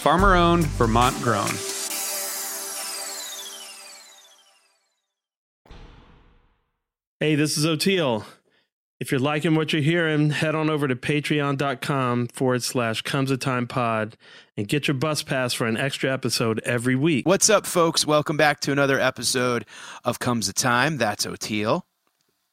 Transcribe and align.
farmer 0.00 0.34
owned, 0.34 0.64
Vermont 0.64 1.14
grown. 1.20 1.50
Hey, 7.20 7.34
this 7.34 7.58
is 7.58 7.66
Oteil. 7.66 8.24
If 8.98 9.10
you're 9.10 9.20
liking 9.20 9.54
what 9.54 9.72
you're 9.72 9.82
hearing, 9.82 10.30
head 10.30 10.54
on 10.54 10.70
over 10.70 10.88
to 10.88 10.96
patreon.com 10.96 12.28
forward 12.28 12.62
slash 12.62 13.02
comes 13.02 13.30
a 13.30 13.36
time 13.36 13.66
pod 13.66 14.16
and 14.56 14.66
get 14.66 14.88
your 14.88 14.94
bus 14.94 15.22
pass 15.22 15.52
for 15.52 15.66
an 15.66 15.76
extra 15.76 16.10
episode 16.10 16.60
every 16.64 16.96
week. 16.96 17.26
What's 17.26 17.50
up, 17.50 17.66
folks? 17.66 18.06
Welcome 18.06 18.38
back 18.38 18.60
to 18.60 18.72
another 18.72 18.98
episode 18.98 19.66
of 20.04 20.18
Comes 20.18 20.48
a 20.48 20.54
Time. 20.54 20.96
That's 20.96 21.26
Oteil. 21.26 21.82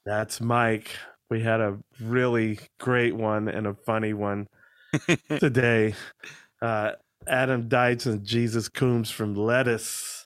That's 0.05 0.41
Mike. 0.41 0.91
We 1.29 1.41
had 1.43 1.61
a 1.61 1.77
really 2.01 2.59
great 2.79 3.15
one 3.15 3.47
and 3.47 3.67
a 3.67 3.73
funny 3.73 4.13
one 4.13 4.47
today. 5.39 5.95
Uh, 6.61 6.91
Adam 7.27 7.69
Deitch 7.69 8.05
and 8.05 8.23
Jesus 8.23 8.69
Coomes 8.69 9.11
from 9.11 9.35
Lettuce. 9.35 10.25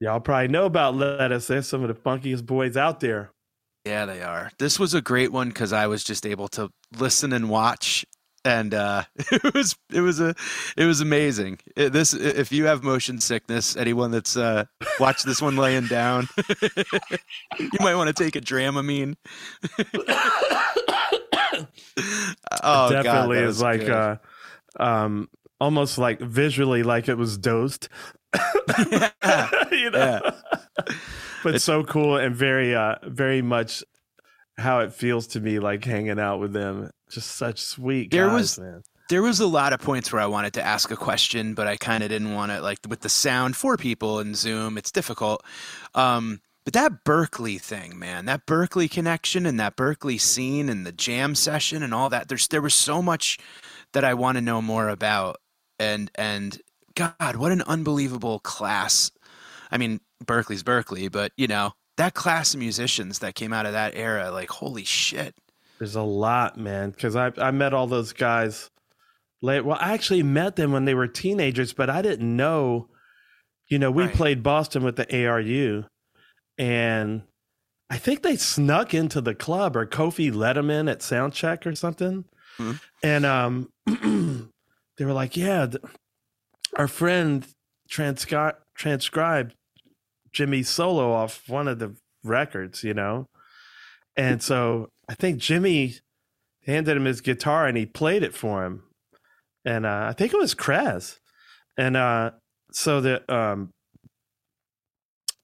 Y'all 0.00 0.20
probably 0.20 0.48
know 0.48 0.64
about 0.64 0.94
Lettuce. 0.94 1.46
They're 1.46 1.62
some 1.62 1.82
of 1.82 1.88
the 1.88 1.94
funkiest 1.94 2.46
boys 2.46 2.76
out 2.76 3.00
there. 3.00 3.32
Yeah, 3.84 4.06
they 4.06 4.22
are. 4.22 4.50
This 4.58 4.78
was 4.78 4.94
a 4.94 5.00
great 5.00 5.32
one 5.32 5.48
because 5.48 5.72
I 5.72 5.86
was 5.86 6.04
just 6.04 6.26
able 6.26 6.48
to 6.48 6.70
listen 6.98 7.32
and 7.32 7.48
watch, 7.48 8.04
and 8.44 8.74
uh, 8.74 9.04
it 9.32 9.54
was 9.54 9.76
it 9.92 10.00
was 10.00 10.20
a 10.20 10.34
it 10.76 10.84
was 10.84 11.00
amazing. 11.00 11.58
It, 11.76 11.92
this 11.92 12.12
if 12.12 12.52
you 12.52 12.66
have 12.66 12.82
motion 12.82 13.20
sickness, 13.20 13.76
anyone 13.76 14.10
that's 14.10 14.36
uh, 14.36 14.64
watched 14.98 15.24
this 15.24 15.40
one 15.40 15.56
laying 15.56 15.86
down, 15.86 16.28
you 17.58 17.70
might 17.80 17.94
want 17.94 18.14
to 18.14 18.24
take 18.24 18.36
a 18.36 18.40
Dramamine. 18.40 19.16
oh, 22.62 22.90
definitely 22.90 23.38
God, 23.38 23.44
is 23.44 23.62
like 23.62 23.88
uh, 23.88 24.16
um, 24.78 25.28
almost 25.60 25.98
like 25.98 26.20
visually 26.20 26.82
like 26.82 27.08
it 27.08 27.16
was 27.16 27.36
dosed. 27.38 27.88
you 29.70 29.90
know? 29.90 30.20
yeah. 30.22 30.30
but 31.42 31.60
so 31.60 31.82
cool 31.84 32.16
and 32.16 32.34
very 32.34 32.74
uh 32.74 32.94
very 33.04 33.42
much 33.42 33.82
how 34.56 34.80
it 34.80 34.92
feels 34.92 35.26
to 35.28 35.40
me 35.40 35.58
like 35.58 35.84
hanging 35.84 36.20
out 36.20 36.38
with 36.38 36.52
them 36.52 36.90
just 37.10 37.32
such 37.36 37.60
sweet 37.60 38.10
There 38.10 38.28
guys 38.28 38.34
was- 38.34 38.58
man 38.60 38.82
there 39.08 39.22
was 39.22 39.40
a 39.40 39.46
lot 39.46 39.72
of 39.72 39.80
points 39.80 40.12
where 40.12 40.22
I 40.22 40.26
wanted 40.26 40.52
to 40.52 40.62
ask 40.64 40.92
a 40.92 40.96
question, 40.96 41.54
but 41.54 41.66
I 41.66 41.76
kind 41.76 42.04
of 42.04 42.10
didn't 42.10 42.32
want 42.32 42.52
to 42.52 42.60
like 42.60 42.78
with 42.88 43.00
the 43.00 43.08
sound 43.08 43.56
for 43.56 43.76
people 43.76 44.20
in 44.20 44.36
Zoom. 44.36 44.78
It's 44.78 44.92
difficult. 44.92 45.42
Um, 45.96 46.40
but 46.62 46.74
that 46.74 47.04
Berklee 47.04 47.60
thing, 47.60 47.98
man, 47.98 48.26
that 48.26 48.46
Berklee 48.46 48.88
connection 48.88 49.46
and 49.46 49.58
that 49.58 49.76
Berklee 49.76 50.20
scene 50.20 50.68
and 50.68 50.86
the 50.86 50.92
jam 50.92 51.34
session 51.34 51.82
and 51.82 51.92
all 51.92 52.08
that. 52.10 52.28
There's 52.28 52.46
there 52.46 52.62
was 52.62 52.72
so 52.74 53.02
much 53.02 53.36
that 53.94 54.04
I 54.04 54.14
want 54.14 54.36
to 54.36 54.42
know 54.42 54.62
more 54.62 54.88
about. 54.88 55.38
And 55.80 56.10
and 56.14 56.60
God, 56.94 57.36
what 57.36 57.50
an 57.52 57.62
unbelievable 57.62 58.38
class. 58.40 59.10
I 59.72 59.78
mean, 59.78 60.00
Berklee's 60.24 60.62
Berklee, 60.62 61.10
but 61.10 61.32
you 61.36 61.46
know 61.48 61.72
that 61.96 62.14
class 62.14 62.54
of 62.54 62.60
musicians 62.60 63.18
that 63.20 63.34
came 63.34 63.52
out 63.52 63.66
of 63.66 63.72
that 63.72 63.94
era, 63.96 64.30
like 64.30 64.50
holy 64.50 64.84
shit. 64.84 65.34
there's 65.78 65.96
a 65.96 66.02
lot 66.02 66.56
man 66.58 66.90
because 66.90 67.16
i 67.16 67.32
i 67.38 67.50
met 67.50 67.72
all 67.74 67.86
those 67.86 68.12
guys 68.12 68.70
late 69.42 69.64
well 69.64 69.78
i 69.80 69.92
actually 69.94 70.22
met 70.22 70.56
them 70.56 70.72
when 70.72 70.84
they 70.84 70.94
were 70.94 71.06
teenagers 71.08 71.72
but 71.72 71.88
i 71.88 72.02
didn't 72.02 72.36
know 72.36 72.88
you 73.68 73.78
know 73.78 73.90
we 73.90 74.04
Right. 74.04 74.14
played 74.14 74.42
boston 74.42 74.82
with 74.84 74.96
the 74.96 75.06
aru 75.26 75.84
and 76.58 77.22
i 77.88 77.96
think 77.96 78.22
they 78.22 78.36
snuck 78.36 78.92
into 78.94 79.20
the 79.22 79.34
club 79.34 79.74
or 79.76 79.86
kofi 79.86 80.34
let 80.34 80.54
them 80.54 80.68
in 80.70 80.86
at 80.88 81.00
sound 81.02 81.32
check 81.32 81.66
or 81.66 81.74
something 81.74 82.24
Mhm. 82.58 82.78
and 83.02 83.24
um 83.26 83.72
they 85.00 85.06
were 85.06 85.14
like 85.14 85.34
yeah 85.34 85.64
th- 85.66 85.82
our 86.76 86.86
friend 86.86 87.46
transcri- 87.90 88.54
transcribed 88.76 89.54
jimmy's 90.30 90.68
solo 90.68 91.10
off 91.10 91.48
one 91.48 91.66
of 91.66 91.78
the 91.78 91.96
records 92.22 92.84
you 92.84 92.92
know? 92.92 93.26
And 94.14 94.42
so 94.42 94.90
i 95.08 95.14
think 95.14 95.38
jimmy 95.38 95.94
handed 96.66 96.98
him 96.98 97.06
his 97.06 97.22
guitar 97.22 97.66
and 97.66 97.78
he 97.78 97.86
played 97.86 98.22
it 98.22 98.34
for 98.34 98.66
him. 98.66 98.82
And 99.64 99.86
uh, 99.86 100.08
i 100.10 100.12
think 100.12 100.34
it 100.34 100.38
was 100.38 100.54
Krez. 100.54 101.16
and 101.78 101.96
uh 101.96 102.32
so 102.70 103.00
the 103.00 103.34
um 103.34 103.70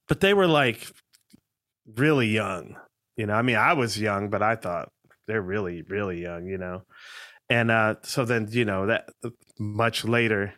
but 0.07 0.19
they 0.19 0.35
were 0.35 0.47
like 0.47 0.87
really 1.95 2.27
young 2.27 2.75
you 3.15 3.25
know? 3.25 3.33
I 3.33 3.41
mean 3.41 3.55
i 3.55 3.73
was 3.73 3.99
young 3.99 4.29
but 4.29 4.43
i 4.43 4.55
thought 4.55 4.89
they're 5.27 5.41
really 5.41 5.81
really 5.81 6.21
young 6.21 6.45
you 6.45 6.59
know? 6.59 6.83
And 7.49 7.71
uh 7.71 7.95
so 8.03 8.23
then 8.23 8.47
you 8.51 8.65
know 8.65 8.85
that 8.85 9.09
much 9.59 10.05
later 10.05 10.53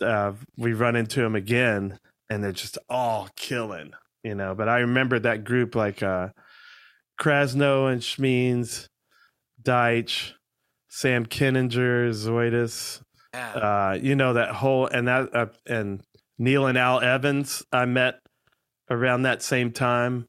uh 0.00 0.32
we 0.56 0.72
run 0.72 0.96
into 0.96 1.20
them 1.20 1.34
again 1.34 1.98
and 2.28 2.42
they're 2.42 2.52
just 2.52 2.78
all 2.88 3.28
killing 3.36 3.92
you 4.22 4.34
know? 4.34 4.54
But 4.54 4.68
i 4.68 4.78
remember 4.78 5.18
that 5.18 5.44
group 5.44 5.74
like 5.74 6.02
uh 6.02 6.28
krasno 7.20 7.90
and 7.90 8.00
schmeens 8.00 8.88
deitch 9.62 10.32
sam 10.88 11.26
kininger 11.26 12.10
zoidis 12.10 13.02
uh, 13.34 13.98
you 14.00 14.14
know 14.14 14.34
that 14.34 14.50
whole 14.50 14.86
and 14.86 15.08
that 15.08 15.34
uh, 15.34 15.46
and 15.66 16.02
Neal 16.38 16.66
and 16.66 16.76
Al 16.76 17.00
Evans 17.00 17.64
I 17.72 17.84
met 17.84 18.20
around 18.90 19.22
that 19.22 19.42
same 19.42 19.72
time, 19.72 20.28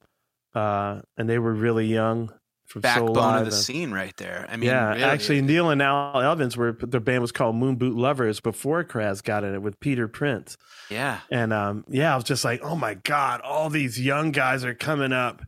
uh, 0.53 1.01
and 1.17 1.29
they 1.29 1.39
were 1.39 1.53
really 1.53 1.88
young 1.88 2.31
Backbone 2.81 3.13
Live 3.13 3.41
of 3.41 3.45
the 3.45 3.51
scene 3.51 3.91
right 3.91 4.16
there. 4.17 4.47
I 4.50 4.57
mean, 4.57 4.69
yeah, 4.69 4.89
really. 4.89 5.03
actually, 5.03 5.41
Neal 5.41 5.69
and 5.69 5.81
Al 5.81 6.22
Evans 6.22 6.57
were 6.57 6.73
their 6.73 7.00
band 7.00 7.22
was 7.22 7.31
called 7.31 7.56
Moon 7.56 7.75
Boot 7.75 7.95
Lovers 7.95 8.39
before 8.39 8.84
Kraz 8.84 9.23
got 9.23 9.44
in 9.44 9.53
it 9.53 9.61
with 9.61 9.79
Peter 9.79 10.07
Prince, 10.07 10.57
yeah. 10.89 11.19
and 11.29 11.53
um, 11.53 11.85
yeah, 11.89 12.13
I 12.13 12.16
was 12.16 12.25
just 12.25 12.44
like, 12.44 12.62
oh 12.63 12.75
my 12.75 12.95
god, 12.95 13.41
all 13.41 13.69
these 13.69 14.00
young 14.00 14.31
guys 14.31 14.63
are 14.66 14.73
coming 14.73 15.13
up. 15.13 15.41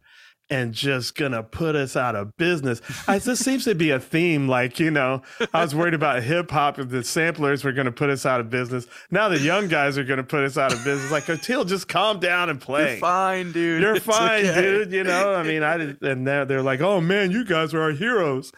And 0.48 0.74
just 0.76 1.16
gonna 1.16 1.42
put 1.42 1.76
us 1.76 1.96
out 1.96 2.16
of 2.16 2.38
business. 2.38 2.80
I, 3.08 3.18
this 3.18 3.40
seems 3.40 3.64
to 3.64 3.74
be 3.74 3.90
a 3.90 4.00
theme. 4.00 4.48
Like 4.48 4.80
you 4.80 4.92
know, 4.92 5.24
I 5.54 5.64
was 5.64 5.74
worried 5.74 5.96
about 5.96 6.22
hip 6.22 6.52
hop 6.52 6.78
if 6.78 6.90
the 6.90 7.04
samplers 7.04 7.64
were 7.64 7.72
gonna 7.72 7.92
put 7.92 8.12
us 8.12 8.28
out 8.28 8.40
of 8.40 8.52
business. 8.52 8.86
Now 9.10 9.28
the 9.28 9.40
young 9.40 9.68
guys 9.70 9.98
are 9.98 10.04
gonna 10.04 10.24
put 10.24 10.44
us 10.44 10.56
out 10.56 10.72
of 10.72 10.84
business. 10.84 11.12
Like 11.12 11.24
Oteil, 11.24 11.66
just 11.68 11.88
calm 11.88 12.20
down 12.20 12.52
and 12.52 12.62
play. 12.62 12.92
You're 12.92 13.00
fine, 13.00 13.54
dude. 13.54 13.82
You're 13.82 13.96
It's 13.96 14.06
fine, 14.06 14.46
okay. 14.46 14.62
dude. 14.62 14.92
You 14.92 15.04
know, 15.04 15.34
I 15.34 15.42
mean, 15.42 15.64
I 15.64 15.78
did, 15.78 16.04
and 16.04 16.28
they're, 16.28 16.46
they're 16.46 16.62
like, 16.62 16.80
"Oh 16.82 17.02
man, 17.02 17.32
you 17.32 17.44
guys 17.44 17.74
are 17.74 17.82
our 17.82 17.92
heroes." 17.92 18.52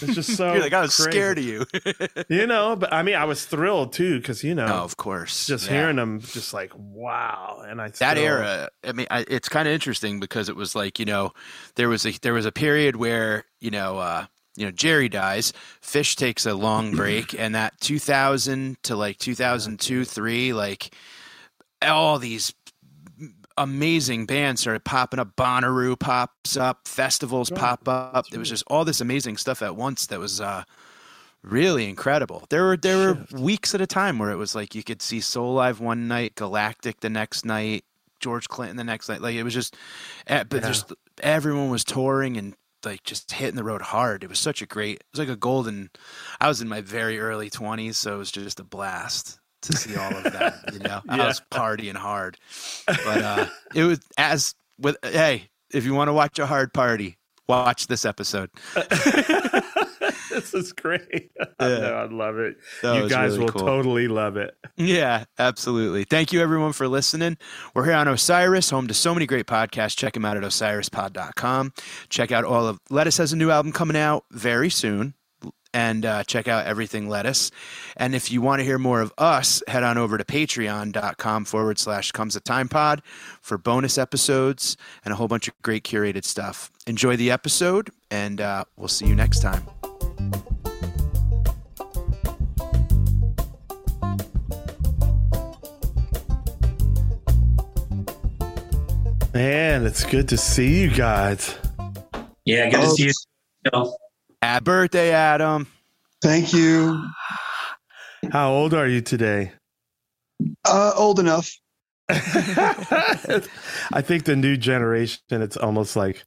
It's 0.00 0.14
just 0.14 0.36
so. 0.36 0.52
You're 0.52 0.62
like, 0.62 0.72
I 0.72 0.80
was 0.80 0.96
crazy. 0.96 1.10
scared 1.10 1.38
of 1.38 1.44
you. 1.44 1.66
You 2.28 2.46
know, 2.46 2.76
but 2.76 2.92
I 2.92 3.02
mean, 3.02 3.14
I 3.16 3.24
was 3.24 3.44
thrilled 3.44 3.92
too 3.92 4.18
because 4.18 4.42
you 4.42 4.54
know, 4.54 4.66
no, 4.66 4.74
of 4.84 4.96
course. 4.96 5.46
just 5.46 5.66
Yeah. 5.66 5.72
hearing 5.80 5.96
them, 5.96 6.20
just 6.20 6.52
like 6.54 6.72
wow. 6.76 7.62
And 7.66 7.80
I 7.80 7.88
that 7.88 7.94
still- 8.16 8.18
era. 8.24 8.68
I 8.84 8.92
mean, 8.92 9.06
I, 9.10 9.24
it's 9.28 9.48
kind 9.48 9.68
of 9.68 9.74
interesting 9.74 10.20
because 10.20 10.48
it 10.48 10.56
was 10.56 10.74
like 10.74 10.98
you 10.98 11.04
know, 11.04 11.32
there 11.74 11.88
was 11.88 12.06
a 12.06 12.12
there 12.22 12.32
was 12.34 12.46
a 12.46 12.52
period 12.52 12.96
where 12.96 13.44
you 13.60 13.70
know. 13.70 13.98
uh 13.98 14.26
you 14.54 14.66
know, 14.66 14.70
Jerry 14.70 15.08
dies. 15.08 15.54
Phish 15.80 16.14
takes 16.14 16.44
a 16.44 16.52
long 16.52 16.94
break, 16.96 17.32
and 17.32 17.54
that 17.54 17.72
2000 17.80 18.76
to 18.82 18.96
like 18.96 19.16
2002, 19.16 20.04
three, 20.04 20.52
like 20.52 20.94
all 21.80 22.18
these 22.18 22.52
amazing 23.56 24.26
bands 24.26 24.60
started 24.62 24.84
popping 24.84 25.20
up. 25.20 25.36
Bonnaroo 25.36 25.98
pops 25.98 26.56
up, 26.56 26.86
festivals 26.88 27.50
Right. 27.50 27.60
pop 27.60 27.88
up. 27.88 28.14
That's 28.14 28.30
There 28.30 28.38
was 28.40 28.48
just 28.48 28.64
all 28.68 28.84
this 28.84 29.00
amazing 29.00 29.36
stuff 29.36 29.62
at 29.62 29.76
once 29.76 30.06
that 30.06 30.18
was 30.18 30.40
uh, 30.40 30.64
really 31.42 31.88
incredible. 31.88 32.44
There 32.50 32.64
were 32.64 32.76
there 32.76 33.14
were 33.14 33.26
weeks 33.40 33.74
at 33.74 33.80
a 33.80 33.86
time 33.86 34.18
where 34.18 34.30
it 34.30 34.36
was 34.36 34.54
like 34.54 34.74
you 34.74 34.82
could 34.82 35.02
see 35.02 35.18
Soulive 35.18 35.80
one 35.80 36.08
night, 36.08 36.34
Galactic 36.36 37.00
the 37.00 37.10
next 37.10 37.44
night, 37.44 37.84
George 38.20 38.48
Clinton 38.48 38.76
the 38.76 38.84
next 38.84 39.08
night. 39.08 39.20
Like 39.20 39.34
it 39.34 39.42
was 39.42 39.54
just, 39.54 39.76
eh, 40.26 40.44
but 40.44 40.62
Yeah. 40.62 40.68
just 40.68 40.92
everyone 41.22 41.70
was 41.70 41.84
touring 41.84 42.36
and 42.36 42.54
like 42.84 43.02
just 43.04 43.30
hitting 43.32 43.56
the 43.56 43.64
road 43.64 43.82
hard. 43.82 44.24
It 44.24 44.28
was 44.28 44.40
such 44.40 44.62
a 44.62 44.66
great. 44.66 44.96
It 44.96 45.04
was 45.12 45.20
like 45.20 45.28
a 45.28 45.36
golden. 45.36 45.90
I 46.40 46.48
was 46.48 46.60
in 46.60 46.68
my 46.68 46.80
very 46.80 47.20
early 47.20 47.50
twenties, 47.50 47.96
so 47.96 48.14
it 48.14 48.18
was 48.18 48.32
just 48.32 48.60
a 48.60 48.64
blast 48.64 49.38
to 49.62 49.76
see 49.76 49.96
all 49.96 50.14
of 50.14 50.24
that. 50.24 50.70
You 50.72 50.78
know, 50.80 51.00
I 51.08 51.26
was 51.26 51.40
partying 51.50 51.94
hard, 51.96 52.38
but 52.86 53.22
uh, 53.22 53.46
it 53.74 53.84
was 53.84 54.00
as 54.18 54.54
with 54.78 54.96
hey, 55.02 55.48
if 55.72 55.84
you 55.84 55.94
want 55.94 56.08
to 56.08 56.12
watch 56.12 56.38
a 56.38 56.46
hard 56.46 56.72
party, 56.74 57.18
watch 57.48 57.86
this 57.86 58.04
episode. 58.04 58.50
this 60.30 60.54
is 60.54 60.72
great. 60.72 61.30
I 61.58 61.68
Yeah. 61.68 61.78
know, 61.78 61.94
I 61.94 62.04
love 62.06 62.38
it. 62.38 62.56
That 62.82 63.02
you 63.02 63.08
guys 63.08 63.32
really 63.32 63.44
will 63.44 63.52
cool. 63.52 63.66
totally 63.66 64.08
love 64.08 64.36
it. 64.36 64.54
Yeah, 64.76 65.24
absolutely. 65.38 66.04
Thank 66.04 66.32
you 66.32 66.40
everyone 66.40 66.72
for 66.72 66.88
listening. 66.88 67.36
We're 67.74 67.84
here 67.84 67.94
on 67.94 68.08
Osiris, 68.08 68.70
home 68.70 68.88
to 68.88 68.94
so 68.94 69.14
many 69.14 69.26
great 69.26 69.46
podcasts. 69.46 69.96
Check 69.96 70.14
them 70.14 70.24
out 70.24 70.36
at 70.36 70.42
osirispod.com. 70.42 71.72
Check 72.08 72.32
out 72.32 72.44
all 72.44 72.66
of 72.66 72.80
Lettuce 72.90 73.18
has 73.18 73.32
a 73.32 73.36
new 73.36 73.50
album 73.50 73.72
coming 73.72 73.96
out 73.96 74.24
very 74.30 74.70
soon. 74.70 75.14
And 75.74 76.04
uh, 76.04 76.24
check 76.24 76.48
out 76.48 76.66
everything 76.66 77.08
Lettuce. 77.08 77.50
And 77.96 78.14
if 78.14 78.30
you 78.30 78.42
want 78.42 78.60
to 78.60 78.64
hear 78.64 78.78
more 78.78 79.00
of 79.00 79.12
us, 79.16 79.62
head 79.68 79.82
on 79.82 79.96
over 79.96 80.18
to 80.18 80.24
patreon.com 80.24 81.44
forward 81.46 81.78
slash 81.78 82.12
comes 82.12 82.36
a 82.36 82.40
time 82.40 82.68
pod 82.68 83.02
for 83.40 83.56
bonus 83.56 83.96
episodes 83.96 84.76
and 85.04 85.12
a 85.12 85.16
whole 85.16 85.28
bunch 85.28 85.48
of 85.48 85.54
great 85.62 85.82
curated 85.84 86.24
stuff. 86.24 86.70
Enjoy 86.86 87.16
the 87.16 87.30
episode, 87.30 87.90
and 88.10 88.40
uh, 88.40 88.64
we'll 88.76 88.88
see 88.88 89.06
you 89.06 89.14
next 89.14 89.40
time. 89.40 89.64
Man, 99.34 99.86
it's 99.86 100.04
good 100.04 100.28
to 100.28 100.36
see 100.36 100.82
you 100.82 100.90
guys. 100.90 101.56
Yeah, 102.44 102.68
good 102.68 102.80
to 102.80 102.86
Oh, 102.86 102.94
see 102.94 103.12
you. 103.74 103.94
Phil. 104.42 104.48
Happy 104.48 104.64
birthday, 104.64 105.12
Adam. 105.12 105.66
Thank 106.22 106.52
you. 106.52 107.04
How 108.30 108.52
old 108.52 108.74
are 108.74 108.88
you 108.88 109.00
today? 109.00 109.52
Uh, 110.66 110.92
old 110.96 111.18
enough. 111.20 111.50
I 112.08 114.02
think 114.02 114.24
the 114.24 114.36
new 114.36 114.56
generation, 114.56 115.20
it's 115.30 115.56
almost 115.56 115.96
like 115.96 116.24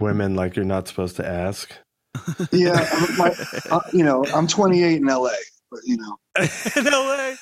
women, 0.00 0.34
like 0.36 0.56
you're 0.56 0.64
not 0.64 0.88
supposed 0.88 1.16
to 1.16 1.26
ask. 1.26 1.72
Yeah, 2.52 2.74
my, 3.18 3.34
uh, 3.70 3.80
you 3.92 4.04
know, 4.04 4.24
I'm 4.34 4.46
28 4.46 4.96
in 5.00 5.06
LA, 5.06 5.30
but 5.70 5.80
you 5.84 5.96
know, 5.96 6.16
in 6.76 6.84
LA? 6.84 7.34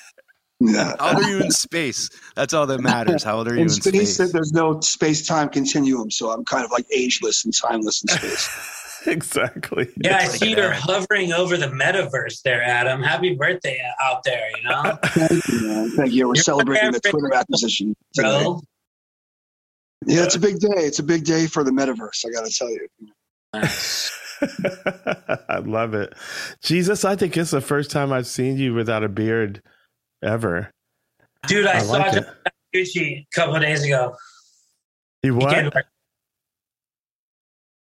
yeah. 0.59 0.95
How 0.99 1.15
old 1.15 1.23
are 1.25 1.29
you 1.29 1.41
in 1.43 1.51
space? 1.51 2.09
That's 2.35 2.53
all 2.53 2.65
that 2.67 2.81
matters. 2.81 3.23
How 3.23 3.37
old 3.37 3.47
are 3.47 3.53
you 3.53 3.61
in, 3.61 3.63
In 3.63 3.69
space, 3.69 4.15
space? 4.15 4.31
there's 4.31 4.53
no 4.53 4.79
space-time 4.79 5.49
continuum, 5.49 6.09
so 6.11 6.31
I'm 6.31 6.45
kind 6.45 6.65
of 6.65 6.71
like 6.71 6.85
ageless 6.91 7.45
and 7.45 7.53
timeless 7.53 8.03
in 8.03 8.09
space. 8.09 8.82
exactly. 9.07 9.89
Yeah, 9.97 10.17
I 10.21 10.23
Look 10.27 10.35
see 10.35 10.51
at 10.51 10.57
you're 10.57 10.69
that. 10.69 10.79
hovering 10.79 11.33
over 11.33 11.57
the 11.57 11.67
metaverse 11.67 12.41
there, 12.43 12.61
Adam. 12.63 13.01
Happy 13.01 13.35
birthday 13.35 13.81
out 14.01 14.23
there, 14.23 14.49
you 14.57 14.63
know, 14.69 14.97
Thank 15.05 15.47
you, 15.47 15.67
man. 15.67 15.89
Thank 15.91 16.13
you. 16.13 16.27
We're 16.27 16.35
You're 16.35 16.43
celebrating 16.43 16.91
the 16.91 16.99
very 17.03 17.11
Twitter 17.11 17.33
acquisition. 17.33 17.95
today. 18.13 18.43
bro. 18.43 18.61
Yeah, 20.05 20.23
it's 20.23 20.35
a 20.35 20.39
big 20.39 20.59
day. 20.59 20.67
It's 20.69 20.99
a 20.99 21.03
big 21.03 21.23
day 21.23 21.47
for 21.47 21.63
the 21.63 21.71
metaverse. 21.71 22.25
I 22.25 22.31
got 22.31 22.45
to 22.45 22.51
tell 22.51 22.69
you. 22.69 22.87
I 25.49 25.59
love 25.59 25.93
it. 25.93 26.13
Jesus, 26.61 27.05
I 27.05 27.15
think 27.15 27.37
it's 27.37 27.51
the 27.51 27.61
first 27.61 27.89
time 27.91 28.11
I've 28.11 28.27
seen 28.27 28.57
you 28.57 28.73
without 28.73 29.03
a 29.03 29.09
beard 29.09 29.61
ever. 30.21 30.71
Dude, 31.47 31.65
I, 31.65 31.77
I 31.77 31.79
saw 31.79 31.93
like 31.93 32.25
Gucci 32.75 33.19
a 33.21 33.27
couple 33.33 33.55
of 33.55 33.61
days 33.61 33.83
ago. 33.83 34.15
He 35.21 35.29
came 35.29 35.37
what? 35.39 35.85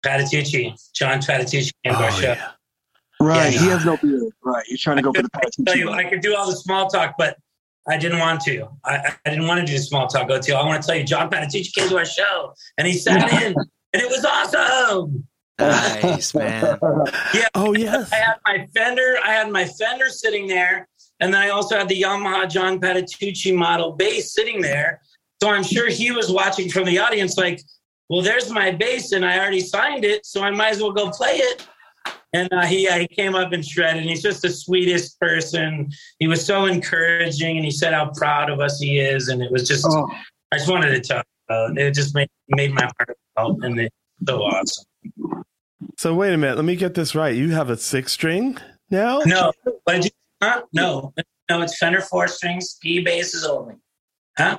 To 0.07 0.25
Patitucci, 0.25 0.93
John 0.95 1.19
Patitucci 1.21 1.71
came 1.85 1.95
to 1.95 1.99
our 2.01 2.09
Oh, 2.09 2.11
show. 2.11 2.33
yeah. 2.33 2.51
Right. 3.21 3.53
Yeah. 3.53 3.61
He 3.61 3.67
has 3.69 3.85
no 3.85 3.97
beard. 3.97 4.23
Right. 4.45 4.65
You're 4.69 4.79
trying 4.79 4.97
to 4.97 5.03
go 5.03 5.13
for 5.13 5.23
the 5.23 5.29
I 5.35 5.41
could 5.41 5.67
tell 5.67 5.77
you, 5.77 5.91
I 5.91 6.05
could 6.05 6.21
do 6.21 6.37
all 6.37 6.49
the 6.51 6.57
small 6.57 6.89
talk, 6.89 7.15
but 7.19 7.37
I 7.89 7.97
didn't 7.97 8.19
want 8.19 8.41
to. 8.43 8.69
I, 8.85 9.15
I 9.25 9.31
didn't 9.31 9.47
want 9.47 9.61
to 9.61 9.67
do 9.67 9.73
the 9.73 9.79
small 9.83 10.07
talk. 10.09 10.29
Go 10.29 10.41
to. 10.41 10.53
I 10.57 10.65
want 10.67 10.83
to 10.83 10.87
tell 10.87 10.97
you, 10.97 11.05
John 11.05 11.31
Patitucci 11.31 11.73
came 11.75 11.89
to 11.89 11.97
our 11.99 12.05
show 12.05 12.53
and 12.79 12.87
he 12.87 12.95
sat 12.95 13.33
in, 13.43 13.55
and 13.93 14.03
it 14.03 14.09
was 14.11 14.25
awesome. 14.25 15.27
Nice, 15.59 16.35
man. 16.35 16.79
Yeah. 17.35 17.47
Oh, 17.55 17.75
yes. 17.75 18.13
I 18.13 18.17
had 18.17 18.37
my 18.47 18.67
Fender. 18.75 19.17
I 19.25 19.33
had 19.33 19.51
my 19.51 19.65
Fender 19.65 20.09
sitting 20.11 20.47
there, 20.47 20.87
and 21.21 21.33
then 21.33 21.41
I 21.41 21.49
also 21.51 21.79
had 21.79 21.89
the 21.89 22.03
Yamaha 22.03 22.51
John 22.51 22.79
Patitucci 22.81 23.55
model 23.55 23.93
bass 23.93 24.35
sitting 24.35 24.61
there. 24.61 25.01
So 25.43 25.49
I'm 25.51 25.63
sure 25.63 25.89
he 25.89 26.11
was 26.11 26.31
watching 26.31 26.69
from 26.71 26.85
the 26.85 26.99
audience, 26.99 27.37
like, 27.39 27.63
"Well, 28.09 28.23
there's 28.23 28.51
my 28.51 28.71
bass, 28.71 29.13
and 29.13 29.25
I 29.25 29.39
already 29.39 29.61
signed 29.61 30.05
it, 30.05 30.27
so 30.27 30.43
I 30.43 30.51
might 30.51 30.71
as 30.71 30.81
well 30.81 30.93
go 30.93 31.11
play 31.11 31.37
it." 31.37 31.67
And 32.33 32.53
uh, 32.53 32.67
he, 32.67 32.87
uh, 32.89 32.99
he 32.99 33.09
came 33.09 33.35
up 33.35 33.53
and 33.53 33.65
shredded. 33.65 34.03
And 34.03 34.11
he's 34.11 34.23
just 34.23 34.43
the 34.43 34.51
sweetest 34.51 35.19
person. 35.19 35.91
He 36.19 36.29
was 36.29 36.45
so 36.45 36.67
encouraging, 36.67 37.57
and 37.57 37.65
he 37.65 37.71
said 37.71 37.95
how 37.95 38.11
proud 38.15 38.51
of 38.51 38.61
us 38.61 38.79
he 38.79 38.99
is. 38.99 39.29
And 39.29 39.43
it 39.43 39.51
was 39.51 39.67
just, 39.67 39.87
Oh, 39.89 40.07
I 40.53 40.59
just 40.59 40.71
wanted 40.71 40.91
to 40.91 41.01
tell. 41.01 41.23
Uh, 41.49 41.73
it 41.77 41.93
just 41.93 42.15
made 42.15 42.29
made 42.49 42.75
my 42.75 42.83
heart 42.99 43.17
melt, 43.37 43.63
and 43.63 43.79
it's 43.79 43.95
so 44.27 44.43
awesome. 44.43 44.85
So, 45.97 46.15
wait 46.15 46.35
a 46.35 46.37
minute. 46.37 46.57
Let 46.57 46.65
me 46.65 46.77
get 46.77 46.95
this 46.95 47.15
right. 47.15 47.35
You 47.35 47.53
have 47.53 47.71
a 47.71 47.77
six 47.77 48.13
string 48.13 48.59
now? 48.91 49.21
No, 49.25 49.53
you? 49.89 50.11
Huh? 50.43 50.63
No, 50.73 51.15
no, 51.49 51.63
it's 51.63 51.79
Fender 51.79 52.01
four 52.01 52.27
strings, 52.27 52.77
P 52.83 53.01
basses 53.01 53.45
only. 53.45 53.77
Huh? 54.37 54.59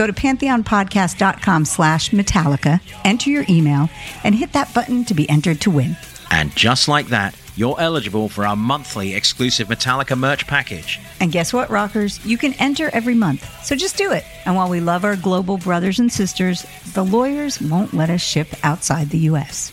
Go 0.00 0.06
to 0.06 0.14
pantheonpodcast.com 0.14 1.66
slash 1.66 2.08
Metallica, 2.12 2.80
enter 3.04 3.28
your 3.28 3.44
email, 3.50 3.90
and 4.24 4.34
hit 4.34 4.54
that 4.54 4.72
button 4.72 5.04
to 5.04 5.12
be 5.12 5.28
entered 5.28 5.60
to 5.60 5.70
win. 5.70 5.94
And 6.30 6.56
just 6.56 6.88
like 6.88 7.08
that, 7.08 7.38
you're 7.54 7.78
eligible 7.78 8.30
for 8.30 8.46
our 8.46 8.56
monthly 8.56 9.14
exclusive 9.14 9.68
Metallica 9.68 10.16
merch 10.16 10.46
package. 10.46 11.00
And 11.20 11.30
guess 11.30 11.52
what, 11.52 11.68
rockers? 11.68 12.24
You 12.24 12.38
can 12.38 12.54
enter 12.54 12.88
every 12.94 13.12
month. 13.12 13.46
So 13.62 13.76
just 13.76 13.98
do 13.98 14.10
it. 14.10 14.24
And 14.46 14.56
while 14.56 14.70
we 14.70 14.80
love 14.80 15.04
our 15.04 15.16
global 15.16 15.58
brothers 15.58 15.98
and 15.98 16.10
sisters, 16.10 16.64
the 16.94 17.04
lawyers 17.04 17.60
won't 17.60 17.92
let 17.92 18.08
us 18.08 18.22
ship 18.22 18.48
outside 18.62 19.10
the 19.10 19.18
U.S. 19.18 19.70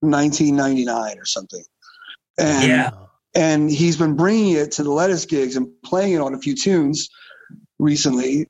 1999 0.00 1.18
or 1.18 1.26
something. 1.26 1.64
And, 2.38 2.66
Yeah. 2.66 2.90
And 3.34 3.70
he's 3.70 3.98
been 3.98 4.16
bringing 4.16 4.52
it 4.52 4.72
to 4.72 4.84
the 4.84 4.90
Lettuce 4.90 5.26
gigs 5.26 5.56
and 5.56 5.68
playing 5.84 6.14
it 6.14 6.22
on 6.22 6.32
a 6.32 6.38
few 6.38 6.54
tunes 6.54 7.10
recently. 7.78 8.48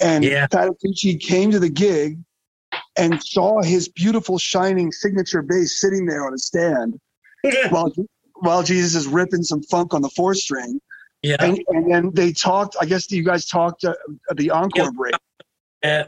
And 0.00 0.24
Yeah. 0.24 0.46
Patitucci 0.46 1.20
came 1.20 1.50
to 1.50 1.58
the 1.58 1.68
gig 1.68 2.18
and 2.96 3.22
saw 3.22 3.62
his 3.62 3.88
beautiful, 3.88 4.38
shining 4.38 4.92
signature 4.92 5.42
bass 5.42 5.80
sitting 5.80 6.06
there 6.06 6.26
on 6.26 6.34
a 6.34 6.38
stand 6.38 6.98
while, 7.70 7.92
while 8.36 8.62
Jesus 8.62 8.94
is 8.94 9.06
ripping 9.06 9.42
some 9.42 9.62
funk 9.64 9.94
on 9.94 10.02
the 10.02 10.10
four 10.10 10.34
string. 10.34 10.80
yeah. 11.22 11.36
And, 11.40 11.62
and 11.68 11.92
then 11.92 12.10
they 12.14 12.32
talked, 12.32 12.76
I 12.80 12.86
guess 12.86 13.10
you 13.10 13.22
guys 13.24 13.46
talked 13.46 13.84
uh, 13.84 13.94
at 14.30 14.36
the 14.36 14.50
encore 14.50 14.84
Yeah. 14.84 14.90
break. 14.90 15.14
Yeah. 15.82 16.04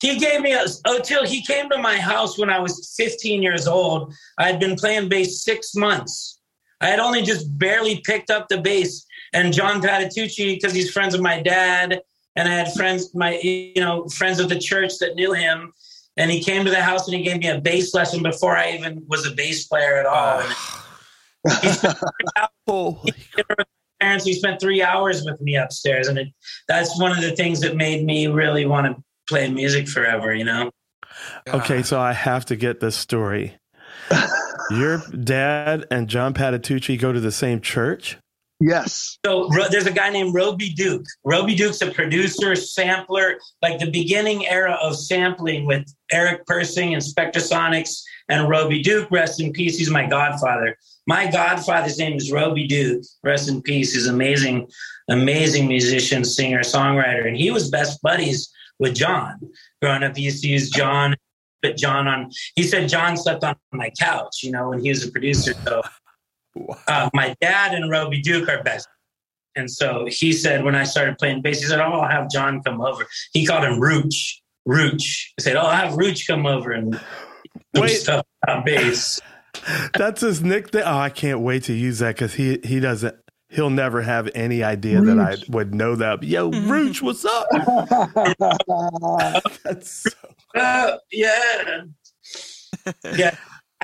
He 0.00 0.16
gave 0.16 0.42
me 0.42 0.52
a 0.52 0.64
oh 0.84 1.00
till 1.00 1.26
he 1.26 1.42
came 1.44 1.68
to 1.70 1.78
my 1.78 1.96
house 1.98 2.38
when 2.38 2.50
I 2.50 2.60
was 2.60 2.94
15 2.96 3.42
years 3.42 3.66
old. 3.66 4.14
I 4.38 4.44
had 4.46 4.60
been 4.60 4.76
playing 4.76 5.08
bass 5.08 5.42
six 5.42 5.74
months. 5.74 6.40
I 6.80 6.86
had 6.86 7.00
only 7.00 7.22
just 7.22 7.58
barely 7.58 8.00
picked 8.04 8.30
up 8.30 8.46
the 8.48 8.58
bass. 8.60 9.04
And 9.32 9.52
John 9.52 9.82
Patitucci, 9.82 10.54
because 10.54 10.72
he's 10.72 10.90
friends 10.90 11.14
with 11.14 11.22
my 11.22 11.42
dad, 11.42 12.00
and 12.36 12.48
I 12.48 12.52
had 12.52 12.72
friends, 12.74 13.14
my 13.14 13.38
you 13.38 13.80
know, 13.80 14.06
friends 14.08 14.40
of 14.40 14.48
the 14.48 14.58
church 14.58 14.98
that 15.00 15.14
knew 15.16 15.32
him. 15.32 15.72
And 16.16 16.30
he 16.30 16.42
came 16.42 16.64
to 16.64 16.70
the 16.70 16.82
house 16.82 17.06
and 17.06 17.16
he 17.16 17.22
gave 17.22 17.38
me 17.38 17.48
a 17.48 17.60
bass 17.60 17.94
lesson 17.94 18.24
before 18.24 18.56
I 18.56 18.72
even 18.72 19.04
was 19.06 19.24
a 19.24 19.30
bass 19.30 19.66
player 19.66 19.96
at 19.98 20.06
all. 20.06 20.42
He 21.62 21.68
spent 21.68 21.98
three 21.98 22.42
hours 22.68 23.12
parents 24.00 24.24
he 24.24 24.32
spent 24.32 24.60
three 24.60 24.80
hours 24.80 25.24
with 25.24 25.40
me 25.40 25.56
upstairs 25.56 26.06
and 26.06 26.18
it, 26.18 26.28
that's 26.68 27.00
one 27.00 27.10
of 27.10 27.20
the 27.20 27.34
things 27.34 27.58
that 27.58 27.74
made 27.74 28.04
me 28.04 28.28
really 28.28 28.64
want 28.64 28.86
to 28.86 29.02
play 29.28 29.50
music 29.50 29.88
forever 29.88 30.32
you 30.32 30.44
know 30.44 30.70
Okay, 31.48 31.82
so 31.82 31.98
I 32.00 32.12
have 32.12 32.44
to 32.46 32.56
get 32.56 32.80
this 32.80 32.96
story. 32.96 33.56
Your 34.70 34.98
dad 34.98 35.86
and 35.90 36.08
John 36.08 36.34
Patitucci 36.34 36.98
go 36.98 37.12
to 37.12 37.20
the 37.20 37.32
same 37.32 37.60
church? 37.60 38.18
Yes. 38.60 39.18
so 39.24 39.48
there's 39.70 39.86
a 39.86 39.92
guy 39.92 40.10
named 40.10 40.34
roby 40.34 40.70
duke. 40.70 41.06
Roby 41.24 41.54
duke's 41.54 41.80
a 41.80 41.92
producer 41.92 42.56
sampler 42.56 43.38
like 43.62 43.78
the 43.78 43.90
beginning 43.90 44.48
era 44.48 44.76
of 44.82 44.96
sampling 44.96 45.64
with 45.64 45.86
eric 46.10 46.44
persing 46.46 46.92
and 46.92 47.02
spectrasonics 47.02 48.02
and 48.28 48.48
roby 48.48 48.82
duke 48.82 49.10
rest 49.12 49.40
in 49.40 49.52
peace 49.52 49.78
he's 49.78 49.90
my 49.90 50.06
godfather. 50.06 50.76
My 51.06 51.30
godfather's 51.30 51.98
name 51.98 52.16
is 52.16 52.32
roby 52.32 52.66
duke 52.66 53.04
rest 53.22 53.48
in 53.48 53.62
peace 53.62 53.94
he's 53.94 54.08
amazing 54.08 54.68
amazing 55.08 55.68
musician 55.68 56.24
singer 56.24 56.60
songwriter 56.60 57.28
and 57.28 57.36
he 57.36 57.52
was 57.52 57.70
best 57.70 58.02
buddies 58.02 58.50
with 58.80 58.94
john. 58.94 59.38
Growing 59.80 60.02
up 60.02 60.16
he 60.16 60.24
used 60.24 60.42
to 60.42 60.48
use 60.48 60.68
john 60.68 61.14
put 61.62 61.76
john 61.76 62.08
on 62.08 62.30
he 62.56 62.62
said 62.64 62.88
john 62.88 63.16
slept 63.16 63.44
on 63.44 63.54
my 63.72 63.90
couch 63.98 64.42
you 64.42 64.50
know 64.50 64.70
when 64.70 64.80
he 64.80 64.88
was 64.88 65.06
a 65.06 65.10
producer 65.10 65.54
so 65.64 65.82
uh, 66.88 67.08
my 67.14 67.34
dad 67.40 67.74
and 67.74 67.90
roby 67.90 68.20
duke 68.20 68.48
are 68.48 68.62
best 68.62 68.88
and 69.58 69.70
so 69.70 70.06
he 70.08 70.32
said 70.32 70.64
when 70.64 70.74
I 70.76 70.84
started 70.84 71.18
playing 71.18 71.42
bass, 71.42 71.60
he 71.60 71.66
said, 71.66 71.80
"Oh, 71.80 72.00
I'll 72.00 72.08
have 72.08 72.30
John 72.30 72.62
come 72.62 72.80
over." 72.80 73.04
He 73.32 73.44
called 73.44 73.64
him 73.64 73.80
Rooch. 73.80 74.40
Rooch. 74.66 75.32
He 75.36 75.42
said, 75.42 75.56
"Oh, 75.56 75.62
I'll 75.62 75.88
have 75.88 75.98
Rooch 75.98 76.26
come 76.26 76.46
over 76.46 76.70
and 76.70 76.98
do 77.74 77.88
stuff 77.88 78.24
on 78.46 78.64
bass." 78.64 79.20
That's 79.94 80.20
his 80.20 80.42
nickname. 80.42 80.84
Oh, 80.86 80.98
I 80.98 81.10
can't 81.10 81.40
wait 81.40 81.64
to 81.64 81.72
use 81.72 81.98
that 81.98 82.14
because 82.14 82.34
he 82.34 82.60
he 82.62 82.78
doesn't. 82.78 83.16
He'll 83.50 83.70
never 83.70 84.02
have 84.02 84.28
any 84.34 84.62
idea 84.62 85.00
that 85.00 85.18
I 85.18 85.36
would 85.48 85.74
know 85.74 85.96
that. 85.96 86.22
Yo, 86.22 86.50
Rooch, 86.50 87.00
what's 87.00 87.24
up? 87.24 87.48
That's 89.64 89.90
so, 89.90 90.10
Uh, 90.54 90.98
yeah, 91.10 91.80
yeah. 93.16 93.34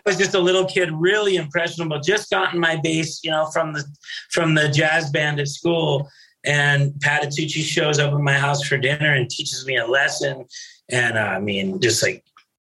Was 0.07 0.19
just 0.19 0.35
a 0.35 0.41
little 0.41 0.67
kid, 0.67 0.91
really 0.93 1.37
impressionable. 1.37 1.99
Just 1.99 2.31
gotten 2.31 2.61
my 2.61 2.79
bass, 2.83 3.21
you 3.25 3.31
know, 3.31 3.47
from 3.47 3.73
the 3.73 3.85
from 4.31 4.55
the 4.55 4.69
jazz 4.69 5.11
band 5.11 5.41
at 5.41 5.49
school. 5.49 6.09
And 6.45 6.93
Patitucci 6.99 7.63
shows 7.63 7.99
up 7.99 8.13
at 8.13 8.21
my 8.21 8.35
house 8.35 8.63
for 8.67 8.77
dinner 8.77 9.15
and 9.15 9.31
teaches 9.31 9.65
me 9.67 9.79
a 9.79 9.87
lesson. 9.87 10.45
And 10.91 11.17
uh, 11.17 11.23
I 11.23 11.41
mean, 11.41 11.81
just 11.81 12.03
like 12.03 12.23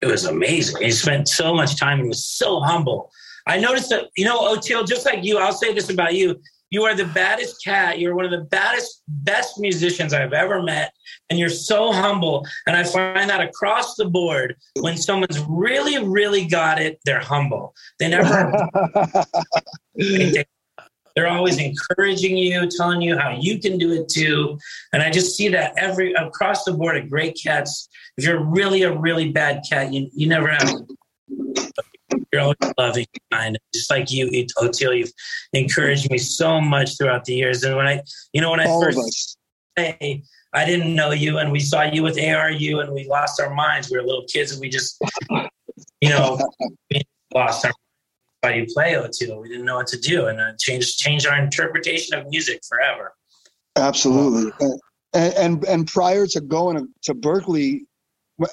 it 0.01 0.07
was 0.07 0.25
amazing. 0.25 0.81
He 0.81 0.91
spent 0.91 1.29
so 1.29 1.53
much 1.53 1.79
time 1.79 1.99
and 1.99 2.09
was 2.09 2.25
so 2.25 2.59
humble. 2.59 3.11
I 3.47 3.59
noticed 3.59 3.89
that, 3.89 4.05
you 4.17 4.25
know, 4.25 4.39
Oteil, 4.39 4.85
just 4.85 5.05
like 5.05 5.23
you, 5.23 5.37
I'll 5.37 5.53
say 5.53 5.73
this 5.73 5.89
about 5.89 6.15
you. 6.15 6.39
You 6.69 6.83
are 6.83 6.95
the 6.95 7.05
baddest 7.05 7.63
cat. 7.63 7.99
You're 7.99 8.15
one 8.15 8.25
of 8.25 8.31
the 8.31 8.45
baddest, 8.45 9.03
best 9.07 9.59
musicians 9.59 10.13
I've 10.13 10.33
ever 10.33 10.63
met. 10.63 10.93
And 11.31 11.39
you're 11.39 11.47
so 11.47 11.93
humble. 11.93 12.45
And 12.67 12.75
I 12.75 12.83
find 12.83 13.29
that 13.29 13.39
across 13.39 13.95
the 13.95 14.03
board, 14.03 14.57
when 14.81 14.97
someone's 14.97 15.39
really, 15.47 15.97
really 16.03 16.43
got 16.45 16.77
it, 16.77 16.99
they're 17.05 17.21
humble. 17.21 17.73
They 17.99 18.09
never 18.09 18.69
they- 19.95 20.43
they're 21.15 21.27
always 21.27 21.57
encouraging 21.57 22.37
you, 22.37 22.69
telling 22.69 23.01
you 23.01 23.17
how 23.17 23.31
you 23.37 23.59
can 23.59 23.77
do 23.77 23.91
it 23.93 24.09
too. 24.09 24.57
And 24.93 25.01
I 25.01 25.09
just 25.09 25.35
see 25.35 25.47
that 25.49 25.73
every 25.77 26.13
across 26.13 26.63
the 26.65 26.73
board 26.73 26.97
of 26.97 27.09
great 27.09 27.37
cats. 27.41 27.87
If 28.17 28.25
you're 28.25 28.43
really 28.43 28.83
a 28.83 28.93
really 28.97 29.31
bad 29.31 29.63
cat, 29.69 29.93
you 29.93 30.09
you 30.13 30.27
never 30.27 30.49
have. 30.49 30.73
You're 32.31 32.41
always 32.41 32.57
loving, 32.77 33.05
kind, 33.31 33.57
just 33.73 33.89
like 33.89 34.11
you, 34.11 34.27
Oteil. 34.57 34.97
You've 34.97 35.11
encouraged 35.53 36.09
me 36.09 36.17
so 36.17 36.61
much 36.61 36.97
throughout 36.97 37.25
the 37.25 37.35
years. 37.35 37.63
And 37.63 37.75
when 37.75 37.87
I, 37.87 38.01
you 38.33 38.41
know, 38.41 38.51
when 38.51 38.59
I 38.61 38.65
All 38.65 38.81
first 38.81 39.37
say 39.77 40.23
I 40.53 40.65
didn't 40.65 40.93
know 40.93 41.11
you, 41.11 41.37
and 41.37 41.51
we 41.51 41.59
saw 41.59 41.83
you 41.83 42.03
with 42.03 42.17
ARU, 42.19 42.79
and 42.79 42.91
we 42.93 43.07
lost 43.07 43.39
our 43.39 43.53
minds. 43.53 43.89
We 43.89 43.97
were 43.97 44.03
little 44.03 44.25
kids, 44.25 44.51
and 44.51 44.59
we 44.59 44.69
just, 44.69 45.01
you 46.01 46.09
know, 46.09 46.39
we 46.89 47.01
lost 47.33 47.65
our 47.65 47.71
why 48.41 48.55
you 48.55 48.65
play 48.65 48.93
O2. 48.93 49.41
We 49.41 49.49
didn't 49.49 49.65
know 49.65 49.77
what 49.77 49.87
to 49.87 49.99
do, 49.99 50.27
and 50.27 50.39
uh, 50.39 50.47
it 50.47 50.59
changed 50.59 50.99
changed 50.99 51.27
our 51.27 51.37
interpretation 51.37 52.17
of 52.17 52.27
music 52.29 52.61
forever. 52.67 53.13
Absolutely. 53.75 54.51
And, 55.13 55.33
and 55.33 55.63
and 55.65 55.87
prior 55.87 56.25
to 56.27 56.41
going 56.41 56.87
to 57.03 57.13
Berklee, 57.13 57.81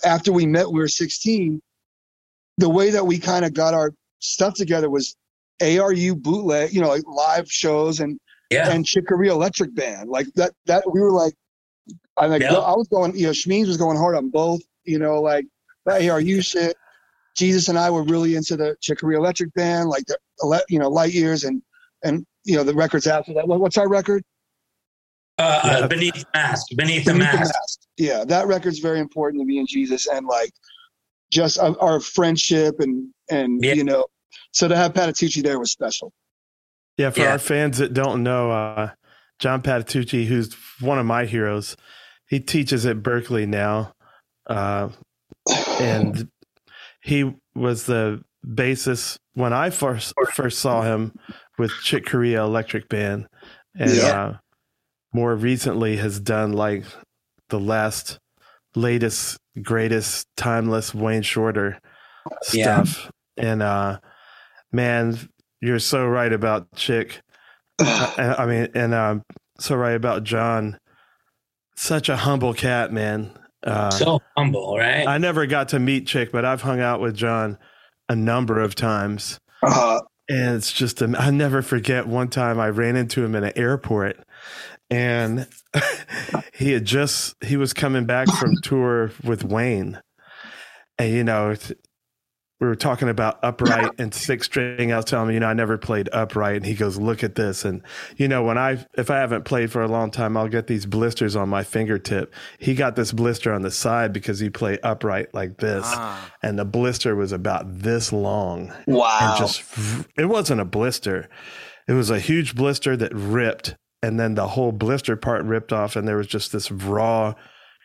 after 0.05 0.33
we 0.33 0.47
met, 0.47 0.71
we 0.71 0.81
were 0.81 0.89
16. 0.89 1.61
The 2.59 2.69
way 2.69 2.91
that 2.91 3.07
we 3.07 3.19
kind 3.19 3.45
of 3.45 3.55
got 3.55 3.75
our 3.75 3.93
stuff 4.19 4.55
together 4.55 4.91
was 4.91 5.17
ARU 5.63 6.15
bootleg, 6.17 6.73
you 6.73 6.81
know, 6.81 6.89
like 6.89 7.05
live 7.07 7.51
shows 7.51 8.01
and 8.01 8.19
Yeah, 8.51 8.71
and 8.71 8.85
Chick 8.85 9.09
Corea 9.09 9.33
Electric 9.33 9.75
Band. 9.75 10.11
Like 10.11 10.27
that. 10.35 10.53
That 10.67 10.85
we 10.93 11.01
were 11.01 11.13
like, 11.13 11.35
I 12.19 12.27
like 12.27 12.43
Yeah. 12.43 12.55
I 12.55 12.75
was 12.77 12.89
going. 12.89 13.17
You 13.17 13.27
know, 13.27 13.33
Schmeens 13.33 13.67
was 13.69 13.77
going 13.77 13.97
hard 13.97 14.17
on 14.17 14.31
both. 14.31 14.61
You 14.85 14.99
know, 14.99 15.21
like 15.21 15.47
the 15.87 16.09
ARU 16.11 16.41
shit. 16.43 16.77
Jesus 17.37 17.69
and 17.69 17.79
I 17.79 17.89
were 17.91 18.03
really 18.03 18.35
into 18.35 18.57
the 18.57 18.77
Chick 18.81 18.99
Corea 19.01 19.19
Electric 19.19 19.53
Band, 19.55 19.89
like 19.89 20.05
the 20.07 20.19
you 20.69 20.79
know 20.79 20.89
Light 20.89 21.13
Years 21.13 21.45
and 21.45 21.63
and 22.03 22.27
you 22.45 22.57
know 22.57 22.65
the 22.65 22.75
records 22.75 23.07
after 23.07 23.33
that. 23.35 23.47
What- 23.47 23.61
What's 23.61 23.77
our 23.79 23.89
record? 23.89 24.23
uh, 25.39 25.61
Yeah. 25.65 25.71
uh, 25.79 25.87
beneath 25.89 26.15
the 26.15 26.27
mask, 26.35 26.67
beneath 26.77 27.05
the 27.05 27.13
Beneath 27.13 27.31
the 27.33 27.39
mask. 27.39 27.55
Mask. 27.55 27.79
Yeah, 27.97 28.25
that 28.25 28.47
record's 28.49 28.81
very 28.81 28.99
important 28.99 29.41
to 29.41 29.47
me 29.47 29.59
and 29.59 29.69
Jesus, 29.69 30.09
and 30.09 30.27
like 30.27 30.51
just 31.31 31.59
our, 31.61 31.77
our 31.81 32.01
friendship 32.01 32.81
and 32.81 33.09
and 33.31 33.63
Yeah. 33.63 33.75
you 33.75 33.85
know, 33.85 34.05
so 34.53 34.67
to 34.67 34.75
have 34.77 34.95
Patitucci 34.95 35.43
there 35.43 35.59
was 35.61 35.71
special. 35.71 36.13
yeah, 36.97 37.11
for 37.11 37.21
Yeah. 37.21 37.33
our 37.33 37.39
fans 37.39 37.79
that 37.79 37.95
don't 37.95 38.25
know, 38.25 38.51
uh, 38.51 38.91
John 39.39 39.63
Patitucci, 39.63 40.27
who's 40.27 40.53
one 40.81 40.99
of 40.99 41.07
my 41.07 41.25
heroes, 41.27 41.77
he 42.29 42.41
teaches 42.41 42.87
at 42.87 42.99
Berklee 43.03 43.49
now. 43.49 43.93
Uh, 44.47 44.89
and 45.81 46.29
he 47.03 47.35
was 47.55 47.87
the 47.87 48.23
bassist 48.47 49.17
when 49.35 49.53
I 49.53 49.71
first 49.71 50.15
first 50.35 50.59
saw 50.59 50.83
him 50.83 51.13
with 51.59 51.71
Chick 51.83 52.07
Corea 52.07 52.43
Electric 52.43 52.89
Band, 52.89 53.27
and 53.79 53.95
Yeah. 53.97 54.23
uh, 54.23 54.37
more 55.13 55.35
recently 55.35 55.97
has 55.97 56.21
done 56.21 56.53
like 56.53 56.85
the 57.49 57.59
last 57.61 58.19
latest, 58.75 59.39
greatest, 59.63 60.27
timeless 60.37 60.95
Wayne 60.95 61.23
Shorter 61.23 61.79
Yeah. 62.53 62.83
stuff. 62.85 63.11
And 63.37 63.63
uh, 63.63 64.01
man, 64.73 65.19
you're 65.61 65.79
so 65.79 66.07
right 66.07 66.33
about 66.33 66.67
Chick. 66.75 67.21
I, 67.79 68.35
I 68.39 68.47
mean, 68.47 68.69
and 68.75 68.95
um, 68.95 69.23
so 69.61 69.77
right 69.77 69.95
about 69.95 70.25
John. 70.25 70.79
Such 71.81 72.09
a 72.09 72.17
humble 72.17 72.55
cat, 72.55 72.93
man. 72.93 73.31
Uh, 73.63 73.91
so 73.93 74.21
humble, 74.37 74.77
right? 74.77 75.07
I 75.07 75.19
never 75.19 75.47
got 75.47 75.69
to 75.69 75.79
meet 75.79 76.09
Chick, 76.09 76.33
but 76.33 76.45
I've 76.45 76.63
hung 76.63 76.81
out 76.81 77.01
with 77.01 77.15
John 77.15 77.57
a 78.09 78.17
number 78.17 78.61
of 78.61 78.75
times. 78.75 79.39
Uh, 79.63 80.01
And 80.29 80.57
it's 80.57 80.73
just, 80.73 81.01
um, 81.03 81.15
I 81.17 81.31
never 81.31 81.63
forget 81.63 82.09
one 82.09 82.29
time 82.31 82.59
I 82.59 82.69
ran 82.69 82.97
into 82.97 83.25
him 83.25 83.37
in 83.37 83.45
an 83.45 83.53
airport 83.55 84.19
and 84.91 85.47
he 86.53 86.73
had 86.73 86.85
just, 86.85 87.37
he 87.45 87.57
was 87.57 87.73
coming 87.73 88.07
back 88.07 88.29
from 88.29 88.51
tour 88.65 89.13
with 89.23 89.45
Wayne. 89.45 90.01
And, 90.99 91.13
you 91.13 91.23
know, 91.23 91.53
it's- 91.53 91.73
we 92.61 92.67
were 92.67 92.75
talking 92.75 93.09
about 93.09 93.39
upright 93.43 93.93
and 93.99 94.13
six 94.13 94.47
string. 94.47 94.93
I 94.93 94.97
was 94.97 95.05
telling 95.05 95.29
him, 95.29 95.35
you 95.35 95.41
know, 95.41 95.47
I 95.47 95.55
never 95.55 95.79
played 95.79 96.09
upright. 96.13 96.57
And 96.57 96.67
he 96.67 96.75
goes, 96.75 96.99
look 96.99 97.23
at 97.23 97.37
this. 97.37 97.65
And, 97.65 97.83
you 98.17 98.27
know, 98.27 98.43
when 98.43 98.59
I, 98.59 98.85
if 98.95 99.11
I 99.11 99.17
haven't 99.19 99.45
played 99.45 99.71
for 99.71 99.81
a 99.83 99.87
long 99.89 100.11
time, 100.11 100.37
I'll 100.37 100.49
get 100.49 100.67
these 100.67 100.85
blisters 100.85 101.37
on 101.37 101.49
my 101.49 101.63
fingertip. 101.63 102.35
He 102.59 102.75
got 102.75 102.97
this 102.97 103.13
blister 103.13 103.53
on 103.53 103.63
the 103.63 103.71
side 103.71 104.13
because 104.13 104.41
he 104.41 104.51
played 104.51 104.81
upright 104.83 105.33
like 105.33 105.59
this. 105.59 105.85
Ah. 105.87 106.33
And 106.43 106.59
the 106.59 106.65
blister 106.65 107.15
was 107.15 107.31
about 107.31 107.79
this 107.79 108.13
long 108.13 108.73
wow. 108.87 109.19
and 109.21 109.39
just 109.39 109.63
it 110.17 110.27
wasn't 110.27 110.61
a 110.61 110.65
blister 110.65 111.29
it 111.87 111.93
was 111.93 112.11
a 112.11 112.19
huge 112.21 112.55
blister 112.55 112.97
that 112.97 113.13
ripped 113.15 113.77
and 114.03 114.19
then 114.21 114.35
the 114.35 114.49
whole 114.49 114.73
blister 114.73 115.17
part 115.17 115.45
ripped 115.45 115.73
off 115.73 115.97
and 115.97 116.07
there 116.07 116.17
was 116.17 116.27
just 116.27 116.53
this 116.53 116.71
raw 116.71 117.35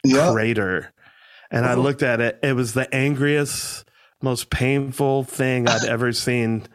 yeah. 0.04 0.32
crater 0.32 0.92
and 1.52 1.66
i 1.66 1.72
Uh-huh. 1.74 1.82
looked 1.82 2.04
at 2.04 2.20
it 2.22 2.38
it 2.44 2.54
was 2.54 2.74
the 2.74 2.94
angriest 2.94 3.86
most 4.24 4.50
painful 4.50 5.24
thing 5.24 5.68
i'd 5.68 5.86
ever 5.86 6.12
seen 6.14 6.66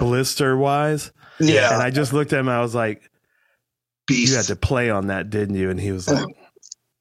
blister 0.00 0.56
wise 0.56 1.12
Yeah. 1.38 1.74
and 1.74 1.82
i 1.82 1.90
just 1.90 2.12
looked 2.12 2.32
at 2.32 2.40
him 2.40 2.48
i 2.48 2.60
was 2.60 2.74
like 2.74 3.08
Beast. 4.06 4.30
you 4.30 4.36
had 4.36 4.46
to 4.46 4.56
play 4.56 4.90
on 4.90 5.06
that 5.08 5.30
didn't 5.30 5.54
you 5.56 5.70
and 5.70 5.78
he 5.80 5.92
was 5.92 6.08
like 6.10 6.26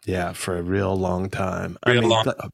yeah 0.05 0.33
for 0.33 0.57
a 0.57 0.61
real 0.61 0.95
long 0.95 1.29
time 1.29 1.77
i 1.83 1.93
mean 1.93 2.09
long. 2.09 2.25
the 2.25 2.51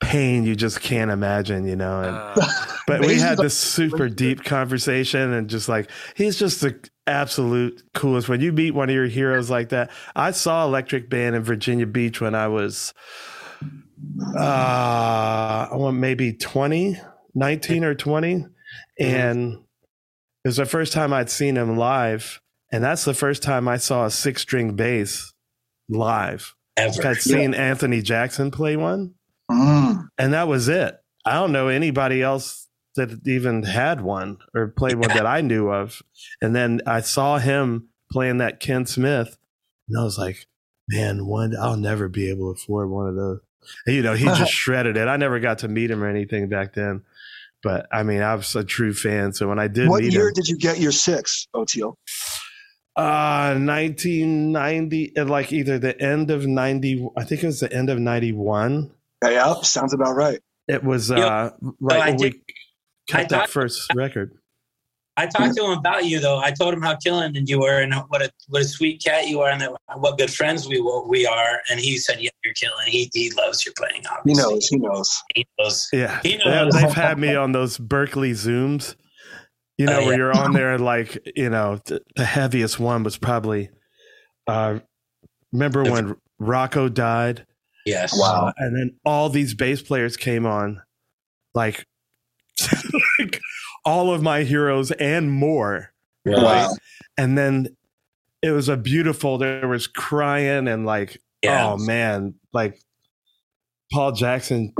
pain 0.00 0.44
you 0.44 0.54
just 0.54 0.80
can't 0.82 1.10
imagine 1.10 1.66
you 1.66 1.76
know 1.76 2.00
and 2.02 2.16
Uh, 2.42 2.46
but 2.86 3.00
we 3.00 3.14
had 3.18 3.38
this 3.38 3.56
super 3.56 4.08
deep 4.10 4.44
conversation 4.44 5.32
and 5.32 5.48
just 5.48 5.68
like 5.68 5.90
he's 6.14 6.38
just 6.38 6.60
the 6.60 6.78
absolute 7.06 7.82
coolest 7.94 8.28
when 8.28 8.40
you 8.40 8.52
meet 8.52 8.72
one 8.72 8.88
of 8.90 8.94
your 8.94 9.06
heroes 9.06 9.48
like 9.50 9.70
that 9.70 9.90
i 10.16 10.30
saw 10.30 10.64
electric 10.64 11.08
band 11.08 11.34
in 11.36 11.42
virginia 11.42 11.86
beach 11.86 12.20
when 12.20 12.34
i 12.34 12.48
was 12.48 12.92
uh 14.36 15.68
I 15.70 15.76
want 15.76 15.96
maybe 15.96 16.32
20 16.32 16.96
19 17.34 17.84
or 17.84 17.94
20 17.94 18.46
and 19.00 19.52
it 19.54 20.48
was 20.48 20.56
the 20.56 20.66
first 20.66 20.92
time 20.92 21.12
i'd 21.12 21.30
seen 21.30 21.56
him 21.56 21.76
live 21.76 22.40
and 22.70 22.82
that's 22.84 23.04
the 23.04 23.14
first 23.14 23.42
time 23.42 23.66
i 23.66 23.76
saw 23.76 24.04
a 24.06 24.10
six 24.10 24.42
string 24.42 24.76
bass 24.76 25.32
live 25.88 26.54
Ever. 26.76 27.06
i'd 27.08 27.16
seen 27.16 27.54
anthony 27.54 28.02
jackson 28.02 28.50
play 28.50 28.76
one 28.76 29.14
Mm. 29.50 30.08
and 30.16 30.32
that 30.32 30.48
was 30.48 30.68
it. 30.68 30.96
I 31.26 31.34
don't 31.34 31.52
know 31.52 31.68
anybody 31.68 32.22
else 32.22 32.66
that 32.96 33.20
even 33.26 33.62
had 33.64 34.00
one 34.00 34.38
or 34.54 34.68
played 34.68 34.94
one 34.96 35.08
that 35.10 35.26
I 35.26 35.42
knew 35.42 35.68
of. 35.68 36.00
And 36.40 36.56
then 36.56 36.80
I 36.86 37.02
saw 37.02 37.36
him 37.38 37.88
playing 38.10 38.38
that 38.38 38.58
Ken 38.58 38.86
Smith, 38.86 39.36
and 39.86 39.98
I 40.00 40.02
was 40.02 40.16
like, 40.16 40.46
man, 40.88 41.26
one 41.26 41.54
I'll 41.60 41.76
never 41.76 42.08
be 42.08 42.30
able 42.30 42.54
to 42.54 42.58
afford 42.58 42.88
one 42.88 43.06
of 43.06 43.16
those. 43.16 43.40
And, 43.86 43.96
you 43.96 44.02
know, 44.02 44.14
he 44.14 44.24
just 44.26 44.52
shredded 44.60 44.96
it. 44.96 45.08
I 45.08 45.16
never 45.16 45.40
got 45.40 45.58
to 45.60 45.68
meet 45.68 45.90
him 45.90 46.02
or 46.02 46.08
anything 46.08 46.48
back 46.48 46.74
then, 46.74 47.02
but 47.62 47.86
I 47.92 48.02
mean, 48.02 48.22
I 48.22 48.34
was 48.34 48.54
a 48.56 48.64
true 48.64 48.92
fan. 48.94 49.32
So 49.32 49.48
when 49.48 49.58
I 49.58 49.68
did 49.68 49.88
What 49.88 50.02
meet 50.02 50.12
year 50.12 50.28
him, 50.28 50.34
did 50.34 50.48
you 50.48 50.56
get 50.58 50.78
your 50.78 50.92
six, 50.92 51.46
OTO? 51.54 51.96
uh, 52.96 53.54
1990, 53.58 55.12
like 55.24 55.52
either 55.52 55.78
the 55.78 56.00
end 56.00 56.30
of 56.30 56.46
90, 56.46 57.08
I 57.16 57.24
think 57.24 57.42
it 57.42 57.46
was 57.46 57.60
the 57.60 57.72
end 57.72 57.90
of 57.90 57.98
91. 57.98 58.90
Yeah, 59.22 59.54
sounds 59.62 59.92
about 59.94 60.14
right. 60.14 60.40
It 60.68 60.84
was 60.84 61.10
Yep. 61.10 61.18
uh, 61.18 61.50
right 61.80 62.00
I 62.00 62.06
when 62.10 62.16
we 62.18 62.30
did- 62.30 62.40
cut 63.10 63.20
I 63.20 63.22
that 63.24 63.28
thought- 63.30 63.50
first 63.50 63.92
record. 63.94 64.32
I 65.16 65.26
talked 65.26 65.56
to 65.56 65.64
him 65.64 65.70
about 65.78 66.06
you 66.06 66.18
though. 66.20 66.38
I 66.38 66.50
told 66.50 66.74
him 66.74 66.82
how 66.82 66.96
killing 66.96 67.34
you 67.46 67.60
were 67.60 67.80
and 67.80 67.94
what 68.08 68.20
a 68.22 68.30
what 68.48 68.62
a 68.62 68.64
sweet 68.64 69.02
cat 69.04 69.28
you 69.28 69.40
are 69.42 69.50
and 69.50 69.60
that, 69.60 69.72
what 69.96 70.18
good 70.18 70.32
friends 70.32 70.66
we 70.66 70.80
we 71.06 71.24
are. 71.26 71.60
And 71.70 71.78
he 71.78 71.98
said, 71.98 72.20
"Yeah, 72.20 72.30
you're 72.44 72.54
killing." 72.54 72.86
He 72.88 73.10
he 73.14 73.30
loves 73.32 73.64
your 73.64 73.74
playing. 73.78 74.02
He 74.02 74.08
Obviously, 74.08 74.42
knows. 74.54 74.68
He 74.68 74.76
knows. 74.78 75.22
He 75.36 75.46
knows. 75.58 75.88
Yeah, 75.92 76.20
He 76.22 76.36
They- 76.36 76.44
knows. 76.44 76.72
they've 76.74 76.92
had 76.92 77.18
me 77.18 77.34
on 77.36 77.52
those 77.52 77.78
Berklee 77.78 78.32
Zooms. 78.32 78.96
You 79.78 79.86
know, 79.86 79.98
Oh, 79.98 80.04
where 80.04 80.10
yeah. 80.12 80.16
you're 80.16 80.36
on 80.36 80.52
there, 80.52 80.78
like 80.78 81.18
you 81.36 81.50
know, 81.50 81.78
th- 81.84 82.02
the 82.16 82.24
heaviest 82.24 82.78
one 82.80 83.02
was 83.04 83.16
probably. 83.16 83.70
uh 84.46 84.80
Remember 85.52 85.84
when 85.84 86.16
Rocco 86.40 86.88
died, 86.88 87.46
Yes. 87.86 88.12
Wow. 88.18 88.52
and 88.58 88.76
then 88.76 88.96
all 89.04 89.28
these 89.28 89.54
bass 89.54 89.80
players 89.82 90.16
came 90.16 90.44
on, 90.46 90.82
like, 91.54 91.86
like 92.60 92.82
all 93.84 94.12
of 94.12 94.22
my 94.22 94.42
heroes 94.42 94.90
and 94.92 95.30
more. 95.30 95.92
Wow. 96.24 96.70
And 97.18 97.36
then 97.36 97.76
it 98.42 98.50
was 98.50 98.68
a 98.68 98.76
beautiful. 98.76 99.38
There 99.38 99.68
was 99.68 99.86
crying 99.86 100.68
and 100.68 100.84
like 100.86 101.18
Yeah. 101.42 101.72
Oh 101.72 101.76
man, 101.78 102.34
like 102.52 102.80
Paul 103.92 104.12
Jackson 104.12 104.72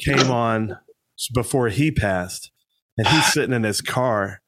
came 0.00 0.30
on 0.30 0.78
before 1.34 1.68
he 1.68 1.90
passed, 1.90 2.50
and 2.96 3.06
he's 3.06 3.26
sitting 3.32 3.54
in 3.54 3.62
his 3.64 3.80
car, 3.80 4.40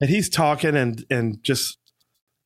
and 0.00 0.10
he's 0.10 0.28
talking 0.28 0.76
and 0.76 1.04
and 1.10 1.42
just 1.42 1.78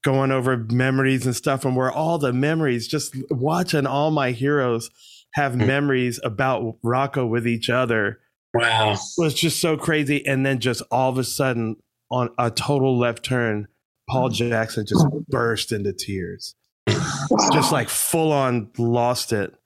going 0.04 0.30
over 0.30 0.56
memories 0.70 1.26
and 1.26 1.34
stuff, 1.34 1.64
and 1.64 1.76
where 1.76 1.90
all 1.90 2.18
the 2.18 2.32
memories, 2.32 2.86
just 2.88 3.16
watching 3.30 3.86
all 3.86 4.10
my 4.12 4.30
heroes 4.30 4.90
have 5.34 5.52
Mm. 5.52 5.66
memories 5.66 6.20
about 6.24 6.76
Rocco 6.82 7.26
with 7.26 7.46
each 7.46 7.68
other 7.68 8.20
Wow. 8.54 8.96
was 9.16 9.34
just 9.34 9.61
so 9.61 9.76
crazy, 9.76 10.26
and 10.26 10.44
then 10.44 10.58
just 10.61 10.82
all 10.90 11.11
of 11.11 11.18
a 11.18 11.24
sudden 11.24 11.76
on 12.11 12.30
a 12.38 12.50
total 12.50 12.98
left 12.98 13.24
turn. 13.24 13.68
Paul 14.08 14.30
mm. 14.30 14.34
Jackson 14.34 14.87
just 14.87 15.06
burst 15.28 15.70
into 15.72 15.92
tears 15.92 16.54
just 17.52 17.72
like 17.72 17.88
full 17.88 18.32
on 18.32 18.70
lost 18.78 19.32
it. 19.32 19.54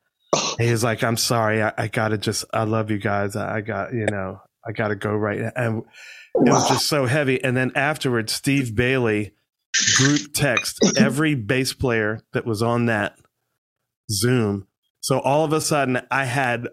And 0.58 0.66
he 0.66 0.72
was 0.72 0.84
like, 0.84 1.02
I'm 1.02 1.16
sorry. 1.16 1.62
I, 1.62 1.72
I 1.78 1.88
gotta 1.88 2.18
just, 2.18 2.44
I 2.52 2.64
love 2.64 2.90
you 2.90 2.98
guys. 2.98 3.36
I, 3.36 3.56
I 3.56 3.60
got, 3.62 3.94
you 3.94 4.06
know, 4.06 4.40
I 4.66 4.72
gotta 4.72 4.96
go 4.96 5.14
right 5.14 5.38
now. 5.38 5.52
And 5.56 5.82
it 6.34 6.50
was 6.50 6.68
just 6.68 6.86
so 6.86 7.06
heavy. 7.06 7.42
And 7.42 7.56
then 7.56 7.72
afterwards, 7.74 8.32
Steve 8.32 8.74
Bailey 8.74 9.32
group 9.96 10.32
text 10.34 10.78
every 10.98 11.34
bass 11.34 11.72
player 11.72 12.20
that 12.32 12.46
was 12.46 12.62
on 12.62 12.86
that 12.86 13.18
Zoom. 14.10 14.66
So 15.00 15.20
all 15.20 15.44
of 15.44 15.52
a 15.52 15.60
sudden, 15.60 16.00
I 16.10 16.24
had 16.24 16.68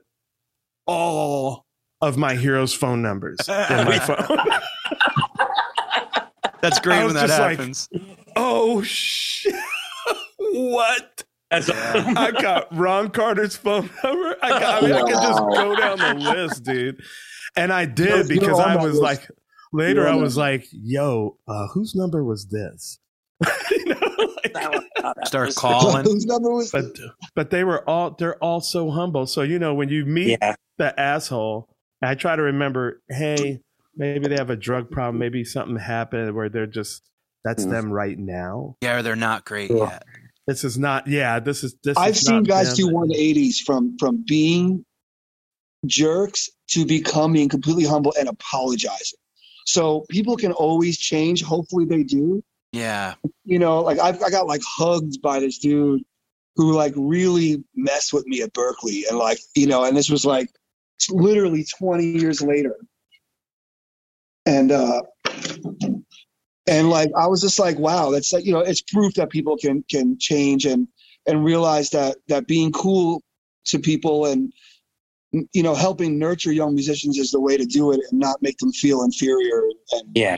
all 0.85 1.65
of 2.01 2.17
my 2.17 2.35
heroes' 2.35 2.73
phone 2.73 3.01
numbers 3.01 3.37
in 3.47 3.85
my 3.85 3.99
phone. 4.07 4.37
That's 6.61 6.79
great 6.79 7.05
when 7.05 7.13
that 7.15 7.27
just 7.27 7.39
like- 7.39 7.57
happens. 7.57 7.89
oh, 8.35 8.81
shit. 8.81 9.55
what? 10.37 11.23
That's 11.49 11.69
I 11.69 12.31
got 12.31 12.67
Ron 12.75 13.09
Carter's 13.09 13.55
phone 13.55 13.89
number. 14.03 14.35
I 14.43 14.49
got. 14.49 14.83
I 14.83 14.85
mean, 14.85 14.95
I 14.95 15.01
could 15.01 15.09
just 15.13 15.39
go 15.39 15.75
down 15.75 15.97
the 15.97 16.13
list, 16.31 16.63
dude. 16.63 17.01
And 17.55 17.73
I 17.73 17.85
did 17.85 18.07
You're- 18.07 18.17
you're 18.17 18.27
because 18.27 18.59
I 18.59 18.75
that 18.75 18.83
was 18.83 18.93
list. 18.99 19.01
like, 19.01 19.27
later 19.73 20.07
I 20.07 20.15
was 20.15 20.37
like, 20.37 20.67
"Yo, 20.71 21.37
uh, 21.47 21.67
whose 21.69 21.95
number 21.95 22.23
was 22.23 22.45
this?" 22.47 22.99
You 23.71 23.85
know, 23.85 23.99
like- 24.53 25.25
Start 25.25 25.55
calling. 25.55 26.03
Whose 26.05 26.25
number 26.25 26.51
was? 26.51 26.71
but 26.71 26.85
but 27.35 27.49
they 27.49 27.63
were 27.63 27.87
all 27.89 28.11
they're 28.11 28.37
all 28.43 28.61
so 28.61 28.91
humble. 28.91 29.25
So 29.25 29.41
you 29.41 29.57
know, 29.59 29.73
when 29.73 29.89
you 29.89 30.05
meet 30.05 30.37
yeah. 30.41 30.55
the 30.77 30.97
asshole, 30.99 31.67
I 32.01 32.15
try 32.15 32.35
to 32.35 32.41
remember, 32.41 33.01
hey, 33.09 33.61
maybe 33.95 34.27
they 34.27 34.35
have 34.35 34.49
a 34.49 34.55
drug 34.55 34.89
problem, 34.91 35.19
maybe 35.19 35.43
something 35.43 35.75
happened 35.77 36.33
where 36.35 36.49
they're 36.49 36.65
just 36.67 37.03
that's 37.45 37.65
Mm. 37.65 37.69
them 37.71 37.91
right 37.91 38.17
now. 38.19 38.75
Yeah, 38.81 38.97
or 38.97 39.01
they're 39.01 39.15
not 39.15 39.45
great 39.45 39.69
Yeah. 39.71 39.77
yet. 39.91 40.03
This 40.47 40.63
is 40.63 40.77
not. 40.77 41.07
Yeah, 41.07 41.39
this 41.39 41.63
is 41.63 41.75
this. 41.83 41.97
I've 41.97 42.15
is 42.15 42.21
seen 42.21 42.37
not 42.37 42.47
guys 42.47 42.75
them. 42.75 42.87
do 42.89 42.93
180s 42.95 43.59
from 43.65 43.95
from 43.99 44.23
being 44.27 44.83
jerks 45.85 46.49
to 46.71 46.85
becoming 46.85 47.47
completely 47.49 47.85
humble 47.85 48.13
and 48.19 48.27
apologizing. 48.27 49.19
So 49.65 50.05
people 50.09 50.35
can 50.35 50.51
always 50.51 50.97
change. 50.97 51.43
Hopefully 51.43 51.85
they 51.85 52.03
do. 52.03 52.43
Yeah. 52.73 53.15
You 53.45 53.59
know, 53.59 53.81
like 53.81 53.99
I've, 53.99 54.21
I 54.21 54.29
got 54.29 54.47
like 54.47 54.61
hugged 54.65 55.21
by 55.21 55.39
this 55.39 55.57
dude 55.59 56.01
who 56.55 56.73
like 56.73 56.93
really 56.97 57.63
messed 57.75 58.11
with 58.13 58.25
me 58.27 58.41
at 58.41 58.53
Berklee, 58.53 59.03
and 59.09 59.17
like 59.17 59.39
you 59.55 59.67
know, 59.67 59.83
and 59.85 59.95
this 59.95 60.09
was 60.09 60.25
like 60.25 60.49
literally 61.09 61.65
20 61.77 62.05
years 62.05 62.41
later, 62.41 62.75
and 64.45 64.71
uh, 64.71 65.01
and 66.67 66.89
like 66.89 67.09
I 67.15 67.27
was 67.27 67.41
just 67.41 67.59
like, 67.59 67.77
wow, 67.77 68.11
that's 68.11 68.33
like 68.33 68.45
you 68.45 68.53
know, 68.53 68.59
it's 68.59 68.81
proof 68.81 69.13
that 69.15 69.29
people 69.29 69.57
can 69.57 69.83
can 69.89 70.17
change 70.19 70.65
and 70.65 70.87
and 71.27 71.43
realize 71.43 71.89
that 71.91 72.17
that 72.27 72.47
being 72.47 72.71
cool 72.71 73.21
to 73.65 73.79
people 73.79 74.25
and 74.25 74.51
you 75.53 75.61
know 75.61 75.75
helping 75.75 76.17
nurture 76.17 76.51
young 76.51 76.73
musicians 76.73 77.17
is 77.17 77.31
the 77.31 77.39
way 77.39 77.55
to 77.55 77.65
do 77.65 77.91
it 77.91 77.99
and 78.09 78.19
not 78.19 78.41
make 78.41 78.57
them 78.57 78.71
feel 78.71 79.03
inferior 79.03 79.61
and 79.91 80.09
Yeah. 80.15 80.37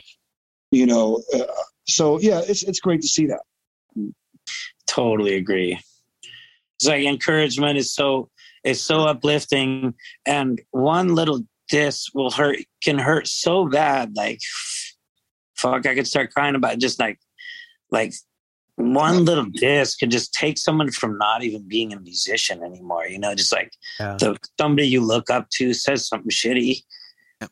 you 0.70 0.84
know 0.84 1.22
uh, 1.34 1.44
so 1.86 2.20
yeah 2.20 2.42
it's 2.46 2.62
it's 2.62 2.78
great 2.78 3.00
to 3.00 3.08
see 3.08 3.26
that 3.26 3.40
totally 4.86 5.36
agree. 5.36 5.78
It's 6.76 6.86
like 6.86 7.04
encouragement 7.04 7.78
is 7.78 7.94
so 7.94 8.28
is 8.64 8.82
so 8.82 9.02
uplifting, 9.02 9.94
and 10.26 10.60
one 10.70 11.14
little 11.14 11.42
diss 11.68 12.08
will 12.14 12.30
hurt 12.30 12.58
can 12.82 12.98
hurt 12.98 13.26
so 13.26 13.66
bad. 13.68 14.14
Like, 14.16 14.40
fuck, 15.56 15.86
I 15.86 15.94
could 15.94 16.06
start 16.06 16.32
crying 16.32 16.54
about 16.54 16.74
it. 16.74 16.80
just 16.80 16.98
like 16.98 17.18
like 17.90 18.14
one 18.76 19.24
little 19.26 19.44
diss 19.52 19.94
could 19.96 20.10
just 20.10 20.32
take 20.32 20.56
someone 20.58 20.90
from 20.90 21.18
not 21.18 21.42
even 21.44 21.68
being 21.68 21.92
a 21.92 22.00
musician 22.00 22.62
anymore. 22.62 23.06
You 23.06 23.18
know, 23.18 23.34
just 23.34 23.52
like 23.52 23.70
Yeah. 24.00 24.16
the 24.18 24.36
somebody 24.58 24.88
you 24.88 25.00
look 25.02 25.28
up 25.30 25.50
to 25.50 25.74
says 25.74 26.08
something 26.08 26.30
shitty. 26.30 26.82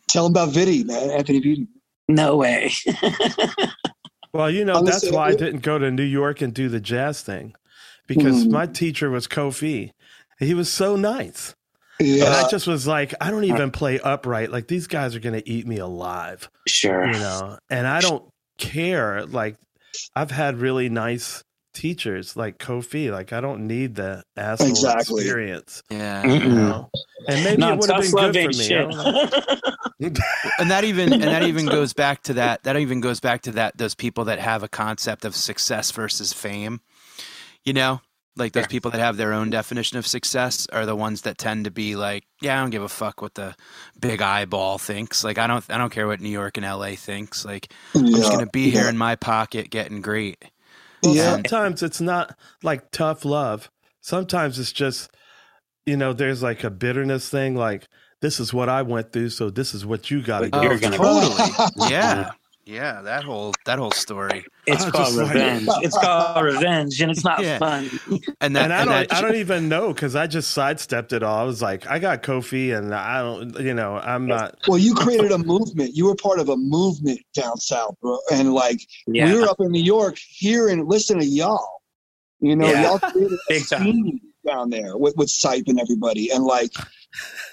tell 0.08 0.28
them 0.28 0.32
about 0.32 0.54
Vitti 0.54 0.84
man 0.86 1.10
Anthony 1.10 1.40
Vitti 1.40 1.66
No 2.08 2.36
way. 2.36 2.72
Well, 4.32 4.48
you 4.48 4.64
know, 4.64 4.74
I'm 4.74 4.84
that's 4.84 5.10
why 5.10 5.30
I 5.30 5.34
didn't 5.34 5.62
go 5.62 5.76
to 5.78 5.90
New 5.90 6.04
York 6.04 6.40
and 6.40 6.54
do 6.54 6.68
the 6.68 6.78
jazz 6.78 7.20
thing 7.20 7.52
because 8.06 8.44
Mhm. 8.46 8.52
my 8.52 8.66
teacher 8.66 9.10
was 9.10 9.26
Kofi. 9.26 9.90
He 10.40 10.54
was 10.54 10.72
so 10.72 10.96
nice. 10.96 11.54
And 12.00 12.08
yeah 12.08 12.42
I 12.44 12.48
just 12.48 12.66
was 12.66 12.86
like, 12.86 13.14
I 13.20 13.30
don't 13.30 13.44
uh, 13.48 13.54
even 13.54 13.70
play 13.70 14.00
upright. 14.00 14.50
Like, 14.50 14.68
these 14.68 14.86
guys 14.86 15.14
are 15.14 15.20
going 15.20 15.38
to 15.40 15.48
eat 15.48 15.66
me 15.66 15.76
alive, 15.76 16.50
sure. 16.66 17.06
you 17.06 17.12
know? 17.12 17.58
And 17.68 17.86
I 17.86 18.00
don't 18.00 18.24
care. 18.58 19.26
Like, 19.26 19.56
I've 20.16 20.30
had 20.30 20.56
really 20.56 20.88
nice 20.88 21.44
teachers 21.74 22.36
like 22.36 22.58
Kofi. 22.58 23.12
Like, 23.12 23.34
I 23.34 23.42
don't 23.42 23.66
need 23.66 23.96
the 23.96 24.22
asshole 24.36 24.68
Exactly. 24.68 25.22
experience, 25.22 25.82
Yeah. 25.90 26.24
you 26.24 26.48
know? 26.48 26.88
And 27.28 27.44
maybe 27.44 27.58
No, 27.60 27.74
it 27.74 27.78
would 27.80 27.90
have 27.90 28.00
been 28.00 28.32
good 28.32 28.54
for 28.54 28.58
me. 28.58 28.64
Shit. 28.64 30.18
and 30.58 30.70
that 30.70 30.84
even 30.84 31.12
and 31.12 31.22
that 31.24 31.42
even 31.42 31.66
goes 31.66 31.92
back 31.92 32.22
to 32.22 32.32
that 32.34 32.62
that 32.62 32.76
even 32.78 33.00
goes 33.02 33.20
back 33.20 33.42
to 33.42 33.52
that 33.52 33.76
those 33.76 33.94
people 33.94 34.24
that 34.24 34.38
have 34.38 34.62
a 34.62 34.68
concept 34.68 35.26
of 35.26 35.36
success 35.36 35.90
versus 35.90 36.32
fame 36.32 36.80
you 37.64 37.72
know 37.74 38.00
like 38.40 38.52
those 38.52 38.66
people 38.66 38.90
that 38.90 38.98
have 39.00 39.16
their 39.16 39.32
own 39.32 39.50
definition 39.50 39.98
of 39.98 40.06
success 40.06 40.66
are 40.72 40.86
the 40.86 40.96
ones 40.96 41.22
that 41.22 41.38
tend 41.38 41.66
to 41.66 41.70
be 41.70 41.94
like 41.94 42.24
yeah 42.42 42.58
i 42.58 42.60
don't 42.60 42.70
give 42.70 42.82
a 42.82 42.88
fuck 42.88 43.22
what 43.22 43.34
the 43.34 43.54
big 44.00 44.20
eyeball 44.20 44.78
thinks 44.78 45.22
like 45.22 45.38
i 45.38 45.46
don't 45.46 45.64
i 45.70 45.78
don't 45.78 45.92
care 45.92 46.06
what 46.08 46.20
new 46.20 46.28
york 46.30 46.56
and 46.56 46.66
la 46.66 46.88
thinks 46.96 47.44
like 47.44 47.72
i'm 47.94 48.06
just 48.06 48.32
gonna 48.32 48.46
be 48.46 48.70
here 48.70 48.88
in 48.88 48.96
my 48.98 49.14
pocket 49.14 49.70
getting 49.70 50.00
great 50.00 50.42
Well, 51.04 51.14
Yeah. 51.14 51.30
sometimes 51.32 51.82
it's 51.82 52.00
not 52.00 52.36
like 52.62 52.90
tough 52.90 53.24
love. 53.24 53.70
Sometimes 54.02 54.58
it's 54.58 54.72
just, 54.72 55.10
you 55.86 55.96
know, 55.96 56.12
there's 56.12 56.42
like 56.42 56.62
a 56.64 56.70
bitterness 56.70 57.28
thing. 57.30 57.54
Like 57.54 57.86
this 58.20 58.38
is 58.40 58.52
what 58.52 58.68
I 58.68 58.82
went 58.82 59.12
through, 59.12 59.30
so 59.30 59.48
this 59.50 59.72
is 59.74 59.84
what 59.86 60.10
you 60.10 60.22
got 60.22 60.40
to 60.40 60.50
Oh, 60.52 60.60
do. 60.60 60.66
You're 60.68 60.78
gonna- 60.78 60.96
totally 60.98 61.90
yeah 61.90 62.30
yeah 62.70 63.02
that 63.02 63.24
whole 63.24 63.52
that 63.66 63.78
whole 63.78 63.90
story 63.90 64.44
It's 64.66 64.82
I 64.86 64.90
called 64.90 65.06
just 65.06 65.16
like- 65.18 65.34
revenge. 65.34 65.68
it's 65.82 65.98
called 65.98 66.44
revenge, 66.44 67.00
and 67.02 67.10
it's 67.10 67.24
not 67.24 67.42
Yeah. 67.42 67.58
fun. 67.58 67.90
and 68.40 68.54
that 68.56 68.64
and 68.64 68.72
I 68.72 68.80
and 68.82 68.90
don't, 68.90 69.08
that- 69.08 69.12
I 69.14 69.20
don't 69.20 69.36
even 69.36 69.68
know 69.68 69.92
because 69.92 70.14
I 70.14 70.26
just 70.26 70.50
sidestepped 70.52 71.12
it 71.12 71.22
all. 71.22 71.38
I 71.38 71.42
was 71.44 71.60
like, 71.60 71.86
I 71.86 71.98
got 71.98 72.22
Kofi, 72.22 72.76
and 72.76 72.94
I 72.94 73.20
don't, 73.22 73.58
you 73.60 73.74
know, 73.74 73.96
I'm 73.96 74.26
not. 74.26 74.56
well 74.68 74.78
you 74.78 74.94
created 74.94 75.32
a 75.32 75.38
movement 75.38 75.94
you 75.96 76.04
were 76.06 76.14
part 76.14 76.38
of 76.38 76.48
a 76.48 76.56
movement 76.56 77.18
down 77.34 77.56
south 77.56 77.94
bro 78.00 78.18
and 78.32 78.54
like 78.54 78.80
Yeah, 79.06 79.26
we 79.32 79.40
were 79.40 79.48
up 79.48 79.60
in 79.60 79.70
New 79.72 79.82
York 79.82 80.16
hearing 80.18 80.86
listen 80.86 81.18
to 81.18 81.24
y'all 81.26 81.82
you 82.40 82.54
know 82.56 82.68
Yeah. 82.70 82.82
y'all 82.82 82.98
created 82.98 83.32
a 83.50 83.52
Big 83.52 83.66
time. 83.68 83.82
scene 83.84 84.20
down 84.46 84.70
there 84.70 84.96
with 84.96 85.14
with 85.16 85.28
Sipe 85.28 85.64
and 85.68 85.80
everybody 85.80 86.30
and 86.30 86.44
like 86.44 86.72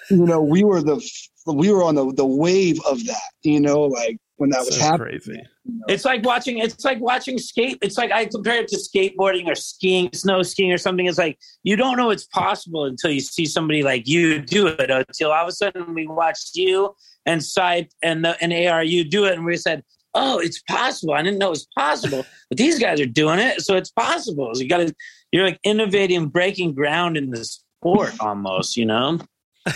you 0.09 0.25
know 0.25 0.41
we 0.41 0.63
were 0.63 0.81
the 0.81 0.97
we 1.45 1.71
were 1.71 1.83
on 1.83 1.95
the 1.95 2.11
the 2.13 2.25
wave 2.25 2.79
of 2.89 3.05
that 3.05 3.29
you 3.43 3.59
know 3.59 3.81
like 3.83 4.17
when 4.37 4.51
that 4.51 4.65
was 4.65 4.77
happening 4.77 5.07
crazy. 5.19 5.41
It's 5.87 6.05
like 6.05 6.23
watching. 6.23 6.59
It's 6.59 6.85
like 6.85 6.99
watching 6.99 7.37
skate. 7.37 7.77
It's 7.81 7.97
like 7.97 8.11
I 8.11 8.25
compare 8.25 8.61
it 8.61 8.67
to 8.69 8.77
skateboarding 8.77 9.47
or 9.47 9.55
skiing, 9.55 10.09
snow 10.13 10.43
skiing 10.43 10.71
or 10.71 10.77
something. 10.77 11.05
It's 11.05 11.17
like 11.17 11.37
you 11.63 11.75
don't 11.75 11.97
know 11.97 12.09
it's 12.09 12.25
possible 12.25 12.85
until 12.85 13.11
you 13.11 13.19
see 13.19 13.45
somebody 13.45 13.83
like 13.83 14.07
you 14.07 14.41
do 14.41 14.67
it. 14.67 14.89
Until 14.89 15.31
all 15.31 15.43
of 15.43 15.49
a 15.49 15.51
sudden 15.51 15.93
we 15.93 16.07
watched 16.07 16.55
you 16.55 16.95
and 17.25 17.41
Sipe 17.41 17.89
and 18.01 18.23
the, 18.23 18.37
and 18.41 18.53
ARU 18.53 19.03
do 19.03 19.25
it, 19.25 19.33
and 19.33 19.45
we 19.45 19.57
said, 19.57 19.83
"Oh, 20.13 20.39
it's 20.39 20.61
possible." 20.63 21.13
I 21.13 21.21
didn't 21.21 21.39
know 21.39 21.47
it 21.47 21.51
was 21.51 21.67
possible, 21.77 22.25
but 22.49 22.57
these 22.57 22.79
guys 22.79 23.01
are 23.01 23.05
doing 23.05 23.39
it, 23.39 23.61
so 23.61 23.75
it's 23.75 23.91
possible. 23.91 24.53
So 24.53 24.61
you 24.61 24.69
got 24.69 24.87
to. 24.87 24.95
You're 25.31 25.45
like 25.45 25.59
innovating, 25.63 26.27
breaking 26.27 26.73
ground 26.73 27.17
in 27.17 27.31
the 27.31 27.43
sport 27.43 28.13
almost. 28.19 28.77
You 28.77 28.85
know. 28.85 29.19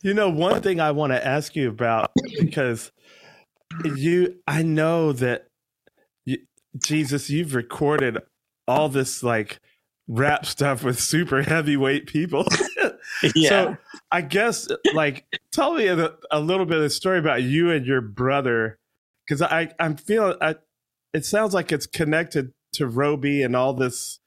You 0.00 0.14
know, 0.14 0.30
one 0.30 0.62
thing 0.62 0.80
I 0.80 0.92
want 0.92 1.12
to 1.12 1.26
ask 1.26 1.54
you 1.56 1.68
about 1.68 2.12
because 2.38 2.92
you, 3.84 4.36
I 4.46 4.62
know 4.62 5.12
that 5.12 5.48
you, 6.24 6.38
Jesus, 6.76 7.30
you've 7.30 7.54
recorded 7.54 8.18
all 8.68 8.88
this 8.88 9.22
like 9.22 9.60
rap 10.08 10.46
stuff 10.46 10.82
with 10.84 11.00
super 11.00 11.42
heavyweight 11.42 12.06
people. 12.06 12.46
So 13.48 13.76
I 14.10 14.20
guess 14.20 14.68
like 14.94 15.24
tell 15.52 15.74
me 15.74 15.86
a, 15.86 16.12
a 16.30 16.40
little 16.40 16.66
bit 16.66 16.76
of 16.76 16.82
the 16.82 16.90
story 16.90 17.18
about 17.18 17.42
you 17.42 17.70
and 17.70 17.86
your 17.86 18.00
brother 18.00 18.78
because 19.26 19.42
I 19.42 19.72
I'm 19.78 19.96
feeling 19.96 20.36
I, 20.40 20.56
it 21.12 21.24
sounds 21.24 21.54
like 21.54 21.72
it's 21.72 21.86
connected 21.86 22.52
to 22.74 22.86
Roby 22.86 23.42
and 23.42 23.56
all 23.56 23.72
this. 23.72 24.20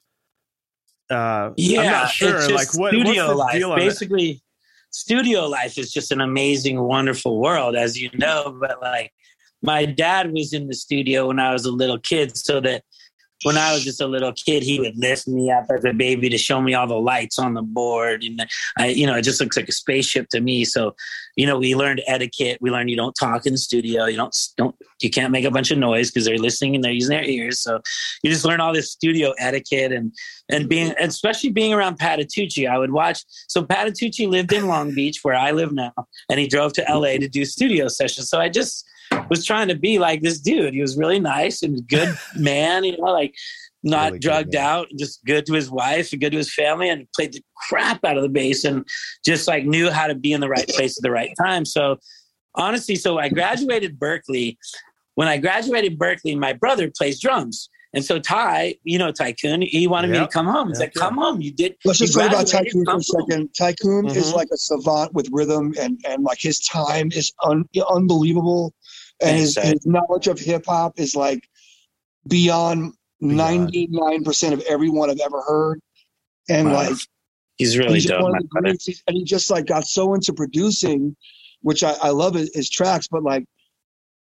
Uh, 1.10 1.52
Yeah, 1.58 1.82
I'm 1.82 1.86
not 1.86 2.10
sure. 2.10 2.50
Like 2.52 2.74
what, 2.76 2.94
what's 2.94 3.10
studio 3.10 3.28
the 3.28 3.36
life. 3.36 3.76
Basically, 3.76 4.42
studio 4.92 5.48
life 5.48 5.78
is 5.78 5.92
just 5.92 6.12
an 6.12 6.22
amazing, 6.22 6.82
wonderful 6.82 7.40
world, 7.40 7.76
as 7.76 8.00
you 8.00 8.10
know. 8.14 8.58
But 8.60 8.82
like, 8.82 9.14
my 9.62 9.86
dad 9.86 10.32
was 10.32 10.54
in 10.54 10.68
the 10.68 10.74
studio 10.74 11.28
when 11.28 11.40
I 11.40 11.52
was 11.54 11.66
a 11.66 11.72
little 11.72 12.00
kid, 12.00 12.38
so 12.38 12.60
that 12.62 12.84
when 13.44 13.58
I 13.58 13.74
was 13.74 13.84
just 13.84 14.02
a 14.02 14.08
little 14.08 14.34
kid, 14.34 14.64
he 14.64 14.80
would 14.80 14.98
lift 14.98 15.28
me 15.28 15.50
up 15.50 15.66
as 15.70 15.86
a 15.86 15.94
baby 15.94 16.30
to 16.30 16.38
show 16.38 16.62
me 16.62 16.74
all 16.74 16.88
the 16.88 17.00
lights 17.00 17.40
on 17.40 17.54
the 17.54 17.62
board, 17.62 18.24
and 18.24 18.46
I, 18.78 18.88
you 18.88 19.08
know, 19.08 19.16
it 19.16 19.22
just 19.22 19.40
looks 19.40 19.56
like 19.56 19.70
a 19.70 19.74
spaceship 19.74 20.28
to 20.30 20.42
me. 20.42 20.66
So, 20.66 20.96
you 21.36 21.46
know, 21.46 21.58
we 21.58 21.76
learned 21.76 22.02
etiquette. 22.06 22.58
We 22.60 22.70
learned 22.70 22.90
you 22.90 22.98
don't 22.98 23.16
talk 23.16 23.46
in 23.46 23.54
the 23.54 23.58
studio. 23.58 24.06
You 24.06 24.18
don't 24.18 24.36
don't 24.58 24.76
you 25.02 25.10
can't 25.10 25.32
make 25.32 25.46
a 25.46 25.52
bunch 25.52 25.72
of 25.72 25.78
noise 25.78 26.12
because 26.12 26.26
they're 26.26 26.38
listening 26.38 26.76
and 26.76 26.84
they're 26.84 26.92
using 26.92 27.16
their 27.16 27.24
ears. 27.24 27.62
So, 27.62 27.80
you 28.24 28.30
just 28.30 28.46
learn 28.46 28.60
all 28.60 28.74
this 28.74 28.92
studio 28.92 29.34
etiquette 29.40 29.92
and 29.94 30.14
and 30.50 30.68
being 30.68 30.94
especially 31.00 31.52
being 31.52 31.74
around 31.74 31.98
Patitucci, 31.98 32.70
I 32.70 32.78
would 32.78 32.92
watch. 32.92 33.24
So 33.48 33.64
Patitucci 33.64 34.28
lived 34.28 34.52
in 34.52 34.68
Long 34.68 34.94
Beach, 34.94 35.20
where 35.22 35.36
I 35.36 35.52
live 35.52 35.72
now, 35.72 35.94
and 36.30 36.40
he 36.40 36.48
drove 36.48 36.74
to 36.74 36.86
LA 36.90 37.14
to 37.14 37.30
do 37.30 37.46
studio 37.46 37.88
sessions. 37.88 38.30
So 38.30 38.40
I 38.40 38.50
just 38.50 38.86
was 39.30 39.46
trying 39.46 39.68
to 39.70 39.76
be 39.76 40.00
like 40.00 40.22
this 40.22 40.40
dude. 40.40 40.74
He 40.74 40.82
was 40.82 40.98
really 40.98 41.20
nice 41.20 41.62
and 41.64 41.86
good 41.88 42.18
man, 42.36 42.84
you 42.84 42.98
know, 42.98 43.06
like 43.12 43.34
not 43.84 44.08
Really 44.12 44.20
drugged 44.20 44.54
man. 44.54 44.64
out, 44.64 44.88
just 44.98 45.24
good 45.26 45.46
to 45.46 45.54
his 45.54 45.70
wife 45.72 46.12
and 46.12 46.20
good 46.22 46.32
to 46.32 46.38
his 46.38 46.54
family, 46.54 46.90
and 46.90 47.08
played 47.16 47.34
the 47.34 47.42
crap 47.70 48.04
out 48.04 48.18
of 48.18 48.24
the 48.24 48.30
bass 48.30 48.64
and 48.66 48.86
just 49.26 49.48
like 49.48 49.66
knew 49.66 49.90
how 49.90 50.08
to 50.08 50.16
be 50.16 50.34
in 50.34 50.42
the 50.42 50.50
right 50.50 50.68
place 50.68 50.98
at 50.98 51.02
the 51.04 51.12
right 51.12 51.32
time. 51.42 51.64
So 51.66 51.98
honestly, 52.56 52.96
so 52.96 53.18
I 53.20 53.30
graduated 53.30 53.98
Berklee. 54.00 54.58
When 55.16 55.28
I 55.28 55.38
graduated 55.38 55.98
Berklee, 56.00 56.38
my 56.38 56.54
brother 56.54 56.92
plays 56.98 57.20
drums. 57.20 57.70
And 57.94 58.06
so 58.06 58.20
Ty, 58.20 58.76
you 58.84 59.00
know 59.00 59.12
Tycoon, 59.12 59.64
he 59.64 59.88
wanted 59.88 60.12
me 60.12 60.20
to 60.20 60.28
come 60.28 60.46
home. 60.46 60.68
He's 60.68 60.80
Yep, 60.80 60.90
like, 60.90 60.94
"Come 60.94 61.16
home, 61.18 61.42
you 61.42 61.52
did." 61.52 61.76
Let's 61.84 61.98
just 61.98 62.14
talk 62.14 62.28
about 62.30 62.46
Tycoon 62.46 62.86
for 62.86 62.92
come 62.92 63.02
a 63.02 63.18
home." 63.18 63.28
second. 63.30 63.50
Tycoon 63.58 64.06
is 64.08 64.32
Mhm. 64.32 64.36
like 64.36 64.48
a 64.54 64.58
savant 64.58 65.14
with 65.16 65.28
rhythm, 65.32 65.74
and 65.80 66.00
and 66.06 66.24
like 66.24 66.40
his 66.40 66.60
time 66.60 67.10
is 67.16 67.32
un, 67.44 67.64
unbelievable, 67.90 68.76
and 69.22 69.38
his, 69.38 69.58
his 69.58 69.86
knowledge 69.86 70.28
of 70.28 70.40
hip 70.40 70.66
hop 70.66 71.00
is 71.00 71.16
like 71.16 71.48
beyond 72.28 72.94
Beyond. 73.22 73.38
ninety 73.38 73.88
nine 73.92 74.24
percent 74.24 74.54
of 74.54 74.62
everyone 74.62 75.10
I've 75.10 75.20
ever 75.20 75.42
heard, 75.42 75.80
and 76.50 76.68
Wow. 76.70 76.74
like 76.90 76.98
He's 77.58 77.78
really 77.78 77.96
he's 77.96 78.06
dope. 78.06 78.22
one 78.22 78.32
my 78.32 78.38
of 78.38 78.44
the 78.44 78.48
brother. 78.50 78.68
greats. 78.70 79.04
And 79.08 79.18
he 79.18 79.24
just 79.26 79.50
like 79.52 79.66
got 79.66 79.86
so 79.86 80.14
into 80.14 80.32
producing, 80.32 81.16
which 81.62 81.84
I, 81.84 81.94
I 82.02 82.10
love 82.12 82.34
his, 82.36 82.50
his 82.56 82.70
tracks, 82.70 83.10
but 83.10 83.22
like 83.24 83.44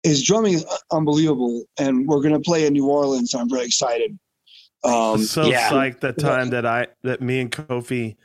his 0.03 0.23
drumming 0.23 0.53
is 0.53 0.65
unbelievable, 0.91 1.65
and 1.77 2.07
we're 2.07 2.21
gonna 2.21 2.39
play 2.39 2.65
in 2.65 2.71
New 2.73 2.87
Orleans. 2.87 3.33
I'm 3.33 3.49
very 3.49 3.65
excited. 3.65 4.17
Um, 4.85 5.23
so 5.23 5.45
yeah. 5.47 5.69
psyched 5.69 5.99
the 5.99 6.13
time 6.13 6.51
that 6.51 6.65
I 6.65 6.87
that 7.03 7.19
me 7.21 7.41
and 7.41 7.51
Kofi 7.51 8.15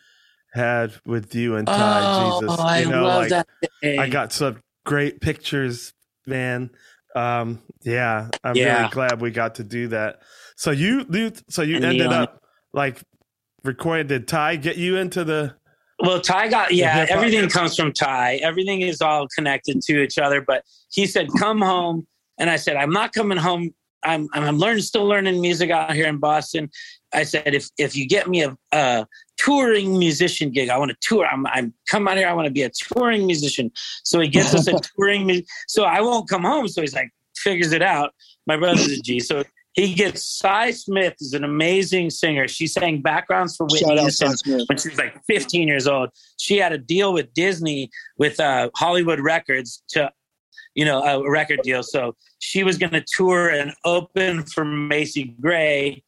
had 0.52 0.92
with 1.06 1.35
you 1.35 1.56
and 1.56 1.66
Ty. 1.66 2.00
Oh, 2.04 2.40
Jesus, 2.42 2.61
I 2.61 2.85
know, 2.85 3.02
love 3.04 3.22
like 3.22 3.28
that. 3.30 3.48
Day. 3.83 3.98
I 3.98 4.09
got 4.09 4.33
some 4.33 4.61
great 4.85 5.20
pictures, 5.20 5.92
man. 6.30 6.70
Um, 7.14 7.60
yeah, 7.82 8.28
I'm 8.44 8.56
Yeah. 8.56 8.78
really 8.78 8.90
glad 8.90 9.20
we 9.20 9.30
got 9.30 9.56
to 9.56 9.64
do 9.64 9.88
that. 9.88 10.20
So 10.56 10.70
you, 10.70 11.04
so 11.48 11.62
you 11.62 11.76
And 11.76 11.84
ended 11.86 12.06
up 12.08 12.42
like 12.72 13.00
recording. 13.64 14.06
Did 14.06 14.28
Ty 14.28 14.56
get 14.56 14.76
you 14.76 14.96
into 14.96 15.24
the? 15.24 15.54
Well, 15.98 16.20
Ty 16.20 16.48
got 16.48 16.72
yeah. 16.72 17.06
Everything 17.10 17.48
comes 17.48 17.76
from 17.76 17.92
Ty. 17.92 18.36
Everything 18.36 18.80
is 18.80 19.02
all 19.02 19.26
connected 19.36 19.82
to 19.82 20.02
each 20.02 20.16
other. 20.18 20.40
But 20.40 20.64
he 20.90 21.06
said, 21.06 21.28
"Come 21.38 21.60
home," 21.60 22.06
and 22.38 22.48
I 22.48 22.56
said, 22.56 22.76
"I'm 22.76 22.90
not 22.92 23.12
coming 23.12 23.36
home 23.36 23.74
I'm 24.02 24.28
I'm 24.32 24.56
learning, 24.56 24.82
still 24.82 25.04
learning 25.04 25.40
music 25.40 25.70
out 25.70 25.94
here 25.94 26.06
in 26.06 26.18
Boston. 26.18 26.70
I 27.12 27.25
said, 27.25 27.55
if 27.55 27.68
if 27.79 27.96
you 27.96 28.07
get 28.07 28.29
me 28.29 28.42
a, 28.42 28.57
a 28.73 29.07
touring 29.37 29.99
musician 29.99 30.51
gig, 30.51 30.68
I 30.68 30.79
want 30.79 30.90
to 30.90 30.96
tour. 31.01 31.27
I'm 31.27 31.46
I'm 31.49 31.73
come 31.88 32.07
out 32.09 32.16
here. 32.16 32.29
I 32.29 32.33
want 32.33 32.46
to 32.46 32.53
be 32.53 32.62
a 32.62 32.70
touring 32.70 33.27
musician. 33.27 33.70
So 34.05 34.20
he 34.20 34.29
gets 34.29 34.55
us 34.55 34.66
a 34.68 34.75
touring. 34.96 35.27
mu- 35.27 35.42
So 35.68 35.85
I 35.85 36.01
won't 36.01 36.29
come 36.29 36.42
home. 36.42 36.68
So 36.68 36.81
he's 36.83 36.94
like, 36.94 37.11
figures 37.37 37.73
it 37.73 37.83
out. 37.83 38.12
My 38.46 38.57
brother's 38.57 38.87
a 38.99 39.03
G. 39.03 39.20
So 39.20 39.42
he 39.73 39.94
gets 39.94 40.25
Sy 40.25 40.73
Smith 40.73 41.14
is 41.20 41.33
an 41.33 41.44
amazing 41.44 42.11
singer. 42.11 42.49
She 42.49 42.66
sang 42.66 43.03
backgrounds 43.03 43.57
for 43.57 43.66
Whitney 43.66 43.94
Houston 44.03 44.29
when 44.66 44.79
she 44.79 44.88
was 44.88 44.99
like 44.99 45.14
15 45.27 45.68
years 45.68 45.87
old. 45.87 46.11
She 46.38 46.59
had 46.59 46.73
a 46.73 46.79
deal 46.79 47.12
with 47.12 47.33
Disney 47.35 47.88
with 48.18 48.40
uh, 48.40 48.70
Hollywood 48.77 49.20
Records 49.20 49.83
to, 49.90 50.11
you 50.75 50.85
know, 50.85 51.03
a 51.03 51.31
record 51.31 51.62
deal. 51.62 51.83
So 51.85 52.16
she 52.40 52.64
was 52.64 52.79
going 52.79 52.92
to 52.92 53.05
tour 53.16 53.49
and 53.49 53.73
open 53.85 54.42
for 54.42 54.64
Macy 54.64 55.37
Gray. 55.40 56.03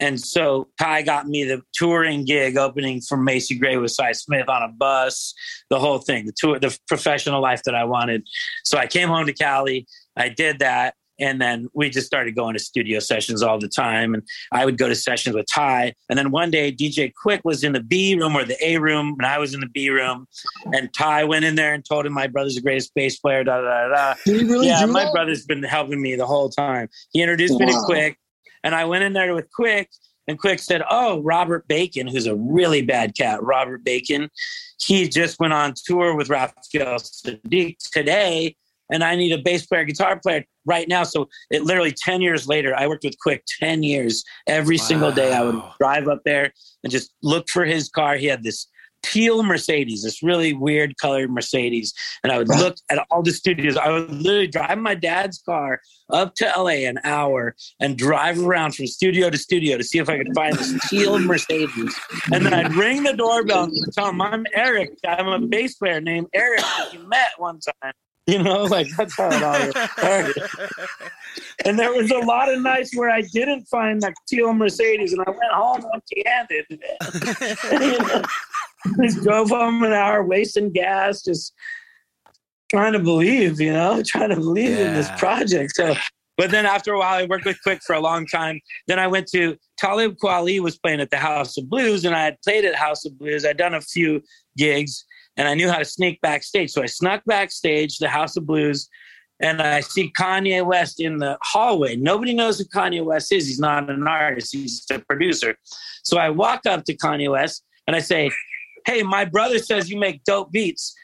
And 0.00 0.18
so 0.20 0.68
Ty 0.78 1.02
got 1.02 1.28
me 1.28 1.44
the 1.44 1.62
touring 1.74 2.24
gig 2.24 2.56
opening 2.56 3.00
for 3.00 3.16
Macy 3.16 3.58
Gray 3.58 3.76
with 3.76 3.92
Sy 3.92 4.12
Smith 4.12 4.48
on 4.48 4.62
a 4.62 4.68
bus, 4.68 5.34
the 5.68 5.78
whole 5.78 5.98
thing, 5.98 6.26
the 6.26 6.32
tour, 6.36 6.58
the 6.58 6.76
professional 6.88 7.40
life 7.40 7.62
that 7.64 7.74
I 7.74 7.84
wanted. 7.84 8.26
So 8.64 8.78
I 8.78 8.86
came 8.86 9.08
home 9.08 9.26
to 9.26 9.32
Cali. 9.32 9.86
I 10.16 10.30
did 10.30 10.58
that. 10.60 10.94
And 11.20 11.38
then 11.38 11.68
we 11.74 11.90
just 11.90 12.06
started 12.06 12.34
going 12.34 12.54
to 12.54 12.58
studio 12.58 12.98
sessions 12.98 13.42
all 13.42 13.58
the 13.58 13.68
time. 13.68 14.14
And 14.14 14.22
I 14.52 14.64
would 14.64 14.78
go 14.78 14.88
to 14.88 14.94
sessions 14.94 15.36
with 15.36 15.46
Ty. 15.54 15.92
And 16.08 16.18
then 16.18 16.30
one 16.30 16.50
day, 16.50 16.72
DJ 16.72 17.12
Quik 17.22 17.42
was 17.44 17.62
in 17.62 17.74
the 17.74 17.82
B 17.82 18.14
room 18.18 18.34
or 18.34 18.44
the 18.44 18.56
A 18.66 18.78
room, 18.78 19.16
and 19.18 19.26
I 19.26 19.36
was 19.36 19.52
in 19.52 19.60
the 19.60 19.68
B 19.68 19.90
room. 19.90 20.26
And 20.72 20.90
Ty 20.94 21.24
went 21.24 21.44
in 21.44 21.56
there 21.56 21.74
and 21.74 21.84
told 21.84 22.06
him 22.06 22.14
my 22.14 22.26
brother's 22.26 22.54
the 22.54 22.62
greatest 22.62 22.94
bass 22.94 23.18
player. 23.18 23.44
Da 23.44 23.60
da 23.60 23.88
da. 23.88 24.14
Did 24.24 24.40
he 24.40 24.48
really 24.48 24.68
yeah, 24.68 24.86
my 24.86 25.04
that? 25.04 25.12
brother's 25.12 25.44
been 25.44 25.62
helping 25.62 26.00
me 26.00 26.16
the 26.16 26.26
whole 26.26 26.48
time. 26.48 26.88
He 27.12 27.20
introduced 27.20 27.60
me 27.60 27.66
to 27.66 27.72
Quik, 27.72 28.16
and 28.64 28.74
I 28.74 28.84
went 28.84 29.04
in 29.04 29.12
there 29.12 29.34
with 29.34 29.48
Quik, 29.58 29.86
and 30.28 30.38
Quik 30.40 30.60
said, 30.60 30.82
"Oh, 30.88 31.20
Robert 31.20 31.66
Bacon, 31.68 32.06
who's 32.06 32.26
a 32.26 32.36
really 32.36 32.82
bad 32.82 33.16
cat, 33.16 33.42
Robert 33.42 33.82
Bacon. 33.84 34.30
He 34.80 35.08
just 35.08 35.40
went 35.40 35.52
on 35.52 35.74
tour 35.84 36.14
with 36.14 36.28
Raphael 36.28 36.98
Saadiq 36.98 37.76
today, 37.90 38.56
and 38.92 39.02
I 39.02 39.16
need 39.16 39.32
a 39.32 39.42
bass 39.42 39.66
player, 39.66 39.84
guitar 39.84 40.18
player 40.20 40.44
right 40.66 40.88
now." 40.88 41.04
So 41.04 41.28
it 41.50 41.62
literally 41.64 41.92
ten 41.92 42.20
years 42.20 42.46
later, 42.46 42.74
I 42.76 42.86
worked 42.86 43.04
with 43.04 43.16
Quik 43.24 43.40
ten 43.58 43.82
years. 43.82 44.24
Every 44.46 44.78
single 44.78 45.12
day, 45.12 45.32
I 45.32 45.42
would 45.42 45.60
drive 45.80 46.08
up 46.08 46.22
there 46.24 46.52
and 46.84 46.90
just 46.90 47.12
look 47.22 47.48
for 47.48 47.64
his 47.64 47.88
car. 47.88 48.16
He 48.16 48.26
had 48.26 48.42
this 48.44 48.66
teal 49.02 49.42
Mercedes, 49.42 50.02
this 50.02 50.22
really 50.22 50.52
weird 50.52 50.96
colored 50.98 51.30
Mercedes. 51.30 51.92
And 52.22 52.32
I 52.32 52.38
would 52.38 52.48
look 52.48 52.76
at 52.90 53.04
all 53.10 53.22
the 53.22 53.32
studios. 53.32 53.76
I 53.76 53.90
would 53.90 54.10
literally 54.10 54.46
drive 54.46 54.78
my 54.78 54.94
dad's 54.94 55.40
car 55.42 55.80
up 56.10 56.34
to 56.36 56.52
LA 56.56 56.86
an 56.88 56.98
hour 57.04 57.54
and 57.78 57.96
drive 57.96 58.38
around 58.38 58.74
from 58.74 58.86
studio 58.86 59.30
to 59.30 59.38
studio 59.38 59.76
to 59.76 59.84
see 59.84 59.98
if 59.98 60.08
I 60.08 60.18
could 60.18 60.34
find 60.34 60.56
this 60.56 60.88
teal 60.88 61.18
Mercedes. 61.18 61.98
And 62.32 62.44
then 62.44 62.54
I'd 62.54 62.74
ring 62.74 63.02
the 63.02 63.14
doorbell 63.14 63.64
and 63.64 63.92
tell 63.92 64.10
him, 64.10 64.20
I'm 64.20 64.46
Eric. 64.54 64.90
I'm 65.06 65.28
a 65.28 65.40
bass 65.46 65.74
player 65.74 66.00
named 66.00 66.28
Eric 66.32 66.60
that 66.60 66.92
you 66.92 67.06
met 67.08 67.30
one 67.38 67.58
time. 67.82 67.92
You 68.26 68.42
know, 68.42 68.64
like 68.64 68.88
that's 68.96 69.16
how 69.16 69.28
it 69.28 69.42
all 69.42 69.86
started. 69.88 70.36
And 71.64 71.78
there 71.78 71.92
was 71.92 72.10
a 72.10 72.18
lot 72.18 72.52
of 72.52 72.60
nights 72.60 72.96
where 72.96 73.10
I 73.10 73.20
didn't 73.20 73.66
find 73.66 74.00
that 74.02 74.14
teal 74.26 74.52
Mercedes, 74.52 75.12
and 75.12 75.22
I 75.26 75.30
went 75.30 75.52
home 75.52 75.84
empty-handed. 75.92 76.64
just 79.02 79.22
drove 79.22 79.50
home 79.50 79.82
an 79.82 79.92
hour, 79.92 80.24
wasting 80.24 80.72
gas, 80.72 81.22
just 81.22 81.52
trying 82.70 82.92
to 82.94 82.98
believe, 82.98 83.60
you 83.60 83.72
know, 83.72 84.02
trying 84.06 84.30
to 84.30 84.36
believe 84.36 84.78
in 84.78 84.94
this 84.94 85.10
project. 85.18 85.72
So, 85.74 85.94
but 86.38 86.50
then 86.50 86.64
after 86.64 86.94
a 86.94 86.98
while, 86.98 87.22
I 87.22 87.26
worked 87.26 87.44
with 87.44 87.58
Quik 87.66 87.82
for 87.82 87.94
a 87.94 88.00
long 88.00 88.26
time. 88.26 88.60
Then 88.86 88.98
I 88.98 89.06
went 89.06 89.26
to 89.28 89.56
Talib 89.78 90.16
Kweli 90.22 90.60
was 90.60 90.78
playing 90.78 91.00
at 91.00 91.10
the 91.10 91.18
House 91.18 91.58
of 91.58 91.68
Blues, 91.68 92.04
and 92.04 92.14
I 92.14 92.24
had 92.24 92.36
played 92.42 92.64
at 92.64 92.74
House 92.74 93.04
of 93.04 93.18
Blues. 93.18 93.44
I'd 93.44 93.58
done 93.58 93.74
a 93.74 93.80
few 93.82 94.22
gigs, 94.56 95.04
and 95.40 95.48
I 95.48 95.54
knew 95.54 95.70
how 95.70 95.78
to 95.78 95.86
sneak 95.86 96.20
backstage. 96.20 96.70
So 96.70 96.82
I 96.82 96.86
snuck 96.86 97.22
backstage 97.24 97.96
the 97.96 98.10
House 98.10 98.36
of 98.36 98.44
Blues, 98.44 98.90
and 99.40 99.62
I 99.62 99.80
see 99.80 100.12
Kanye 100.12 100.62
West 100.62 101.00
in 101.00 101.16
the 101.16 101.38
hallway. 101.40 101.96
Nobody 101.96 102.34
knows 102.34 102.58
who 102.58 102.66
Kanye 102.66 103.02
West 103.02 103.32
is. 103.32 103.46
He's 103.46 103.58
not 103.58 103.88
an 103.88 104.06
artist. 104.06 104.52
He's 104.52 104.84
a 104.92 104.98
producer. 104.98 105.56
So 106.02 106.18
I 106.18 106.28
walk 106.28 106.66
up 106.66 106.84
to 106.84 106.94
Kanye 106.94 107.30
West 107.30 107.64
and 107.86 107.96
I 107.96 108.00
say, 108.00 108.30
"Hey, 108.84 109.02
my 109.02 109.24
brother 109.24 109.58
says 109.58 109.90
you 109.90 109.98
make 109.98 110.22
dope 110.24 110.52
beats. 110.52 110.94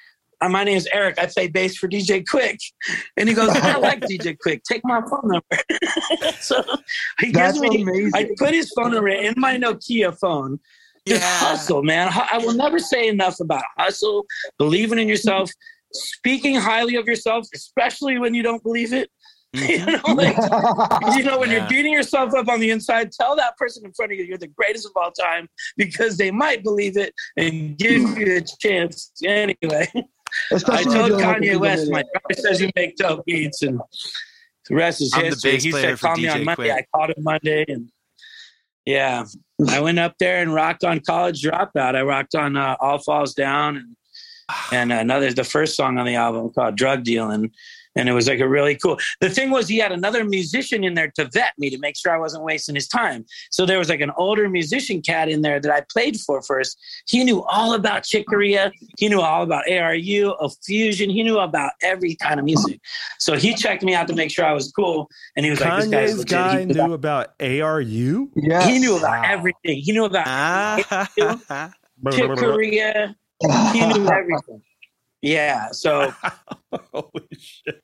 Uh, 0.42 0.50
my 0.50 0.64
name 0.64 0.76
is 0.76 0.86
Eric. 0.92 1.18
I 1.18 1.24
play 1.28 1.48
bass 1.48 1.78
for 1.78 1.88
DJ 1.88 2.22
Quik." 2.22 2.58
And 3.16 3.30
he 3.30 3.34
goes, 3.34 3.48
"I 3.48 3.78
like 3.78 4.00
DJ 4.00 4.36
Quik. 4.36 4.60
Take 4.70 4.82
my 4.84 5.00
phone 5.08 5.30
number." 5.32 6.36
so 6.40 6.62
he 7.20 7.32
That's 7.32 7.58
gives 7.58 7.74
me. 7.74 7.80
amazing. 7.80 8.12
I 8.14 8.28
put 8.36 8.52
his 8.52 8.70
phone 8.76 8.92
number 8.92 9.08
in 9.08 9.32
my 9.38 9.56
Nokia 9.56 10.14
phone. 10.18 10.60
Just 11.06 11.22
Yeah. 11.22 11.38
hustle, 11.38 11.82
man. 11.82 12.08
I 12.12 12.38
will 12.38 12.54
never 12.54 12.78
say 12.78 13.08
enough 13.08 13.40
about 13.40 13.62
hustle, 13.78 14.26
believing 14.58 14.98
in 14.98 15.08
yourself, 15.08 15.50
speaking 15.92 16.56
highly 16.56 16.96
of 16.96 17.06
yourself, 17.06 17.46
especially 17.54 18.18
when 18.18 18.34
you 18.34 18.42
don't 18.42 18.62
believe 18.62 18.92
it. 18.92 19.10
you 19.52 19.78
mm-hmm. 19.78 19.90
know, 19.90 20.14
like, 20.14 20.36
you 21.16 21.22
know, 21.22 21.38
when 21.38 21.50
Yeah. 21.50 21.58
you're 21.58 21.68
beating 21.68 21.92
yourself 21.92 22.34
up 22.34 22.48
on 22.48 22.60
the 22.60 22.70
inside, 22.70 23.12
tell 23.12 23.36
that 23.36 23.56
person 23.56 23.84
in 23.84 23.92
front 23.92 24.12
of 24.12 24.18
you 24.18 24.24
you're 24.24 24.36
the 24.36 24.48
greatest 24.48 24.86
of 24.86 24.92
all 24.96 25.12
time 25.12 25.48
because 25.76 26.16
they 26.16 26.30
might 26.30 26.62
believe 26.62 26.96
it 26.96 27.14
and 27.36 27.78
give 27.78 28.02
mm. 28.02 28.18
you 28.18 28.36
a 28.36 28.40
chance. 28.60 29.12
Anyway, 29.24 29.88
I 30.52 30.82
told 30.82 30.86
when 30.86 30.96
you're 30.96 31.08
dealing 31.08 31.12
with 31.12 31.20
Kanye 31.20 31.52
the 31.52 31.58
West, 31.58 31.90
my 31.90 32.02
brother 32.02 32.42
says 32.42 32.60
you 32.60 32.70
make 32.76 32.96
dope 32.96 33.24
beats, 33.24 33.62
and 33.62 33.80
the 34.68 34.74
rest 34.74 35.00
is 35.00 35.12
I'm 35.14 35.20
the 35.20 35.26
history. 35.28 35.52
bass 35.52 35.62
He 35.62 35.72
said, 35.72 36.00
call 36.00 36.16
me 36.16 36.28
on 36.28 36.40
DJ 36.40 36.44
Monday. 36.44 36.68
Quik. 36.68 36.74
I 36.74 36.86
called 36.94 37.10
him 37.10 37.22
Monday, 37.22 37.64
and 37.68 37.90
yeah, 38.86 39.24
I 39.68 39.80
went 39.80 39.98
up 39.98 40.14
there 40.18 40.40
and 40.40 40.54
rocked 40.54 40.84
on 40.84 41.00
College 41.00 41.42
Dropout. 41.42 41.96
I 41.96 42.02
rocked 42.02 42.34
on 42.34 42.56
uh, 42.56 42.76
All 42.80 42.98
Falls 42.98 43.34
Down, 43.34 43.76
and 43.76 43.96
and 44.72 44.92
another 44.92 45.32
the 45.32 45.44
first 45.44 45.76
song 45.76 45.98
on 45.98 46.06
the 46.06 46.14
album 46.14 46.50
called 46.52 46.76
Drug 46.76 47.02
Dealing. 47.02 47.50
And 47.96 48.08
it 48.08 48.12
was 48.12 48.28
like 48.28 48.40
a 48.40 48.48
really 48.48 48.76
cool. 48.76 48.98
The 49.20 49.30
thing 49.30 49.50
was, 49.50 49.68
he 49.68 49.78
had 49.78 49.90
another 49.92 50.24
musician 50.24 50.84
in 50.84 50.94
there 50.94 51.10
to 51.16 51.28
vet 51.32 51.52
me 51.58 51.70
to 51.70 51.78
make 51.78 51.96
sure 51.96 52.12
I 52.14 52.18
wasn't 52.18 52.44
wasting 52.44 52.74
his 52.74 52.88
time. 52.88 53.24
So 53.50 53.64
there 53.66 53.78
was 53.78 53.88
like 53.88 54.00
an 54.00 54.12
older 54.18 54.48
musician 54.48 55.00
cat 55.02 55.28
in 55.28 55.42
there 55.42 55.58
that 55.60 55.72
I 55.72 55.82
played 55.92 56.20
for 56.20 56.42
first. 56.42 56.78
He 57.06 57.24
knew 57.24 57.42
all 57.44 57.74
about 57.74 58.04
Chick 58.04 58.26
Corea. 58.28 58.70
He 58.98 59.08
knew 59.08 59.20
all 59.20 59.42
about 59.42 59.64
ARU, 59.70 60.32
of 60.40 60.52
Fusion. 60.64 61.08
He 61.10 61.22
knew 61.22 61.38
about 61.38 61.72
every 61.82 62.14
kind 62.16 62.38
of 62.38 62.44
music. 62.44 62.80
So 63.18 63.34
he 63.34 63.54
checked 63.54 63.82
me 63.82 63.94
out 63.94 64.08
to 64.08 64.14
make 64.14 64.30
sure 64.30 64.44
I 64.44 64.52
was 64.52 64.70
cool. 64.72 65.08
And 65.36 65.44
he 65.44 65.50
was 65.50 65.60
like, 65.60 65.80
"This 65.80 65.90
guy's 65.90 66.12
legit." 66.18 66.28
guy 66.30 66.58
He 66.60 66.64
knew, 66.66 66.74
knew 66.74 66.92
about, 66.92 67.34
about 67.38 67.62
ARU. 67.62 68.30
Yes. 68.36 68.66
he 68.68 68.78
knew 68.78 68.96
about 68.96 69.22
Wow. 69.22 69.22
everything. 69.24 69.78
He 69.80 69.92
knew 69.92 70.04
about 70.04 70.26
Ah. 70.28 71.72
Chick 72.12 72.30
Corea. 72.36 73.16
He 73.72 73.86
knew 73.86 74.08
everything. 74.08 74.62
Yeah. 75.26 75.68
So 75.72 76.12
Holy 76.92 77.10
shit! 77.38 77.80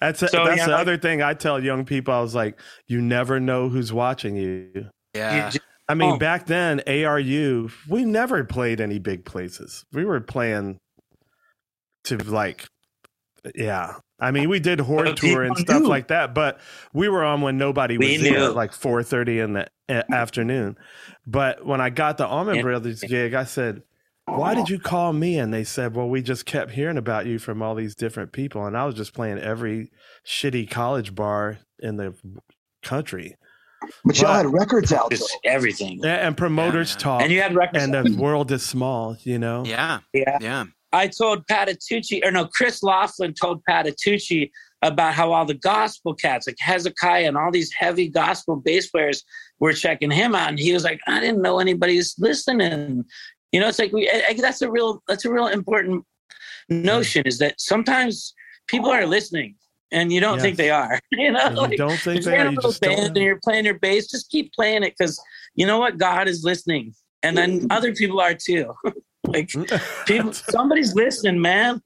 That's 0.00 0.22
a, 0.22 0.28
So, 0.28 0.44
that's 0.44 0.58
yeah, 0.58 0.66
the 0.66 0.72
like- 0.72 0.80
other 0.80 0.96
thing 0.96 1.22
I 1.22 1.34
tell 1.34 1.62
young 1.62 1.84
people. 1.84 2.12
I 2.14 2.20
was 2.20 2.34
like, 2.34 2.58
you 2.86 3.00
never 3.00 3.40
know 3.40 3.68
who's 3.68 3.92
watching 3.92 4.36
you. 4.36 4.88
yeah. 5.14 5.46
you 5.46 5.52
just- 5.52 5.64
I 5.86 5.92
mean, 5.94 6.12
Oh. 6.12 6.18
back 6.18 6.46
then, 6.46 6.80
ARU, 6.86 7.68
we 7.90 8.04
never 8.06 8.42
played 8.44 8.80
any 8.80 8.98
big 8.98 9.26
places. 9.26 9.84
We 9.92 10.06
were 10.06 10.18
playing 10.20 10.78
to 12.04 12.16
like, 12.16 12.64
yeah. 13.54 13.94
I 14.20 14.30
mean, 14.30 14.48
we 14.48 14.60
did 14.60 14.80
horde 14.80 15.16
tour 15.18 15.42
and 15.42 15.54
stuff 15.58 15.82
knew. 15.82 15.88
like 15.88 16.08
that, 16.08 16.32
but 16.34 16.58
we 16.94 17.08
were 17.10 17.22
on 17.24 17.42
when 17.42 17.58
nobody 17.58 17.98
was 17.98 18.08
We 18.08 18.16
there, 18.16 18.32
knew. 18.32 18.44
at 18.46 18.54
like 18.54 18.72
four 18.72 19.02
thirty 19.02 19.40
in 19.40 19.52
the 19.54 19.66
afternoon. 20.10 20.78
But 21.26 21.66
when 21.66 21.80
I 21.82 21.90
got 21.90 22.16
the 22.16 22.26
Allman 22.26 22.56
Yeah. 22.56 22.62
Brothers 22.62 23.00
gig, 23.02 23.34
I 23.34 23.44
said, 23.44 23.82
"Why 24.26 24.54
did 24.54 24.68
you 24.68 24.78
call 24.78 25.12
me?" 25.12 25.38
And 25.38 25.52
they 25.52 25.64
said, 25.64 25.94
"Well, 25.94 26.08
we 26.08 26.22
just 26.22 26.46
kept 26.46 26.70
hearing 26.72 26.96
about 26.98 27.26
you 27.26 27.38
from 27.38 27.62
all 27.62 27.74
these 27.74 27.94
different 27.94 28.32
people, 28.32 28.64
and 28.66 28.76
I 28.76 28.84
was 28.86 28.94
just 28.94 29.12
playing 29.14 29.38
every 29.38 29.90
shitty 30.26 30.70
college 30.70 31.14
bar 31.14 31.58
in 31.80 31.96
the 31.96 32.14
country." 32.82 33.36
But 34.04 34.18
y'all 34.18 34.32
had 34.34 34.46
records 34.46 34.92
out. 34.94 35.10
though. 35.10 35.16
everything. 35.44 36.02
And 36.04 36.34
promoters 36.36 36.92
Yeah. 36.92 36.98
talk, 36.98 37.22
And 37.22 37.30
you 37.30 37.42
had 37.42 37.54
records. 37.54 37.84
and 37.84 37.92
the 37.92 38.16
world 38.16 38.50
is 38.50 38.64
small, 38.64 39.16
you 39.24 39.38
know. 39.38 39.62
yeah. 39.66 39.98
yeah. 40.14 40.38
Yeah. 40.40 40.64
I 40.92 41.08
told 41.08 41.46
Patitucci, 41.48 42.24
or 42.24 42.30
no, 42.30 42.46
Chris 42.46 42.82
Laughlin 42.82 43.34
told 43.34 43.62
Patitucci 43.68 44.50
about 44.80 45.12
how 45.12 45.32
all 45.32 45.44
the 45.44 45.54
gospel 45.54 46.14
cats, 46.14 46.46
like 46.46 46.56
Hezekiah 46.60 47.26
and 47.26 47.36
all 47.36 47.50
these 47.50 47.72
heavy 47.72 48.08
gospel 48.08 48.56
bass 48.56 48.88
players, 48.90 49.22
were 49.58 49.72
checking 49.72 50.10
him 50.10 50.34
out, 50.34 50.48
and 50.50 50.58
he 50.58 50.72
was 50.72 50.84
like, 50.84 51.00
"I 51.06 51.20
didn't 51.20 51.42
know 51.42 51.58
anybody 51.58 51.96
was 51.96 52.14
listening." 52.18 53.04
You 53.54 53.60
know, 53.60 53.68
it's 53.68 53.78
like 53.78 53.92
we. 53.92 54.10
I, 54.10 54.30
I- 54.30 54.34
that's 54.34 54.62
a 54.62 54.68
real. 54.70 55.00
That's 55.06 55.24
a 55.24 55.30
real 55.32 55.46
important 55.46 56.04
notion. 56.68 57.22
Is 57.24 57.38
that 57.38 57.60
sometimes 57.60 58.34
people 58.66 58.90
are 58.90 59.06
listening, 59.06 59.54
and 59.92 60.12
you 60.12 60.18
don't 60.18 60.34
Yes. 60.38 60.42
think 60.42 60.56
they 60.56 60.70
are. 60.70 60.98
You 61.12 61.30
know, 61.30 61.38
And 61.46 61.54
you 61.54 61.62
like, 61.62 61.76
don't 61.78 62.00
think 62.00 62.24
they 62.24 62.36
are. 62.36 62.50
You 62.50 62.58
just 62.60 62.80
band 62.80 63.16
and 63.16 63.24
you're 63.24 63.38
playing 63.44 63.64
your 63.64 63.78
bass, 63.78 64.08
just 64.10 64.28
keep 64.28 64.52
playing 64.54 64.82
it 64.82 64.94
because 64.98 65.22
you 65.54 65.66
know 65.68 65.78
what? 65.78 65.98
God 65.98 66.26
is 66.26 66.42
listening, 66.42 66.94
and 67.22 67.36
then 67.38 67.68
other 67.70 67.94
people 67.94 68.18
are 68.20 68.34
too. 68.34 68.74
like 69.28 69.50
people, 70.06 70.32
somebody's 70.32 70.96
listening, 70.96 71.40
man. 71.40 71.80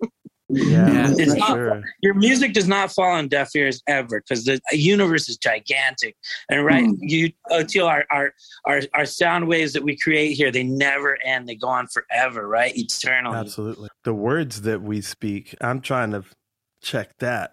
Yeah, 0.50 1.10
It's 1.18 1.34
not- 1.34 1.48
sure. 1.48 1.82
your 2.00 2.14
music 2.14 2.54
does 2.54 2.66
not 2.66 2.90
fall 2.90 3.10
on 3.10 3.28
deaf 3.28 3.54
ears 3.54 3.82
ever 3.86 4.20
because 4.22 4.44
the 4.44 4.60
universe 4.72 5.28
is 5.28 5.36
gigantic 5.36 6.16
and 6.50 6.64
right 6.64 6.84
Mm. 6.84 6.96
you 7.00 7.30
until 7.50 7.86
our, 7.86 8.06
our 8.10 8.32
our 8.64 8.80
our 8.94 9.04
sound 9.04 9.46
waves 9.46 9.74
that 9.74 9.82
we 9.82 9.96
create 9.98 10.32
here 10.32 10.50
they 10.50 10.62
never 10.64 11.18
end 11.24 11.46
they 11.48 11.54
go 11.54 11.68
on 11.68 11.86
forever 11.88 12.48
right 12.48 12.72
eternally 12.76 13.36
Absolutely. 13.36 13.88
The 14.04 14.14
words 14.14 14.62
that 14.62 14.80
we 14.80 15.02
speak, 15.02 15.54
I'm 15.60 15.80
trying 15.82 16.12
to 16.12 16.24
check 16.82 17.18
that 17.18 17.52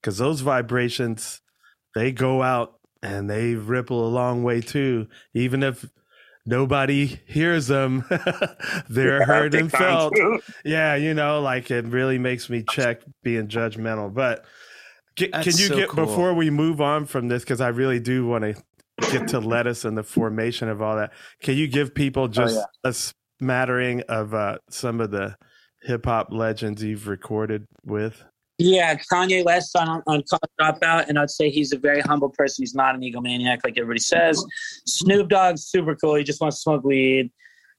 because 0.00 0.18
those 0.18 0.40
vibrations, 0.42 1.40
they 1.96 2.12
go 2.12 2.42
out 2.42 2.78
and 3.02 3.28
they 3.28 3.54
ripple 3.54 4.06
a 4.06 4.08
long 4.08 4.42
way 4.44 4.60
too. 4.60 5.08
Even 5.34 5.62
if 5.64 5.84
nobody 6.46 7.20
hears 7.26 7.66
them, 7.66 8.04
they're 8.88 9.24
heard 9.24 9.54
and 9.54 9.70
felt. 9.70 10.16
through. 10.16 10.40
Yeah, 10.64 10.94
you 10.94 11.12
know, 11.12 11.40
like 11.40 11.70
it 11.70 11.84
really 11.86 12.18
makes 12.18 12.48
me 12.48 12.64
check 12.70 13.02
being 13.22 13.48
judgmental. 13.48 14.12
But 14.14 14.44
ca- 15.18 15.30
can 15.30 15.44
you 15.44 15.66
so 15.66 15.76
get 15.76 15.88
cool. 15.88 16.06
before 16.06 16.34
we 16.34 16.50
move 16.50 16.80
on 16.80 17.04
from 17.04 17.28
this 17.28 17.42
because 17.42 17.60
I 17.60 17.68
really 17.68 18.00
do 18.00 18.26
want 18.26 18.44
to 18.44 18.54
get 19.10 19.28
to 19.28 19.40
lettuce 19.40 19.84
and 19.84 19.96
the 19.96 20.02
formation 20.02 20.68
of 20.68 20.80
all 20.80 20.96
that. 20.96 21.12
Can 21.42 21.56
you 21.56 21.68
give 21.68 21.94
people 21.94 22.28
just 22.28 22.58
a 22.84 22.94
smattering 23.40 24.02
of 24.08 24.34
uh, 24.34 24.58
some 24.70 25.00
of 25.00 25.10
the 25.10 25.36
hip 25.82 26.06
hop 26.06 26.28
legends 26.30 26.82
you've 26.82 27.08
recorded 27.08 27.66
with? 27.84 28.24
Yeah, 28.58 28.94
Kanye 29.12 29.44
West 29.44 29.76
on 29.76 30.02
on 30.06 30.22
Dropout, 30.58 31.08
and 31.08 31.18
I'd 31.18 31.30
say 31.30 31.50
he's 31.50 31.72
a 31.72 31.78
very 31.78 32.00
humble 32.00 32.30
person. 32.30 32.62
He's 32.62 32.74
not 32.74 32.94
an 32.94 33.02
egomaniac 33.02 33.60
like 33.64 33.76
everybody 33.76 34.00
says. 34.00 34.42
Snoop 34.86 35.28
Dogg's 35.28 35.66
super 35.66 35.94
cool. 35.94 36.14
He 36.14 36.24
just 36.24 36.40
wants 36.40 36.56
to 36.56 36.62
smoke 36.62 36.84
weed. 36.84 37.30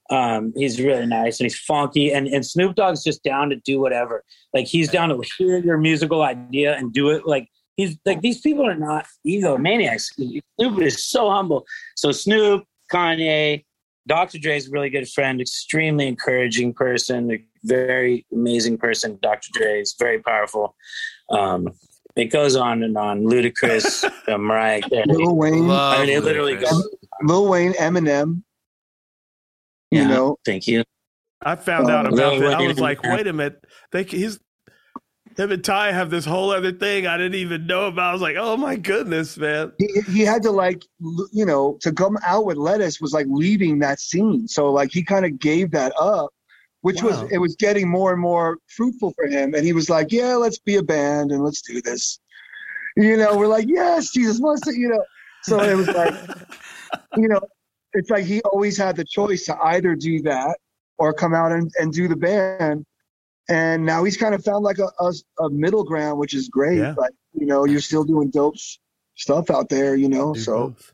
Um, 0.09 0.53
he's 0.55 0.79
really 0.79 1.05
nice 1.05 1.39
and 1.39 1.45
he's 1.45 1.59
funky. 1.59 2.13
And 2.13 2.27
and 2.27 2.45
Snoop 2.45 2.75
Dogg's 2.75 3.03
just 3.03 3.23
down 3.23 3.49
to 3.49 3.55
do 3.57 3.79
whatever. 3.79 4.23
Like 4.53 4.67
he's 4.67 4.89
down 4.89 5.09
to 5.09 5.21
hear 5.37 5.57
your 5.57 5.77
musical 5.77 6.21
idea 6.21 6.75
and 6.77 6.93
do 6.93 7.09
it. 7.09 7.25
Like 7.25 7.49
he's 7.75 7.97
like 8.05 8.21
these 8.21 8.39
people 8.41 8.67
are 8.67 8.75
not 8.75 9.07
egomaniacs. 9.25 10.13
Snoop 10.59 10.81
is 10.81 11.03
so 11.03 11.31
humble. 11.31 11.65
So 11.95 12.11
Snoop, 12.11 12.65
Kanye, 12.91 13.65
Dr. 14.07 14.39
Dre 14.39 14.55
is 14.57 14.67
a 14.67 14.71
really 14.71 14.89
good 14.89 15.07
friend, 15.09 15.39
extremely 15.41 16.07
encouraging 16.07 16.73
person, 16.73 17.29
a 17.31 17.43
very 17.63 18.25
amazing 18.33 18.77
person. 18.77 19.19
Dr. 19.21 19.49
Dre 19.53 19.81
is 19.81 19.95
very 19.99 20.19
powerful. 20.19 20.75
Um, 21.29 21.67
it 22.15 22.25
goes 22.25 22.55
on 22.55 22.83
and 22.83 22.97
on. 22.97 23.23
Ludacris, 23.23 24.09
uh, 24.27 24.37
Mariah 24.37 24.81
Carey. 24.81 25.03
Lil 25.07 25.35
Wayne, 25.35 25.69
I 25.69 25.99
mean, 26.01 26.09
it 26.09 26.23
literally 26.23 26.55
Ludacris. 26.55 26.61
goes. 26.71 26.89
Lil 27.21 27.47
Wayne, 27.47 27.73
Eminem. 27.73 28.43
You 29.91 30.01
Yeah, 30.01 30.07
know, 30.07 30.37
Thank 30.45 30.67
you. 30.67 30.83
I 31.43 31.55
found 31.55 31.87
Oh, 31.89 31.93
out 31.93 32.05
about 32.07 32.13
Lil 32.15 32.39
that. 32.49 32.59
I 32.59 32.61
was 32.67 32.79
like, 32.79 33.03
wait 33.03 33.27
a 33.27 33.33
minute. 33.33 33.63
They, 33.91 34.03
he's 34.03 34.39
him 35.37 35.51
and 35.51 35.63
Ty 35.63 35.91
have 35.91 36.09
this 36.09 36.25
whole 36.25 36.51
other 36.51 36.71
thing 36.71 37.05
I 37.05 37.15
didn't 37.17 37.35
even 37.35 37.67
know 37.67 37.87
about. 37.87 38.09
I 38.09 38.13
was 38.13 38.21
like, 38.21 38.35
oh 38.37 38.57
my 38.57 38.75
goodness, 38.75 39.37
man. 39.37 39.71
he, 39.77 40.01
he 40.07 40.21
had 40.21 40.41
to 40.43 40.51
like, 40.51 40.83
you 41.31 41.45
know, 41.45 41.77
to 41.81 41.91
come 41.91 42.17
out 42.25 42.45
with 42.45 42.57
lettuce 42.57 42.99
was 42.99 43.13
like 43.13 43.27
leaving 43.29 43.79
that 43.79 43.99
scene. 43.99 44.47
So 44.47 44.71
like 44.71 44.91
he 44.91 45.03
kind 45.03 45.25
of 45.25 45.39
gave 45.39 45.71
that 45.71 45.93
up, 45.99 46.31
which 46.81 47.03
Wow. 47.03 47.09
was 47.09 47.31
it 47.31 47.37
was 47.37 47.55
getting 47.55 47.87
more 47.87 48.11
and 48.11 48.21
more 48.21 48.57
fruitful 48.67 49.13
for 49.15 49.27
him. 49.27 49.53
And 49.53 49.63
he 49.63 49.73
was 49.73 49.89
like, 49.89 50.11
yeah, 50.11 50.35
let's 50.35 50.57
be 50.57 50.77
a 50.77 50.83
band 50.83 51.31
and 51.31 51.43
let's 51.43 51.61
do 51.61 51.81
this. 51.81 52.19
You 52.95 53.15
know, 53.15 53.37
we're 53.37 53.47
like, 53.47 53.67
yes, 53.67 54.11
Jesus 54.11 54.39
wants 54.39 54.61
to, 54.63 54.75
you 54.75 54.89
know. 54.89 55.03
So 55.43 55.61
it 55.61 55.75
was 55.75 55.87
like, 55.89 56.13
you 57.15 57.27
know, 57.27 57.41
it's 57.93 58.09
like 58.09 58.25
he 58.25 58.41
always 58.41 58.75
had 58.75 58.95
the 58.95 59.05
choice 59.05 59.45
to 59.45 59.57
either 59.65 59.93
do 59.93 60.21
that 60.23 60.57
or 60.97 61.13
come 61.13 61.35
out 61.35 61.51
and, 61.51 61.71
and 61.79 61.93
do 61.93 62.07
the 62.07 62.15
band. 62.15 62.85
And 63.49 63.85
now 63.85 64.03
he's 64.03 64.17
kind 64.17 64.35
of 64.35 64.43
found 64.43 64.63
like 64.63 64.77
a, 64.79 64.89
a, 64.99 65.13
a 65.39 65.49
middle 65.49 65.83
ground, 65.83 66.19
which 66.19 66.33
is 66.33 66.49
great. 66.49 66.79
Yeah. 66.79 66.93
But, 66.97 67.11
you 67.33 67.45
know, 67.45 67.65
you're 67.65 67.79
still 67.79 68.03
doing 68.03 68.29
dope 68.29 68.55
stuff 69.15 69.49
out 69.49 69.69
there, 69.69 69.95
you 69.95 70.09
know. 70.09 70.33
Do 70.33 70.39
so, 70.39 70.67
both. 70.69 70.93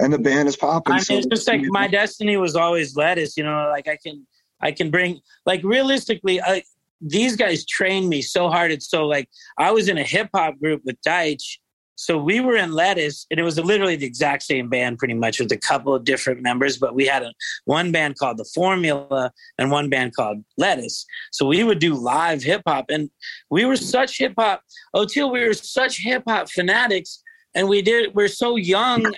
and 0.00 0.12
the 0.12 0.18
band 0.18 0.48
is 0.48 0.56
popping. 0.56 0.94
I 0.94 0.96
mean, 0.96 1.04
so 1.04 1.14
it's 1.14 1.26
just 1.26 1.48
like 1.48 1.62
my 1.62 1.86
destiny 1.86 2.36
was 2.36 2.56
always 2.56 2.96
lettuce. 2.96 3.36
You 3.36 3.44
know, 3.44 3.68
like 3.70 3.86
I 3.86 3.96
can, 4.04 4.26
I 4.60 4.72
can 4.72 4.90
bring 4.90 5.20
like 5.46 5.62
realistically, 5.62 6.42
I, 6.42 6.64
these 7.00 7.36
guys 7.36 7.64
trained 7.66 8.08
me 8.08 8.22
so 8.22 8.48
hard. 8.48 8.72
It's 8.72 8.88
so 8.88 9.06
like 9.06 9.28
I 9.58 9.70
was 9.70 9.88
in 9.88 9.98
a 9.98 10.04
hip 10.04 10.28
hop 10.34 10.58
group 10.58 10.82
with 10.84 10.96
Deitch, 11.06 11.58
so 11.96 12.18
we 12.18 12.40
were 12.40 12.56
in 12.56 12.72
lettuce, 12.72 13.26
and 13.30 13.38
it 13.38 13.42
was 13.42 13.58
literally 13.58 13.96
the 13.96 14.06
exact 14.06 14.42
same 14.42 14.68
band, 14.68 14.98
pretty 14.98 15.14
much, 15.14 15.38
with 15.38 15.52
a 15.52 15.56
couple 15.56 15.94
of 15.94 16.04
different 16.04 16.42
members. 16.42 16.78
But 16.78 16.94
we 16.94 17.06
had 17.06 17.22
a 17.22 17.32
one 17.64 17.92
band 17.92 18.18
called 18.18 18.38
the 18.38 18.44
Formula 18.54 19.30
and 19.58 19.70
one 19.70 19.88
band 19.88 20.14
called 20.14 20.42
Lettuce. 20.56 21.06
So 21.30 21.46
we 21.46 21.64
would 21.64 21.78
do 21.78 21.94
live 21.94 22.42
hip 22.42 22.62
hop, 22.66 22.86
and 22.88 23.10
we 23.50 23.64
were 23.64 23.76
such 23.76 24.18
hip 24.18 24.34
hop. 24.38 24.62
Until 24.94 25.30
we 25.30 25.46
were 25.46 25.54
such 25.54 26.02
hip 26.02 26.24
hop 26.26 26.50
fanatics, 26.50 27.22
and 27.54 27.68
we 27.68 27.82
did. 27.82 28.14
We're 28.14 28.28
so 28.28 28.56
young 28.56 29.14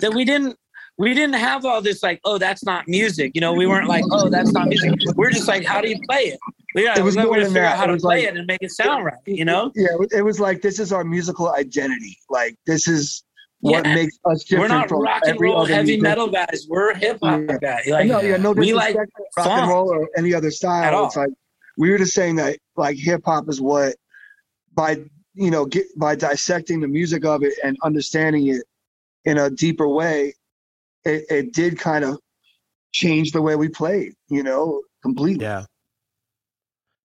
that 0.00 0.14
we 0.14 0.24
didn't 0.24 0.58
we 0.96 1.12
didn't 1.12 1.34
have 1.34 1.64
all 1.64 1.82
this 1.82 2.02
like, 2.02 2.20
oh, 2.24 2.38
that's 2.38 2.64
not 2.64 2.86
music. 2.86 3.32
You 3.34 3.40
know, 3.40 3.52
we 3.52 3.66
weren't 3.66 3.88
like, 3.88 4.04
oh, 4.12 4.28
that's 4.28 4.52
not 4.52 4.68
music. 4.68 4.92
We're 5.16 5.30
just 5.30 5.48
like, 5.48 5.64
how 5.64 5.80
do 5.80 5.88
you 5.88 5.98
play 6.08 6.20
it? 6.20 6.38
Yeah, 6.74 6.98
It 6.98 7.04
was 7.04 7.16
we're 7.16 7.22
more 7.24 7.32
gonna 7.34 7.44
than 7.44 7.50
figure 7.52 7.62
that. 7.62 7.72
out 7.72 7.78
how 7.86 7.92
It 7.92 7.96
to 7.96 8.00
play 8.02 8.16
like- 8.16 8.24
it 8.24 8.36
and 8.36 8.46
make 8.46 8.58
it 8.62 8.70
sound 8.72 9.04
right. 9.04 9.14
You 9.26 9.44
know, 9.44 9.70
yeah, 9.76 9.88
it 10.10 10.22
was 10.24 10.40
like 10.40 10.60
this 10.62 10.78
is 10.80 10.92
our 10.92 11.04
musical 11.04 11.52
identity. 11.54 12.18
Like 12.28 12.56
this 12.66 12.88
is 12.88 13.22
what 13.60 13.86
Yeah. 13.86 13.94
makes 13.94 14.18
us 14.24 14.44
different 14.44 14.70
we're 14.72 14.76
not 14.78 14.88
from 14.88 15.00
rock 15.02 15.22
and 15.24 15.40
roll 15.40 15.64
heavy 15.64 15.84
music. 15.92 16.02
metal 16.02 16.28
guys. 16.28 16.66
We're 16.68 16.94
hip 16.94 17.18
hop 17.22 17.42
Yeah. 17.48 17.58
guys. 17.60 17.86
Like, 17.86 18.06
no, 18.08 18.20
yeah, 18.20 18.36
no 18.38 18.52
we 18.52 18.66
disrespect 18.72 18.96
like 18.98 19.08
rock 19.36 19.46
funk. 19.46 19.60
and 19.62 19.70
roll 19.70 19.88
or 19.90 20.08
any 20.18 20.34
other 20.34 20.50
style. 20.50 20.82
At 20.84 20.92
all. 20.94 21.06
It's 21.06 21.16
like 21.16 21.30
we 21.78 21.90
were 21.90 21.98
just 21.98 22.14
saying 22.14 22.36
that 22.36 22.58
like 22.76 22.96
hip 22.98 23.22
hop 23.24 23.48
is 23.48 23.60
what 23.60 23.94
by 24.74 24.98
you 25.34 25.50
know 25.50 25.64
get 25.66 25.86
by 25.96 26.14
dissecting 26.16 26.80
the 26.80 26.88
music 26.88 27.24
of 27.24 27.42
it 27.44 27.54
and 27.62 27.76
understanding 27.84 28.48
it 28.48 28.62
in 29.24 29.38
a 29.38 29.48
deeper 29.48 29.88
way, 29.88 30.34
it, 31.04 31.24
it 31.30 31.52
did 31.54 31.78
kind 31.78 32.04
of 32.04 32.18
change 32.92 33.30
the 33.32 33.40
way 33.40 33.54
we 33.56 33.68
played. 33.68 34.12
You 34.28 34.42
know, 34.42 34.82
completely. 35.02 35.44
Yeah. 35.44 35.64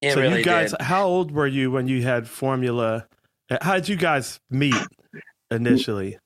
It 0.01 0.13
so 0.13 0.21
really 0.21 0.39
you 0.39 0.43
guys, 0.45 0.71
did. 0.71 0.81
how 0.81 1.05
old 1.07 1.31
were 1.31 1.47
you 1.47 1.71
when 1.71 1.87
you 1.87 2.01
had 2.03 2.27
Formula? 2.27 3.05
How 3.61 3.75
did 3.75 3.89
you 3.89 3.95
guys 3.95 4.39
meet 4.49 4.75
initially? 5.51 6.17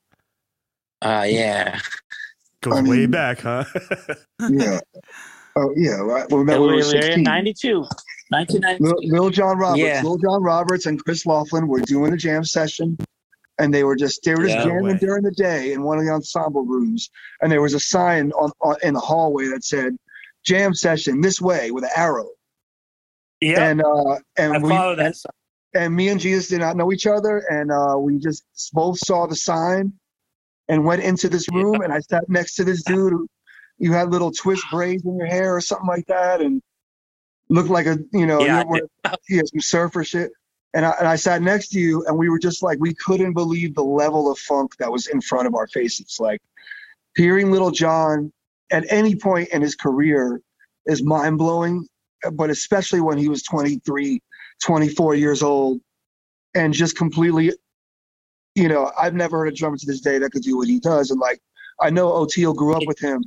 Uh, 1.02 1.26
yeah. 1.28 1.80
Goes 2.62 2.78
I 2.78 2.82
way 2.84 3.06
back, 3.08 3.40
huh? 3.42 3.66
Yeah. 4.50 4.80
Oh 5.56 5.72
yeah, 5.78 5.98
right. 5.98 6.28
Well, 6.32 6.40
remember 6.40 6.64
we 6.64 6.68
we 6.70 6.74
were 6.82 6.88
were 6.88 6.96
in 6.96 7.02
16. 7.04 7.24
92. 7.24 7.68
Lil, 7.76 7.82
1992. 8.30 9.14
Lil 9.14 9.30
John 9.30 9.56
Roberts, 9.60 9.80
Yeah. 9.84 10.02
Lil 10.04 10.18
John 10.18 10.42
Roberts, 10.42 10.88
and 10.88 11.04
Chris 11.06 11.28
Laughlin 11.28 11.68
were 11.68 11.82
doing 11.82 12.12
a 12.12 12.18
jam 12.18 12.44
session, 12.44 12.98
and 13.60 13.72
they 13.72 13.84
were 13.84 13.96
just 13.96 14.24
they 14.24 14.34
were 14.34 14.46
just 14.46 14.56
Yeah. 14.58 14.64
jamming 14.64 14.84
Way. 14.94 14.98
during 14.98 15.22
the 15.22 15.30
day 15.30 15.74
in 15.74 15.84
one 15.84 16.00
of 16.00 16.06
the 16.06 16.10
ensemble 16.12 16.66
rooms, 16.66 17.12
and 17.44 17.52
there 17.52 17.62
was 17.62 17.76
a 17.76 17.80
sign 17.80 18.32
on, 18.32 18.52
on 18.62 18.78
in 18.82 18.96
the 18.96 19.00
hallway 19.00 19.46
that 19.50 19.64
said 19.64 19.96
"Jam 20.44 20.74
Session 20.74 21.22
this 21.22 21.40
way" 21.40 21.70
with 21.70 21.84
an 21.84 21.92
arrow, 21.96 22.30
Yeah. 23.44 23.70
and 23.70 23.82
uh, 23.82 24.12
I 24.12 24.20
and 24.38 24.64
we 24.64 24.70
follow 24.70 24.96
that. 24.96 25.16
and, 25.74 25.84
and 25.84 25.96
me 25.96 26.10
and 26.10 26.20
Jesus 26.20 26.48
did 26.48 26.60
not 26.60 26.78
know 26.78 26.92
each 26.92 27.08
other, 27.08 27.40
and 27.50 27.72
uh, 27.72 27.98
we 27.98 28.18
just 28.20 28.44
both 28.74 28.98
saw 29.00 29.28
the 29.28 29.36
sign, 29.36 29.94
and 30.70 30.86
went 30.86 31.04
into 31.04 31.30
this 31.30 31.50
room, 31.50 31.82
and 31.82 31.92
I 31.92 32.00
sat 32.00 32.30
next 32.30 32.56
to 32.56 32.64
this 32.64 32.84
dude. 32.88 33.14
Who, 33.14 33.28
you 33.80 33.92
had 33.92 34.12
little 34.12 34.32
twist 34.32 34.64
braids 34.72 35.04
in 35.04 35.18
your 35.18 35.28
hair 35.28 35.56
or 35.56 35.62
something 35.62 35.88
like 35.88 36.06
that, 36.08 36.42
and 36.42 36.62
looked 37.50 37.70
like 37.70 37.86
a 37.86 37.98
you 38.14 38.26
know 38.26 38.46
Yeah, 38.46 38.60
I 38.60 38.76
you 38.76 38.88
yeah, 39.30 39.42
some 39.46 39.62
surfer 39.62 40.04
shit. 40.04 40.32
And 40.76 40.88
I, 40.88 40.96
and 40.98 41.08
I 41.08 41.18
sat 41.18 41.44
next 41.44 41.70
to 41.70 41.80
you, 41.80 42.04
and 42.08 42.18
we 42.18 42.30
were 42.30 42.40
just 42.40 42.64
like, 42.64 42.80
we 42.80 42.96
couldn't 42.96 43.34
believe 43.34 43.76
the 43.76 43.84
level 43.84 44.32
of 44.32 44.40
funk 44.40 44.76
that 44.78 44.92
was 44.92 45.06
in 45.06 45.22
front 45.22 45.46
of 45.46 45.54
our 45.54 45.68
faces. 45.68 46.18
Like 46.20 46.42
hearing 47.16 47.52
Little 47.52 47.70
John 47.70 48.34
at 48.72 48.86
any 48.90 49.16
point 49.16 49.50
in 49.50 49.62
his 49.62 49.76
career 49.76 50.42
is 50.88 51.04
mind 51.04 51.38
blowing, 51.38 51.88
but 52.34 52.50
especially 52.50 53.02
when 53.02 53.18
he 53.18 53.28
was 53.30 53.44
23, 53.44 54.22
24 54.64 55.16
years 55.16 55.44
old, 55.44 55.82
and 56.56 56.74
just 56.74 56.98
completely, 56.98 57.52
you 58.56 58.68
know, 58.68 58.92
I've 59.00 59.14
never 59.14 59.40
heard 59.40 59.48
a 59.50 59.56
drummer 59.56 59.78
to 59.78 59.86
this 59.86 60.02
day 60.02 60.20
that 60.20 60.32
could 60.32 60.44
do 60.44 60.58
what 60.58 60.68
he 60.68 60.80
does. 60.80 61.12
And 61.12 61.20
like, 61.20 61.40
I 61.82 61.90
know 61.90 62.12
Oteil 62.12 62.56
grew 62.56 62.76
up 62.76 62.84
with 62.86 63.00
him. 63.00 63.24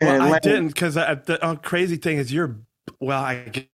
well, 0.00 0.34
I 0.34 0.38
didn't 0.38 0.68
because 0.68 0.94
the 0.94 1.38
uh, 1.42 1.56
crazy 1.56 1.96
thing 1.96 2.18
is 2.18 2.32
you're 2.32 2.56
well. 3.00 3.22
I 3.22 3.68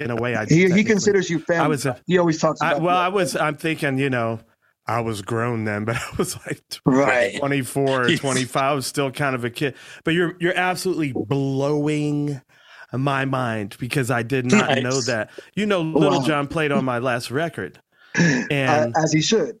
in 0.00 0.10
a 0.10 0.16
way 0.16 0.34
I 0.36 0.46
He, 0.46 0.70
he 0.70 0.84
considers 0.84 1.30
you 1.30 1.38
family. 1.38 1.64
I 1.64 1.68
was 1.68 1.86
a- 1.86 2.00
he 2.06 2.18
always 2.18 2.40
talks 2.40 2.60
I, 2.60 2.72
about 2.72 2.82
well. 2.82 2.96
I 2.96 3.08
was. 3.08 3.36
I'm 3.36 3.56
thinking, 3.56 3.98
you 3.98 4.10
know, 4.10 4.40
I 4.86 5.00
was 5.00 5.22
grown 5.22 5.64
then, 5.64 5.84
but 5.84 5.96
I 5.96 6.08
was 6.18 6.36
like 6.46 6.62
right. 6.84 7.36
24 7.38 8.02
or 8.04 8.16
25. 8.16 8.62
I 8.62 8.72
was 8.74 8.86
still 8.86 9.10
kind 9.10 9.34
of 9.34 9.44
a 9.44 9.50
kid. 9.50 9.74
But 10.04 10.14
you're 10.14 10.36
you're 10.40 10.56
absolutely 10.56 11.12
blowing 11.12 12.40
my 12.92 13.24
mind 13.24 13.76
because 13.80 14.10
I 14.10 14.22
did 14.22 14.46
not 14.46 14.68
Nice. 14.70 14.82
know 14.82 15.00
that. 15.02 15.30
You 15.54 15.66
know, 15.66 15.80
Little 15.82 16.20
Wow. 16.20 16.26
John 16.26 16.46
played 16.46 16.70
on 16.72 16.84
my 16.84 16.98
last 16.98 17.30
record, 17.30 17.80
Uh, 18.18 18.42
and 18.50 18.94
as 19.02 19.12
he 19.12 19.20
should. 19.22 19.58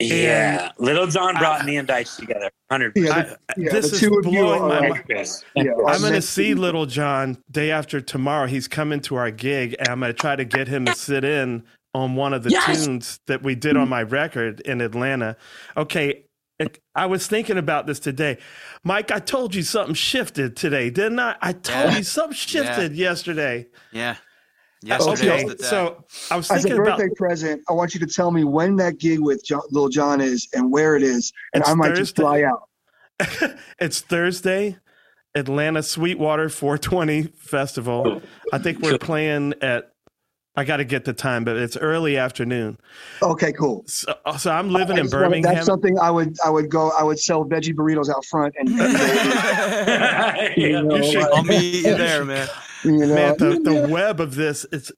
Yeah, 0.00 0.72
Little 0.78 1.06
John 1.06 1.36
brought 1.38 1.64
me 1.64 1.76
and 1.76 1.86
Deitch 1.86 2.16
together. 2.18 2.50
Hundred 2.68 2.94
Yeah, 2.96 3.22
the- 3.22 3.38
yeah, 3.56 3.70
this 3.70 3.92
is 3.92 4.00
two 4.00 4.08
of 4.18 4.24
you 4.26 4.40
blowing 4.40 4.62
are 4.62 4.68
my 4.68 4.88
like- 4.88 5.08
mind. 5.08 5.44
yeah, 5.54 5.70
I'm 5.86 6.00
going 6.00 6.14
to 6.14 6.20
see 6.22 6.54
Little 6.54 6.84
John 6.86 7.38
day 7.50 7.70
after 7.70 8.00
tomorrow. 8.00 8.48
He's 8.48 8.66
coming 8.66 8.98
to 9.02 9.14
our 9.14 9.30
gig, 9.30 9.76
and 9.78 9.88
I'm 9.88 10.00
going 10.00 10.12
to 10.12 10.18
try 10.18 10.34
to 10.34 10.44
get 10.44 10.66
him 10.66 10.84
to 10.86 10.94
sit 10.96 11.22
in 11.24 11.62
on 11.94 12.16
one 12.16 12.34
of 12.34 12.42
the 12.42 12.50
Yes! 12.50 12.84
tunes 12.84 13.20
that 13.26 13.42
we 13.42 13.54
did 13.54 13.76
on 13.76 13.86
mm. 13.86 13.90
my 13.90 14.02
record 14.02 14.60
in 14.60 14.80
Atlanta. 14.80 15.36
Okay, 15.76 16.24
I 16.94 17.06
was 17.06 17.26
thinking 17.26 17.58
about 17.58 17.86
this 17.86 17.98
today. 17.98 18.38
Mike, 18.84 19.10
I 19.10 19.18
told 19.18 19.54
you 19.54 19.62
something 19.62 19.94
shifted 19.94 20.56
today, 20.56 20.90
didn't 20.90 21.18
I? 21.18 21.36
I 21.40 21.52
told 21.52 21.92
Yeah. 21.92 21.98
you 21.98 22.04
something 22.04 22.34
shifted 22.36 22.94
yesterday. 22.94 23.66
Yeah. 23.92 24.16
Yesterday 24.82 25.30
Okay, 25.32 25.44
was 25.44 25.54
the 25.56 25.62
day. 25.62 25.68
so 25.68 26.04
I 26.30 26.36
was 26.36 26.46
thinking 26.46 26.48
about. 26.50 26.50
As 26.50 26.64
a 26.64 26.68
thinking 26.68 26.80
about 26.80 26.98
birthday 26.98 27.14
present, 27.16 27.62
I 27.68 27.72
want 27.72 27.94
you 27.94 28.00
to 28.00 28.06
tell 28.06 28.30
me 28.30 28.44
when 28.44 28.76
that 28.76 28.98
gig 28.98 29.20
with 29.20 29.44
John, 29.44 29.62
Lil 29.70 29.88
John 29.88 30.20
is 30.20 30.46
and 30.52 30.70
where 30.70 30.94
it 30.94 31.02
is, 31.02 31.32
and 31.54 31.64
I 31.64 31.74
might 31.74 31.94
just 31.94 32.16
fly 32.16 32.42
out. 32.42 32.68
it's 33.78 34.00
Thursday, 34.00 34.76
Atlanta 35.34 35.82
Sweetwater 35.82 36.48
420 36.50 37.22
Festival. 37.38 38.20
I 38.52 38.58
think 38.58 38.80
we're 38.80 38.98
playing 38.98 39.54
at. 39.62 39.93
I 40.56 40.62
got 40.64 40.76
to 40.76 40.84
get 40.84 41.04
the 41.04 41.12
time, 41.12 41.42
but 41.44 41.56
it's 41.56 41.76
early 41.76 42.16
afternoon. 42.16 42.78
Okay, 43.22 43.52
cool. 43.52 43.82
So, 43.88 44.14
so 44.38 44.52
I'm 44.52 44.70
living 44.70 44.98
I 44.98 45.00
in 45.00 45.08
Birmingham. 45.08 45.52
That's 45.54 45.66
something 45.66 45.98
I 45.98 46.10
would 46.12 46.36
I 46.44 46.50
would 46.50 46.70
go. 46.70 46.92
I 46.98 47.02
would 47.02 47.18
sell 47.18 47.44
veggie 47.44 47.74
burritos 47.74 48.08
out 48.08 48.24
front, 48.26 48.54
and 48.58 48.68
you 50.56 50.82
know, 50.82 50.96
You 50.96 51.04
should- 51.10 51.22
like, 51.22 51.32
I'll 51.32 51.42
meet 51.44 51.74
you 51.84 51.96
there, 51.96 52.24
man. 52.24 52.48
you 52.84 52.92
know, 52.98 53.14
Man, 53.14 53.36
the, 53.38 53.60
the 53.62 53.88
web 53.90 54.20
of 54.20 54.34
this, 54.36 54.64
it's 54.72 54.92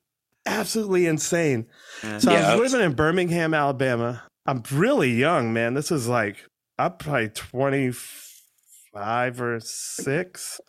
absolutely 0.45 1.07
insane. 1.07 1.67
Yeah. 2.05 2.19
So 2.19 2.31
I 2.33 2.35
Yeah. 2.35 2.55
was 2.57 2.73
living 2.73 2.91
in 2.91 2.95
Birmingham, 2.95 3.55
Alabama. 3.55 4.23
I'm 4.45 4.63
really 4.73 5.11
young, 5.11 5.53
man. 5.53 5.75
This 5.75 5.91
is 5.91 6.07
like, 6.07 6.37
I'm 6.79 6.93
probably 6.99 7.31
25 7.31 9.41
or 9.41 9.59
6. 9.61 10.61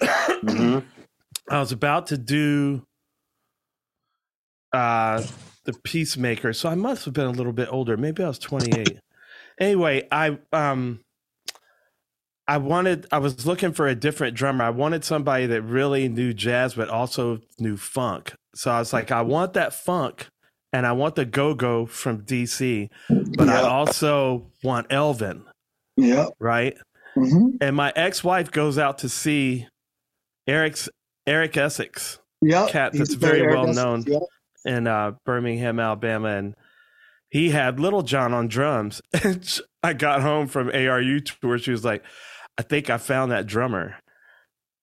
Mhm. 0.00 0.82
I 1.50 1.60
was 1.60 1.70
about 1.72 2.06
to 2.08 2.18
do 2.18 2.84
uh 4.76 5.22
the 5.64 5.72
Peacemaker, 5.72 6.52
so 6.52 6.68
I 6.68 6.74
must 6.76 7.04
have 7.06 7.14
been 7.14 7.26
a 7.26 7.32
little 7.32 7.52
bit 7.52 7.68
older. 7.70 7.96
Maybe 7.96 8.22
I 8.22 8.28
was 8.28 8.38
28. 8.38 8.98
anyway, 9.60 10.06
I 10.12 10.38
um 10.52 11.00
I 12.48 12.58
wanted 12.58 13.06
I 13.10 13.18
was 13.18 13.46
looking 13.46 13.72
for 13.72 13.88
a 13.88 13.94
different 13.94 14.36
drummer. 14.36 14.64
I 14.64 14.70
wanted 14.70 15.04
somebody 15.04 15.46
that 15.46 15.62
really 15.62 16.08
knew 16.08 16.32
jazz 16.32 16.74
but 16.74 16.88
also 16.88 17.40
knew 17.58 17.76
funk. 17.76 18.32
So 18.54 18.70
I 18.70 18.78
was 18.78 18.92
like, 18.92 19.10
I 19.10 19.22
want 19.22 19.54
that 19.54 19.74
funk 19.74 20.28
and 20.72 20.86
I 20.86 20.92
want 20.92 21.16
the 21.16 21.24
go-go 21.24 21.86
from 21.86 22.22
DC, 22.22 22.88
but 23.36 23.48
I 23.48 23.62
also 23.62 24.46
want 24.62 24.86
Elvin, 24.90 25.42
yeah. 25.96 26.26
right? 26.38 26.76
hmm 27.14 27.56
And 27.60 27.74
my 27.74 27.92
ex-wife 27.96 28.50
goes 28.50 28.78
out 28.78 28.98
to 28.98 29.08
see 29.08 29.66
Eric's 30.46 30.88
Eric 31.26 31.56
Essex 31.56 32.18
Yeah. 32.42 32.66
cat 32.68 32.92
that's 32.94 33.14
very 33.14 33.40
Eric 33.40 33.54
well 33.56 33.64
Essex, 33.70 33.76
known. 33.76 34.04
Yeah. 34.06 34.18
In 34.66 34.86
uh, 34.86 35.12
Birmingham, 35.24 35.80
Alabama, 35.80 36.28
and 36.28 36.54
he 37.30 37.50
had 37.50 37.80
Little 37.80 38.02
John 38.02 38.32
on 38.32 38.48
drums. 38.48 39.00
And 39.24 39.60
I 39.82 39.92
got 39.92 40.20
home 40.20 40.48
from 40.48 40.70
ARU 40.70 41.20
tour. 41.20 41.58
She 41.58 41.70
was 41.70 41.84
like, 41.84 42.02
"I 42.58 42.62
think 42.62 42.90
I 42.90 42.98
found 42.98 43.30
that 43.30 43.46
drummer 43.46 43.96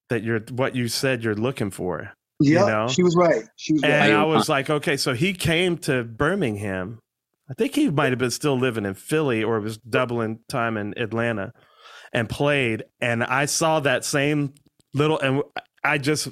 that 0.09 0.23
you're 0.23 0.39
what 0.51 0.75
you 0.75 0.87
said 0.87 1.23
you're 1.23 1.35
looking 1.35 1.71
for." 1.71 2.13
Yeah. 2.39 2.65
know? 2.65 2.87
She 2.87 3.03
was 3.03 3.15
right. 3.15 3.43
She 3.57 3.73
was 3.73 3.83
And 3.83 3.91
right. 3.91 4.11
I 4.11 4.23
was 4.23 4.47
like, 4.49 4.69
"Okay." 4.69 4.97
So 4.97 5.13
he 5.13 5.33
came 5.33 5.77
to 5.79 6.03
Birmingham. 6.03 6.99
I 7.49 7.53
think 7.53 7.75
he 7.75 7.89
might 7.89 8.11
have 8.11 8.19
been 8.19 8.31
still 8.31 8.57
living 8.57 8.85
in 8.85 8.93
Philly 8.93 9.43
or 9.43 9.59
was 9.59 9.77
doubling 9.77 10.39
time 10.47 10.77
in 10.77 10.97
Atlanta, 10.97 11.51
and 12.13 12.29
played. 12.29 12.85
And 13.01 13.23
I 13.23 13.45
saw 13.45 13.81
that 13.81 14.05
same 14.05 14.53
little, 14.93 15.19
and 15.19 15.43
I 15.83 15.97
just. 15.97 16.29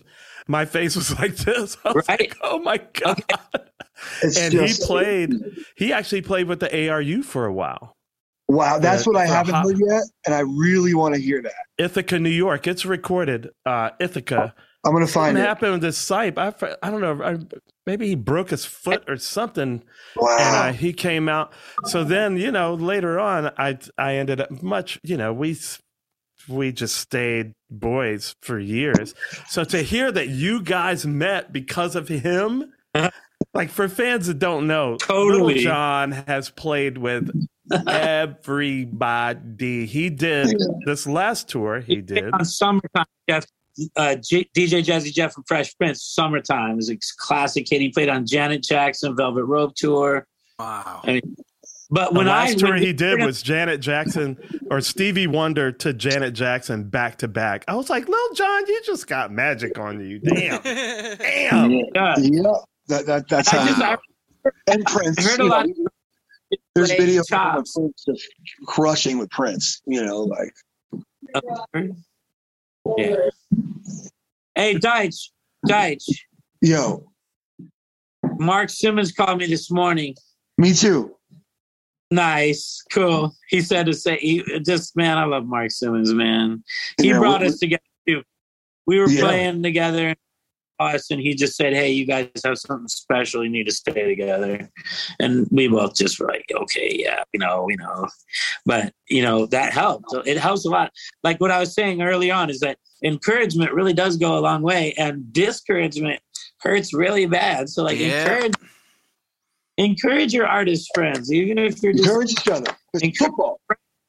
My 0.51 0.65
face 0.65 0.95
was 0.95 1.17
like 1.19 1.35
this. 1.37 1.77
I 1.85 1.91
was 1.93 2.05
Right. 2.07 2.19
like, 2.19 2.37
"Oh 2.43 2.59
my 2.59 2.77
god!" 2.93 3.23
It's 4.21 4.37
and 4.37 4.53
he 4.53 4.73
played 4.85 5.31
he 5.75 5.93
actually 5.93 6.21
played 6.21 6.47
with 6.47 6.59
the 6.59 6.89
ARU 6.89 7.23
for 7.23 7.45
a 7.45 7.53
while. 7.53 7.95
Wow, 8.47 8.79
that's 8.79 9.07
uh, 9.07 9.11
what 9.11 9.15
I 9.21 9.25
haven't 9.25 9.53
hot- 9.55 9.65
heard 9.65 9.79
yet, 9.79 10.03
and 10.25 10.35
I 10.35 10.41
really 10.41 10.93
want 10.93 11.15
to 11.15 11.21
hear 11.21 11.41
that. 11.41 11.53
Ithaca, 11.77 12.19
New 12.19 12.29
York. 12.29 12.67
It's 12.67 12.85
recorded. 12.85 13.49
Uh, 13.65 13.91
Ithaca. 13.99 14.53
I'm 14.83 14.93
gonna 14.93 15.05
Something 15.07 15.13
find 15.35 15.37
it. 15.37 15.41
What 15.41 15.47
happened 15.47 15.71
with 15.73 15.81
this 15.83 15.97
site. 15.97 16.37
I, 16.37 16.53
I 16.83 16.89
don't 16.89 17.01
know. 17.01 17.23
I, 17.23 17.37
maybe 17.85 18.07
he 18.07 18.15
broke 18.15 18.49
his 18.49 18.65
foot 18.65 19.03
or 19.07 19.15
something, 19.17 19.83
Wow. 20.17 20.37
and 20.39 20.55
uh, 20.55 20.77
he 20.77 20.91
came 20.91 21.29
out. 21.29 21.53
So 21.85 22.03
then, 22.03 22.35
you 22.37 22.51
know, 22.51 22.73
later 22.73 23.19
on, 23.19 23.51
I 23.57 23.77
I 23.97 24.15
ended 24.15 24.41
up 24.41 24.49
much. 24.63 24.99
You 25.03 25.15
know, 25.17 25.31
we 25.31 25.53
we 26.47 26.71
just 26.71 26.95
stayed 26.97 27.53
boys 27.69 28.35
for 28.41 28.59
years. 28.59 29.13
So 29.49 29.63
to 29.65 29.81
hear 29.81 30.11
that 30.11 30.29
you 30.29 30.61
guys 30.61 31.05
met 31.05 31.51
because 31.53 31.95
of 31.95 32.07
him. 32.07 32.73
Like 33.55 33.71
for 33.71 33.89
fans 33.89 34.27
that 34.27 34.37
don't 34.37 34.67
know, 34.67 34.97
Totally. 34.97 35.55
Little 35.55 35.63
John 35.63 36.11
has 36.11 36.51
played 36.51 36.99
with 36.99 37.31
everybody. 37.87 39.85
He 39.85 40.09
did 40.09 40.55
this 40.85 41.07
last 41.07 41.49
tour. 41.49 41.79
He 41.79 41.97
did. 42.01 42.31
on 42.33 42.45
summertime. 42.45 43.05
Jeff, 43.29 43.45
uh, 43.95 44.15
J- 44.15 44.49
DJ 44.55 44.83
Jazzy 44.83 45.11
Jeff 45.13 45.33
from 45.33 45.43
Fresh 45.47 45.75
Prince. 45.77 46.03
Summertime 46.03 46.79
is 46.79 46.89
a 46.89 46.97
classic 47.17 47.67
hit. 47.69 47.81
He 47.81 47.89
played 47.89 48.09
on 48.09 48.25
Janet 48.25 48.63
Jackson 48.63 49.15
Velvet 49.15 49.45
Rope 49.45 49.73
tour. 49.75 50.27
Wow. 50.59 51.01
I 51.03 51.13
mean, 51.13 51.35
but 51.91 52.11
The 52.13 52.17
when 52.19 52.27
last 52.27 52.51
I 52.51 52.53
tour 52.55 52.69
when 52.71 52.81
he 52.81 52.87
we 52.87 52.93
did 52.93 53.19
were- 53.19 53.25
was 53.27 53.41
Janet 53.43 53.81
Jackson 53.81 54.37
or 54.71 54.81
Stevie 54.81 55.27
Wonder 55.27 55.71
to 55.73 55.93
Janet 55.93 56.33
Jackson 56.33 56.85
back 56.89 57.17
to 57.19 57.27
back. 57.27 57.65
I 57.67 57.75
was 57.75 57.89
like, 57.89 58.07
Lil 58.07 58.33
John, 58.33 58.65
you 58.67 58.81
just 58.85 59.07
got 59.07 59.31
magic 59.31 59.77
on 59.77 59.99
you. 60.03 60.19
Damn. 60.23 60.61
Damn. 60.63 61.71
Yeah. 61.71 62.15
Yeah, 62.17 62.43
that, 62.87 63.05
that 63.05 63.27
that's 63.29 63.53
I 63.53 63.57
how. 63.57 63.67
just 63.67 63.81
I 63.81 63.97
and 64.67 64.85
Prince. 64.85 65.19
I 65.19 65.29
heard 65.31 65.39
a 65.41 65.43
lot. 65.45 65.67
know, 65.67 65.73
there's 66.75 66.91
play 66.93 67.05
videos 67.07 67.19
of 67.21 67.27
chops. 67.27 67.73
Prince 67.73 68.03
just 68.05 68.27
crushing 68.65 69.17
with 69.17 69.29
Prince. 69.29 69.81
You 69.85 70.03
know, 70.05 70.23
like 70.23 70.53
Yeah. 72.97 73.15
Hey, 74.55 74.75
Deitch, 74.75 75.29
Deitch. 75.67 76.03
yo, 76.61 77.05
Mark 78.37 78.69
Simmons 78.69 79.11
called 79.11 79.39
me 79.39 79.45
this 79.47 79.71
morning. 79.71 80.15
me 80.57 80.73
too. 80.73 81.15
Nice, 82.11 82.83
cool. 82.91 83.33
He 83.49 83.61
said 83.61 83.85
to 83.85 83.93
say, 83.93 84.17
he, 84.17 84.43
just 84.65 84.95
man, 84.97 85.17
I 85.17 85.23
love 85.23 85.45
Mark 85.45 85.71
Simmons, 85.71 86.13
man. 86.13 86.61
He 87.01 87.07
Yeah, 87.09 87.19
brought 87.19 87.41
we- 87.41 87.47
us 87.47 87.57
together 87.57 87.81
too. 88.07 88.23
We 88.85 88.99
were 88.99 89.09
Yeah. 89.09 89.21
playing 89.21 89.63
together, 89.63 90.15
us, 90.79 91.11
and 91.11 91.21
he 91.21 91.35
just 91.35 91.55
said, 91.55 91.73
"Hey, 91.73 91.91
you 91.91 92.05
guys 92.05 92.27
have 92.43 92.57
something 92.57 92.87
special. 92.87 93.43
You 93.43 93.49
need 93.51 93.67
to 93.67 93.71
stay 93.71 94.03
together." 94.07 94.67
And 95.19 95.47
we 95.51 95.67
both 95.67 95.95
just 95.95 96.19
were 96.19 96.27
like, 96.27 96.45
"Okay, 96.53 96.95
yeah, 96.99 97.23
you 97.33 97.39
know, 97.39 97.67
you 97.69 97.77
know." 97.77 98.07
But 98.65 98.91
you 99.07 99.21
know 99.21 99.45
that 99.45 99.71
helped. 99.73 100.07
It 100.25 100.37
helps 100.37 100.65
a 100.65 100.69
lot. 100.69 100.91
Like 101.23 101.39
what 101.39 101.51
I 101.51 101.59
was 101.59 101.73
saying 101.73 102.01
early 102.01 102.31
on 102.31 102.49
is 102.49 102.59
that 102.61 102.77
encouragement 103.03 103.73
really 103.73 103.93
does 103.93 104.17
go 104.17 104.37
a 104.37 104.41
long 104.41 104.63
way, 104.63 104.93
and 104.97 105.31
discouragement 105.31 106.19
hurts 106.61 106.93
really 106.93 107.25
bad. 107.27 107.69
So 107.69 107.83
like 107.83 107.99
Yeah. 107.99 108.23
encourage. 108.23 108.53
Encourage 109.77 110.33
your 110.33 110.47
artist 110.47 110.89
friends, 110.93 111.31
even 111.31 111.57
if 111.57 111.81
you're 111.81 111.93
just 111.93 112.05
Encourage 112.05 112.31
each 112.31 112.47
other. 112.49 112.71
It's 112.93 113.03
Encourage- 113.03 113.17
football. 113.17 113.59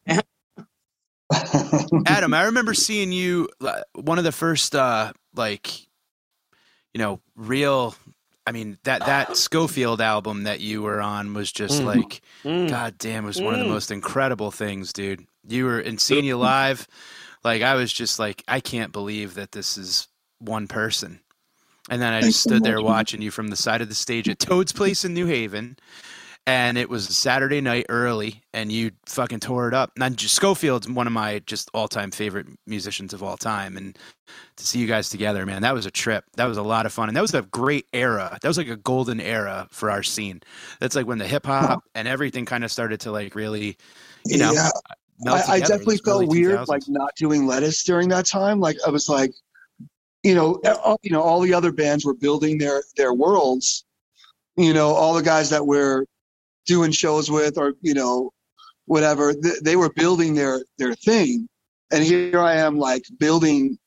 Adam, 2.06 2.34
I 2.34 2.44
remember 2.44 2.74
seeing 2.74 3.10
you 3.12 3.48
uh, 3.62 3.82
one 3.94 4.18
of 4.18 4.24
the 4.24 4.32
first 4.32 4.74
uh 4.74 5.12
like 5.34 5.86
you 6.92 6.98
know, 6.98 7.20
real 7.36 7.94
I 8.46 8.52
mean 8.52 8.76
that 8.84 9.06
that 9.06 9.36
Scofield 9.36 10.00
album 10.02 10.42
that 10.42 10.60
you 10.60 10.82
were 10.82 11.00
on 11.00 11.32
was 11.32 11.50
just 11.50 11.80
Mm. 11.82 11.86
like 11.86 12.20
Mm. 12.44 12.68
god 12.68 12.98
damn, 12.98 13.24
it 13.24 13.28
was 13.28 13.40
one 13.40 13.54
of 13.54 13.60
the 13.60 13.66
Mm. 13.66 13.70
most 13.70 13.90
incredible 13.90 14.50
things, 14.50 14.92
dude. 14.92 15.26
You 15.48 15.64
were 15.64 15.78
and 15.80 15.98
seeing 16.00 16.24
you 16.26 16.36
live, 16.36 16.86
like 17.44 17.62
I 17.62 17.74
was 17.76 17.90
just 17.92 18.18
like 18.18 18.42
I 18.46 18.60
can't 18.60 18.92
believe 18.92 19.34
that 19.34 19.52
this 19.52 19.78
is 19.78 20.08
one 20.38 20.66
person. 20.68 21.20
And 21.90 22.00
then 22.00 22.12
I 22.12 22.20
Thanks 22.20 22.36
just 22.36 22.44
so 22.44 22.50
stood 22.50 22.64
there 22.64 22.80
watching 22.80 23.22
you 23.22 23.30
from 23.30 23.48
the 23.48 23.56
side 23.56 23.80
of 23.80 23.88
the 23.88 23.94
stage 23.94 24.28
at 24.28 24.38
Toad's 24.38 24.72
Place 24.72 25.04
in 25.04 25.14
New 25.14 25.26
Haven. 25.26 25.76
And 26.44 26.76
it 26.76 26.88
was 26.88 27.08
a 27.08 27.12
Saturday 27.12 27.60
night 27.60 27.86
early, 27.88 28.42
and 28.52 28.72
you 28.72 28.90
fucking 29.06 29.38
tore 29.38 29.68
it 29.68 29.74
up. 29.74 29.92
And 30.00 30.16
just 30.16 30.34
Scofield's 30.34 30.88
one 30.88 31.06
of 31.06 31.12
my 31.12 31.38
just 31.46 31.70
all 31.72 31.86
time 31.86 32.10
favorite 32.10 32.48
musicians 32.66 33.12
of 33.12 33.22
all 33.22 33.36
time. 33.36 33.76
And 33.76 33.96
to 34.56 34.66
see 34.66 34.80
you 34.80 34.88
guys 34.88 35.08
together, 35.08 35.46
man, 35.46 35.62
that 35.62 35.72
was 35.72 35.86
a 35.86 35.90
trip. 35.90 36.24
That 36.36 36.46
was 36.46 36.56
a 36.56 36.62
lot 36.62 36.84
of 36.84 36.92
fun. 36.92 37.08
And 37.08 37.16
that 37.16 37.20
was 37.20 37.32
a 37.34 37.42
great 37.42 37.86
era. 37.92 38.38
That 38.42 38.48
was 38.48 38.58
like 38.58 38.68
a 38.68 38.76
golden 38.76 39.20
era 39.20 39.68
for 39.70 39.88
our 39.88 40.02
scene. 40.02 40.40
That's 40.80 40.96
like 40.96 41.06
when 41.06 41.18
the 41.18 41.28
hip 41.28 41.46
hop 41.46 41.84
and 41.94 42.08
everything 42.08 42.44
kind 42.44 42.64
of 42.64 42.72
started 42.72 42.98
to 43.00 43.12
like 43.12 43.36
really, 43.36 43.76
you 44.26 44.38
know, 44.38 44.52
yeah, 44.52 44.70
melt 45.20 45.48
I, 45.48 45.54
I 45.54 45.60
definitely 45.60 45.98
felt 45.98 46.26
weird, 46.26 46.58
2000s. 46.58 46.68
like 46.68 46.82
not 46.88 47.14
doing 47.14 47.46
lettuce 47.46 47.84
during 47.84 48.08
that 48.08 48.26
time. 48.26 48.58
Like 48.58 48.78
I 48.84 48.90
was 48.90 49.08
like, 49.08 49.30
you 50.22 50.34
know, 50.34 50.60
all, 50.84 50.98
you 51.02 51.10
know, 51.10 51.22
all 51.22 51.40
the 51.40 51.54
other 51.54 51.72
bands 51.72 52.04
were 52.04 52.14
building 52.14 52.58
their 52.58 52.82
their 52.96 53.12
worlds. 53.12 53.84
You 54.56 54.74
know, 54.74 54.90
all 54.90 55.14
the 55.14 55.22
guys 55.22 55.50
that 55.50 55.66
were 55.66 56.06
doing 56.66 56.92
shows 56.92 57.30
with, 57.30 57.58
or 57.58 57.74
you 57.80 57.94
know, 57.94 58.30
whatever. 58.86 59.32
Th- 59.32 59.60
they 59.62 59.76
were 59.76 59.92
building 59.92 60.34
their 60.34 60.64
their 60.78 60.94
thing, 60.94 61.48
and 61.90 62.04
here 62.04 62.38
I 62.40 62.56
am 62.56 62.78
like 62.78 63.04
building 63.18 63.78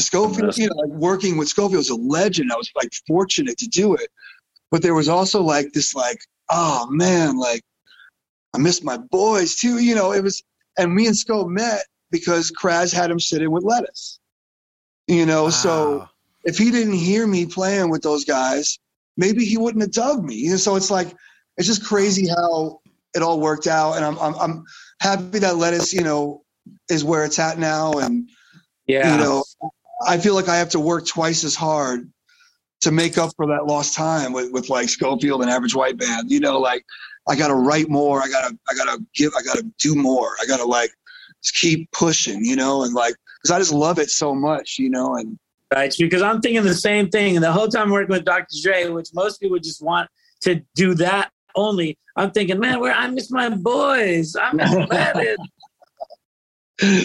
Scofield. 0.00 0.56
You 0.56 0.68
know, 0.68 0.76
like 0.76 0.90
working 0.90 1.36
with 1.36 1.48
Scofield 1.48 1.78
was 1.78 1.90
a 1.90 1.96
legend. 1.96 2.52
I 2.52 2.56
was 2.56 2.70
like 2.74 2.92
fortunate 3.06 3.58
to 3.58 3.68
do 3.68 3.94
it, 3.94 4.08
but 4.70 4.82
there 4.82 4.94
was 4.94 5.08
also 5.08 5.42
like 5.42 5.72
this 5.72 5.94
like, 5.94 6.20
oh 6.48 6.86
man, 6.90 7.36
like 7.36 7.62
I 8.54 8.58
miss 8.58 8.82
my 8.82 8.96
boys 8.96 9.56
too. 9.56 9.78
You 9.78 9.94
know, 9.94 10.12
it 10.12 10.22
was, 10.22 10.42
and 10.78 10.94
me 10.94 11.06
and 11.06 11.16
Scope 11.16 11.48
met 11.48 11.82
because 12.10 12.50
Kraz 12.50 12.94
had 12.94 13.10
him 13.10 13.20
sitting 13.20 13.50
with 13.50 13.64
Lettuce. 13.64 14.18
You 15.08 15.24
know, 15.24 15.48
so 15.48 16.06
if 16.44 16.58
he 16.58 16.70
didn't 16.70 16.94
hear 16.94 17.26
me 17.26 17.46
playing 17.46 17.90
with 17.90 18.02
those 18.02 18.24
guys, 18.24 18.78
maybe 19.16 19.44
he 19.44 19.56
wouldn't 19.56 19.82
have 19.82 19.92
dug 19.92 20.22
me. 20.22 20.34
You 20.36 20.50
know, 20.50 20.56
so 20.56 20.76
it's 20.76 20.90
like 20.90 21.14
it's 21.56 21.66
just 21.66 21.84
crazy 21.84 22.28
how 22.28 22.80
it 23.14 23.22
all 23.22 23.40
worked 23.40 23.66
out, 23.66 23.94
and 23.94 24.04
I'm 24.04 24.18
I'm, 24.18 24.34
I'm 24.34 24.64
happy 25.00 25.38
that 25.38 25.56
Lettuce, 25.56 25.92
you 25.92 26.02
know, 26.02 26.42
is 26.90 27.04
where 27.04 27.24
it's 27.24 27.38
at 27.38 27.58
now, 27.58 27.92
and 27.92 28.28
Yeah. 28.86 29.12
you 29.12 29.18
know, 29.18 29.44
I 30.06 30.18
feel 30.18 30.34
like 30.34 30.48
I 30.48 30.56
have 30.56 30.70
to 30.70 30.80
work 30.80 31.06
twice 31.06 31.42
as 31.44 31.54
hard 31.54 32.10
to 32.82 32.90
make 32.90 33.18
up 33.18 33.32
for 33.36 33.46
that 33.46 33.66
lost 33.66 33.94
time 33.94 34.32
with, 34.32 34.52
with 34.52 34.68
like 34.68 34.88
Scofield 34.88 35.42
and 35.42 35.50
Average 35.50 35.74
White 35.74 35.98
Band. 35.98 36.30
You 36.30 36.40
know, 36.40 36.58
like 36.58 36.84
I 37.28 37.34
got 37.34 37.48
to 37.48 37.54
write 37.54 37.88
more. 37.88 38.22
I 38.22 38.28
gotta, 38.28 38.56
I 38.70 38.74
gotta 38.74 39.02
give, 39.14 39.32
I 39.36 39.42
gotta 39.42 39.64
do 39.78 39.94
more. 39.94 40.36
I 40.40 40.46
gotta 40.46 40.64
like 40.64 40.90
just 41.42 41.54
keep 41.54 41.90
pushing, 41.92 42.44
you 42.44 42.56
know, 42.56 42.82
and 42.82 42.94
like, 42.94 43.14
cause 43.44 43.50
I 43.50 43.58
just 43.58 43.72
love 43.72 43.98
it 43.98 44.10
so 44.10 44.34
much, 44.34 44.78
you 44.78 44.90
know, 44.90 45.16
and 45.16 45.38
right? 45.72 45.94
Because 45.98 46.22
I'm 46.22 46.40
thinking 46.40 46.62
the 46.64 46.74
same 46.74 47.08
thing. 47.10 47.36
And 47.36 47.44
the 47.44 47.52
whole 47.52 47.68
time 47.68 47.90
working 47.90 48.14
with 48.14 48.24
Dr. 48.24 48.46
Dre, 48.62 48.88
which 48.88 49.08
most 49.14 49.40
people 49.40 49.58
just 49.58 49.82
want 49.82 50.08
to 50.42 50.62
do 50.74 50.94
that 50.94 51.30
only, 51.54 51.98
I'm 52.16 52.30
thinking, 52.30 52.58
man, 52.58 52.80
where 52.80 52.92
I 52.94 53.08
miss 53.08 53.30
my 53.30 53.48
boys. 53.50 54.34
I 54.36 54.52
miss 54.52 54.72
Lettuce. 54.90 55.36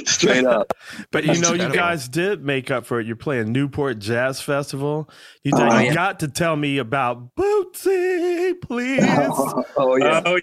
straight 0.09 0.45
up. 0.45 0.71
But 1.11 1.25
you 1.25 1.39
know, 1.39 1.53
you 1.53 1.71
guys 1.73 2.07
did 2.07 2.43
make 2.43 2.69
up 2.71 2.85
for 2.85 2.99
it. 2.99 3.07
You're 3.07 3.15
playing 3.15 3.51
Newport 3.51 3.99
Jazz 3.99 4.39
Festival. 4.41 5.09
You, 5.43 5.51
Oh, 5.55 5.79
you 5.79 5.85
yeah. 5.87 5.93
got 5.93 6.19
to 6.21 6.27
tell 6.27 6.55
me 6.55 6.77
about 6.77 7.35
Bootsy, 7.35 8.59
please. 8.61 9.01
oh 9.77 9.95
yeah. 9.97 10.21
Oh, 10.25 10.39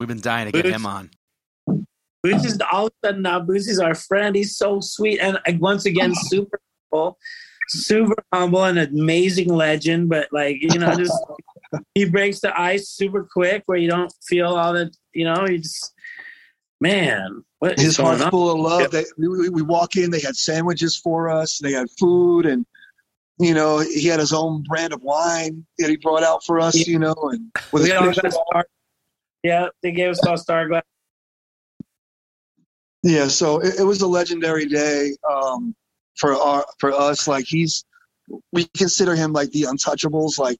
We've 0.00 0.08
been 0.08 0.20
dying 0.20 0.46
to 0.46 0.52
get 0.52 0.62
Boots. 0.64 0.76
him 0.76 0.86
on. 0.86 1.10
Boots 2.22 2.44
is 2.44 2.58
all 2.72 2.86
of 2.86 2.92
a 3.02 3.06
sudden 3.06 3.22
now 3.22 3.40
Boots 3.40 3.68
is 3.68 3.78
our 3.78 3.94
friend. 3.94 4.34
He's 4.34 4.56
so 4.56 4.80
sweet 4.80 5.20
and 5.20 5.38
once 5.60 5.86
again 5.86 6.12
oh. 6.16 6.22
super 6.28 6.60
humble, 6.92 7.18
super 7.68 8.22
humble 8.32 8.64
and 8.64 8.78
amazing 8.78 9.48
legend. 9.48 10.08
But 10.08 10.28
like 10.32 10.56
you 10.60 10.78
know, 10.78 10.94
just 10.96 11.14
he 11.94 12.04
breaks 12.08 12.40
the 12.40 12.58
ice 12.58 12.88
super 12.88 13.28
quick 13.30 13.62
where 13.66 13.78
you 13.78 13.88
don't 13.88 14.12
feel 14.26 14.48
all 14.48 14.72
that. 14.72 14.96
You 15.12 15.24
know, 15.24 15.46
you 15.46 15.58
just 15.58 15.92
man, 16.80 17.44
what 17.58 17.78
is 17.78 17.84
His 17.84 17.96
going 17.96 18.08
heart's 18.08 18.22
on? 18.22 18.30
full 18.30 18.50
of 18.50 18.58
love. 18.58 18.90
They, 18.90 19.04
we, 19.16 19.48
we 19.48 19.62
walk 19.62 19.96
in, 19.96 20.10
they 20.10 20.20
had 20.20 20.36
sandwiches 20.36 20.96
for 20.96 21.28
us. 21.28 21.58
They 21.58 21.72
had 21.72 21.88
food, 21.98 22.46
and 22.46 22.64
you 23.38 23.54
know, 23.54 23.78
he 23.78 24.06
had 24.06 24.20
his 24.20 24.32
own 24.32 24.64
brand 24.68 24.92
of 24.92 25.02
wine 25.02 25.64
that 25.78 25.90
he 25.90 25.96
brought 25.96 26.22
out 26.24 26.44
for 26.44 26.60
us. 26.60 26.86
You 26.86 26.98
know, 26.98 27.14
and 27.32 27.50
with 27.72 27.84
We 27.84 27.90
his 27.90 27.98
all 27.98 28.06
picture 28.06 28.30
star- 28.30 28.66
yeah, 29.42 29.68
they 29.82 29.92
gave 29.92 30.10
us 30.10 30.24
all 30.26 30.36
star 30.36 30.66
glass. 30.68 30.82
Yeah, 33.02 33.28
so 33.28 33.60
it, 33.60 33.80
it 33.80 33.84
was 33.84 34.00
a 34.02 34.06
legendary 34.08 34.66
day 34.66 35.12
um, 35.30 35.74
for 36.16 36.34
our 36.34 36.64
for 36.78 36.92
us. 36.92 37.28
Like 37.28 37.44
he's, 37.46 37.84
we 38.52 38.64
consider 38.76 39.14
him 39.14 39.32
like 39.32 39.50
the 39.50 39.62
untouchables. 39.62 40.38
Like 40.38 40.58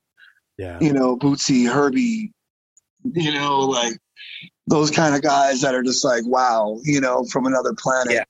Yeah. 0.57 0.79
you 0.81 0.93
know, 0.93 1.17
Bootsy, 1.17 1.69
Herbie, 1.71 2.33
you 3.05 3.33
know, 3.33 3.61
like 3.61 3.95
those 4.67 4.91
kind 4.91 5.15
of 5.15 5.23
guys 5.23 5.61
that 5.63 5.75
are 5.75 5.83
just 5.83 6.05
like 6.05 6.25
wow, 6.27 6.79
you 6.85 7.01
know, 7.01 7.25
from 7.25 7.47
another 7.47 7.75
planet. 7.77 8.13
Yeah. 8.15 8.25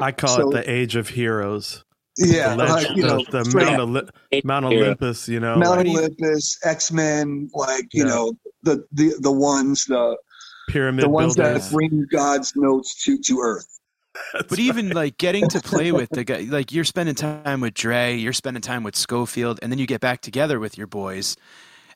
I 0.00 0.10
call 0.12 0.36
So- 0.36 0.48
it 0.50 0.52
the 0.64 0.70
Age 0.70 0.96
of 0.96 1.08
Heroes. 1.10 1.84
Yeah, 2.18 2.56
the, 2.56 2.64
like 2.64 2.90
you 2.94 3.02
the- 3.02 3.08
know, 3.08 3.24
the 3.30 3.44
straight 3.44 3.64
Mount, 3.68 3.96
up. 3.96 4.12
Oli- 4.32 4.42
Mount 4.44 4.64
Olympus, 4.66 5.28
you 5.28 5.40
know. 5.40 5.56
Mount 5.56 5.78
like 5.78 5.86
Olympus, 5.86 6.58
X 6.62 6.92
Men, 6.92 7.48
like 7.54 7.86
you 7.94 8.04
Yeah. 8.04 8.10
know, 8.10 8.32
the 8.64 8.84
the 8.92 9.14
the 9.20 9.32
ones 9.32 9.86
the 9.86 10.18
pyramid 10.72 11.04
the 11.04 11.08
ones 11.08 11.36
builders. 11.36 11.68
that 11.68 11.74
bring 11.74 12.06
God's 12.10 12.54
notes 12.56 13.04
to 13.04 13.18
to 13.18 13.40
Earth. 13.40 13.78
But 14.48 14.58
even 14.58 14.90
like 14.90 15.18
getting 15.18 15.48
to 15.48 15.60
play 15.60 15.92
with 15.92 16.10
the 16.12 16.24
guy, 16.24 16.46
like 16.48 16.72
you're 16.72 16.84
spending 16.84 17.14
time 17.14 17.60
with 17.60 17.74
Dre, 17.74 18.14
you're 18.14 18.32
spending 18.32 18.60
time 18.60 18.82
with 18.82 18.96
Scofield, 18.96 19.58
and 19.62 19.70
then 19.70 19.78
you 19.78 19.86
get 19.86 20.00
back 20.00 20.20
together 20.20 20.58
with 20.58 20.76
your 20.76 20.86
boys 20.86 21.36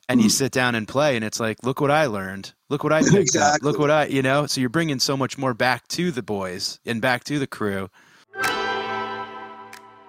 and 0.08 0.20
you 0.20 0.26
hmm. 0.26 0.30
sit 0.30 0.52
down 0.52 0.74
and 0.74 0.86
play, 0.86 1.16
and 1.16 1.24
it's 1.24 1.40
like, 1.40 1.58
look 1.64 1.80
what 1.80 1.90
I 1.90 2.06
learned. 2.06 2.54
Look 2.68 2.84
what 2.84 2.92
I 2.92 3.02
picked 3.10 3.36
up. 3.36 3.60
Look 3.62 3.78
what 3.78 3.90
I, 3.90 4.06
you 4.06 4.22
know, 4.22 4.46
so 4.46 4.60
you're 4.60 4.70
bringing 4.70 5.00
so 5.00 5.16
much 5.16 5.36
more 5.36 5.52
back 5.52 5.88
to 5.88 6.10
the 6.10 6.22
boys 6.22 6.78
and 6.86 7.00
back 7.00 7.24
to 7.24 7.38
the 7.38 7.46
crew. 7.46 7.90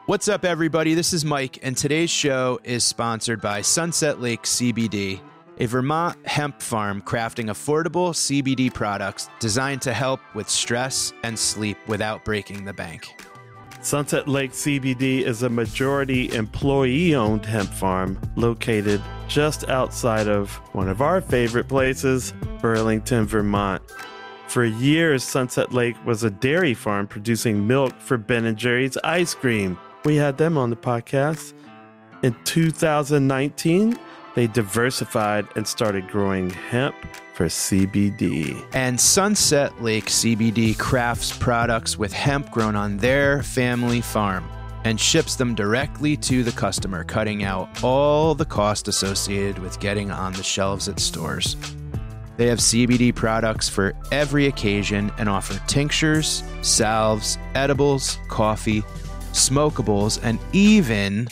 What's 0.06 0.30
up, 0.30 0.46
everybody? 0.46 0.94
This 0.94 1.12
is 1.12 1.26
Mike, 1.26 1.60
and 1.64 1.76
today's 1.76 2.10
show 2.10 2.60
is 2.64 2.86
sponsored 2.86 3.42
by 3.42 3.62
Sunset 3.62 4.22
Lake 4.22 4.44
CBD, 4.44 5.20
a 5.60 5.66
Vermont 5.66 6.18
hemp 6.28 6.62
farm 6.62 7.02
crafting 7.02 7.46
affordable 7.46 8.12
CBD 8.12 8.74
products 8.74 9.30
designed 9.40 9.82
to 9.82 9.94
help 9.94 10.20
with 10.36 10.50
stress 10.50 11.14
and 11.24 11.38
sleep 11.38 11.78
without 11.88 12.24
breaking 12.24 12.66
the 12.66 12.74
bank. 12.74 13.16
Sunset 13.82 14.28
Lake 14.28 14.52
CBD 14.52 15.22
is 15.22 15.44
a 15.44 15.50
majority 15.50 16.34
employee 16.34 17.16
owned 17.16 17.46
hemp 17.46 17.70
farm 17.70 18.20
located 18.36 19.02
just 19.28 19.70
outside 19.70 20.28
of 20.28 20.52
one 20.74 20.90
of 20.90 21.02
our 21.02 21.22
favorite 21.22 21.68
places, 21.68 22.34
Burlington, 22.62 23.26
Vermont. 23.26 23.82
For 24.48 24.64
years, 24.64 25.24
Sunset 25.24 25.74
Lake 25.74 25.96
was 26.06 26.24
a 26.24 26.30
dairy 26.30 26.74
farm 26.74 27.08
producing 27.08 27.68
milk 27.68 27.94
for 28.00 28.18
Ben 28.18 28.46
and 28.46 28.58
Jerry's 28.58 28.98
ice 29.04 29.34
cream. 29.34 29.78
We 30.06 30.16
had 30.16 30.38
them 30.38 30.58
on 30.58 30.70
the 30.70 30.76
podcast. 30.76 31.54
In 32.24 32.36
2019, 32.46 33.98
they 34.38 34.46
diversified 34.46 35.48
and 35.56 35.68
started 35.68 36.08
growing 36.08 36.52
hemp 36.52 36.96
for 37.34 37.48
CBD. 37.48 38.64
And 38.72 39.02
Sunset 39.02 39.82
Lake 39.82 40.06
CBD 40.06 40.78
crafts 40.78 41.36
products 41.36 41.98
with 41.98 42.14
hemp 42.14 42.52
grown 42.52 42.76
on 42.76 42.98
their 42.98 43.42
family 43.42 44.00
farm 44.00 44.48
and 44.84 45.00
ships 45.02 45.36
them 45.36 45.56
directly 45.56 46.16
to 46.18 46.44
the 46.44 46.52
customer, 46.52 47.04
cutting 47.04 47.46
out 47.46 47.84
all 47.84 48.36
the 48.36 48.46
cost 48.46 48.88
associated 48.88 49.58
with 49.58 49.80
getting 49.80 50.12
on 50.12 50.34
the 50.34 50.44
shelves 50.44 50.88
at 50.88 51.00
stores. 51.00 51.58
They 52.36 52.46
have 52.46 52.60
CBD 52.60 53.16
products 53.16 53.68
for 53.68 53.96
every 54.12 54.46
occasion 54.46 55.12
and 55.18 55.28
offer 55.28 55.60
tinctures, 55.66 56.44
salves, 56.62 57.40
edibles, 57.56 58.20
coffee, 58.28 58.84
smokables, 59.32 60.20
and 60.22 60.38
even 60.54 61.28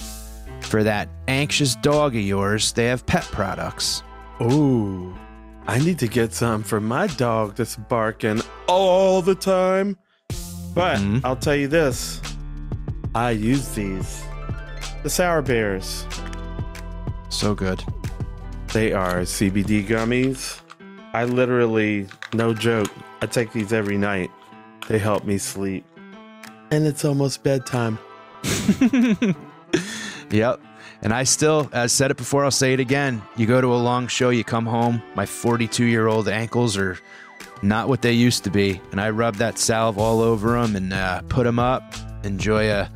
for 0.66 0.84
that 0.84 1.10
anxious 1.28 1.76
dog 1.76 2.16
of 2.16 2.22
yours, 2.22 2.72
they 2.74 2.86
have 2.86 3.06
pet 3.06 3.24
products. 3.26 4.04
Ooh, 4.42 5.16
I 5.68 5.80
need 5.80 6.00
to 6.00 6.08
get 6.08 6.34
some 6.34 6.64
for 6.64 6.80
my 6.80 7.08
dog 7.08 7.56
that's 7.56 7.76
barking 7.76 8.42
all 8.68 9.22
the 9.22 9.36
time. 9.36 9.98
But 10.74 10.98
Mhm. 10.98 11.22
I'll 11.24 11.36
tell 11.38 11.56
you 11.56 11.68
this 11.68 12.22
I 13.14 13.32
use 13.32 13.70
these. 13.70 14.22
The 15.04 15.10
Sour 15.10 15.42
Bears. 15.42 16.06
So 17.30 17.56
good. 17.56 17.82
They 18.74 18.92
are 18.92 19.22
CBD 19.26 19.84
gummies. 19.88 20.60
I 21.14 21.24
literally, 21.24 22.08
no 22.34 22.54
joke, 22.54 22.90
I 23.22 23.28
take 23.28 23.54
these 23.54 23.72
every 23.72 23.98
night. 23.98 24.30
They 24.90 24.98
help 25.00 25.24
me 25.24 25.38
sleep. 25.38 25.86
And 26.72 26.86
it's 26.86 27.06
almost 27.06 27.42
bedtime. 27.44 27.98
Yep. 30.32 30.62
And 31.02 31.14
I 31.14 31.24
still, 31.24 31.70
as 31.72 31.94
said 31.94 32.12
it 32.12 32.18
before, 32.18 32.44
I'll 32.44 32.52
say 32.52 32.74
it 32.74 32.80
again. 32.80 33.22
You 33.36 33.46
go 33.46 33.62
to 33.62 33.74
a 33.74 33.76
long 33.76 34.08
show, 34.08 34.30
you 34.30 34.44
come 34.44 34.66
home, 34.66 35.02
my 35.14 35.26
42 35.26 35.86
year 35.86 36.08
old 36.08 36.28
ankles 36.28 36.78
are 36.78 36.98
not 37.62 37.88
what 37.88 38.02
they 38.02 38.14
used 38.14 38.44
to 38.46 38.50
be. 38.50 38.82
And 38.92 39.00
I 39.00 39.10
rub 39.10 39.36
that 39.36 39.58
salve 39.60 39.98
all 39.98 40.22
over 40.22 40.60
them 40.60 40.76
and 40.76 40.94
uh, 40.94 41.22
put 41.24 41.44
them 41.44 41.60
up, 41.60 41.94
enjoy 42.24 42.72
a, 42.72 42.90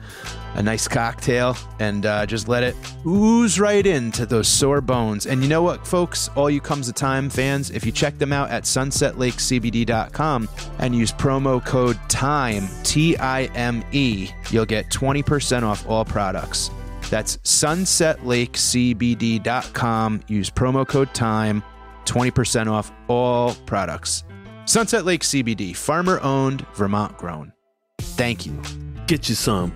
a 0.55 0.63
nice 0.63 0.87
cocktail, 0.87 1.55
and 1.79 2.05
uh, 2.05 2.25
just 2.25 2.47
let 2.47 2.63
it 2.63 2.75
ooze 3.05 3.59
right 3.59 3.85
into 3.85 4.25
those 4.25 4.47
sore 4.47 4.81
bones. 4.81 5.25
And 5.27 5.43
you 5.43 5.49
know 5.49 5.61
what, 5.61 5.85
folks? 5.85 6.29
All 6.35 6.49
you 6.49 6.61
Comes 6.61 6.89
a 6.89 6.93
Time 6.93 7.29
fans, 7.29 7.69
if 7.69 7.85
you 7.85 7.91
check 7.91 8.17
them 8.17 8.33
out 8.33 8.49
at 8.49 8.63
sunsetlakecbd.com 8.63 10.49
and 10.79 10.95
use 10.95 11.11
promo 11.11 11.63
code 11.65 11.99
TIME, 12.07 12.67
T 12.83 13.17
I 13.17 13.43
M 13.55 13.83
E, 13.91 14.29
you'll 14.51 14.65
get 14.65 14.89
20% 14.89 15.63
off 15.63 15.87
all 15.87 16.05
products. 16.05 16.71
That's 17.09 17.37
sunsetlakecbd.com. 17.37 20.21
Use 20.27 20.49
promo 20.49 20.85
code 20.87 21.13
TIME, 21.13 21.63
20% 22.05 22.71
off 22.71 22.91
all 23.07 23.53
products. 23.65 24.23
Sunset 24.65 25.05
Lake 25.05 25.23
CBD, 25.23 25.73
farmer 25.75 26.19
owned, 26.21 26.65
Vermont 26.75 27.17
grown. 27.17 27.51
Thank 27.99 28.45
you. 28.45 28.61
Get 29.07 29.27
you 29.27 29.35
some. 29.35 29.73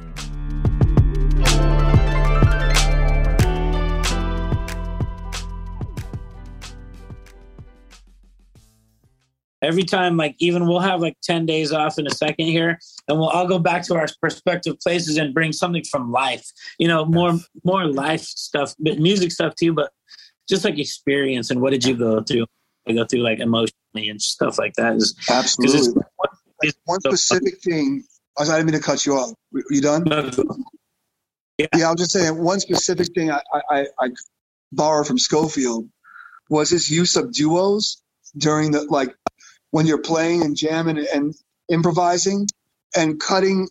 every 9.64 9.84
time, 9.84 10.18
like 10.18 10.36
even 10.40 10.68
we'll 10.68 10.80
have 10.80 11.02
like 11.02 11.18
10 11.24 11.46
days 11.46 11.72
off 11.72 11.98
in 11.98 12.06
a 12.06 12.12
second 12.12 12.46
here 12.46 12.78
and 13.08 13.18
we'll 13.20 13.30
all 13.30 13.48
go 13.48 13.60
back 13.60 13.84
to 13.88 13.96
our 13.96 14.08
respective 14.22 14.80
places 14.80 15.18
and 15.18 15.34
bring 15.34 15.52
something 15.52 15.84
from 15.90 16.12
life, 16.12 16.46
you 16.80 16.88
know, 16.88 17.06
more, 17.06 17.34
more 17.64 17.86
life 17.86 18.22
stuff, 18.22 18.74
but 18.80 19.00
music 19.00 19.32
stuff 19.32 19.56
too, 19.56 19.74
but 19.74 19.92
just 20.48 20.64
like 20.66 20.80
experience 20.80 21.50
and 21.52 21.62
what 21.62 21.72
did 21.72 21.84
you 21.84 21.96
go 21.96 22.22
through? 22.22 22.46
I 22.88 22.94
go 22.94 23.06
through 23.06 23.22
like 23.22 23.40
emotionally 23.40 24.10
and 24.10 24.22
stuff 24.22 24.58
like 24.58 24.74
that 24.76 24.96
is 24.98 25.16
Absolutely. 25.30 26.02
it's 26.62 26.78
One 26.86 27.00
so- 27.02 27.12
specific 27.12 27.62
thing. 27.62 28.04
I 28.38 28.46
didn't 28.46 28.66
mean 28.66 28.74
to 28.74 28.80
cut 28.80 29.06
you 29.06 29.14
off. 29.14 29.32
You 29.70 29.80
done? 29.82 30.06
Yeah. 31.60 31.68
Yeah, 31.76 31.88
I 31.88 31.92
was 31.92 32.00
just 32.00 32.12
saying 32.14 32.36
one 32.36 32.60
specific 32.60 33.14
thing 33.14 33.30
I, 33.30 33.42
I, 33.54 33.62
I, 33.70 33.86
I 34.00 34.10
borrowed 34.72 35.06
from 35.06 35.20
Scofield 35.20 35.88
was 36.50 36.72
his 36.72 36.90
use 36.90 37.16
of 37.16 37.32
duos 37.32 38.02
during 38.38 38.72
the 38.72 38.84
like 38.86 39.16
when 39.70 39.86
you're 39.86 40.02
playing 40.02 40.42
and 40.42 40.56
jamming 40.58 41.06
and 41.14 41.36
improvising 41.70 42.48
and 42.96 43.20
cutting 43.20 43.70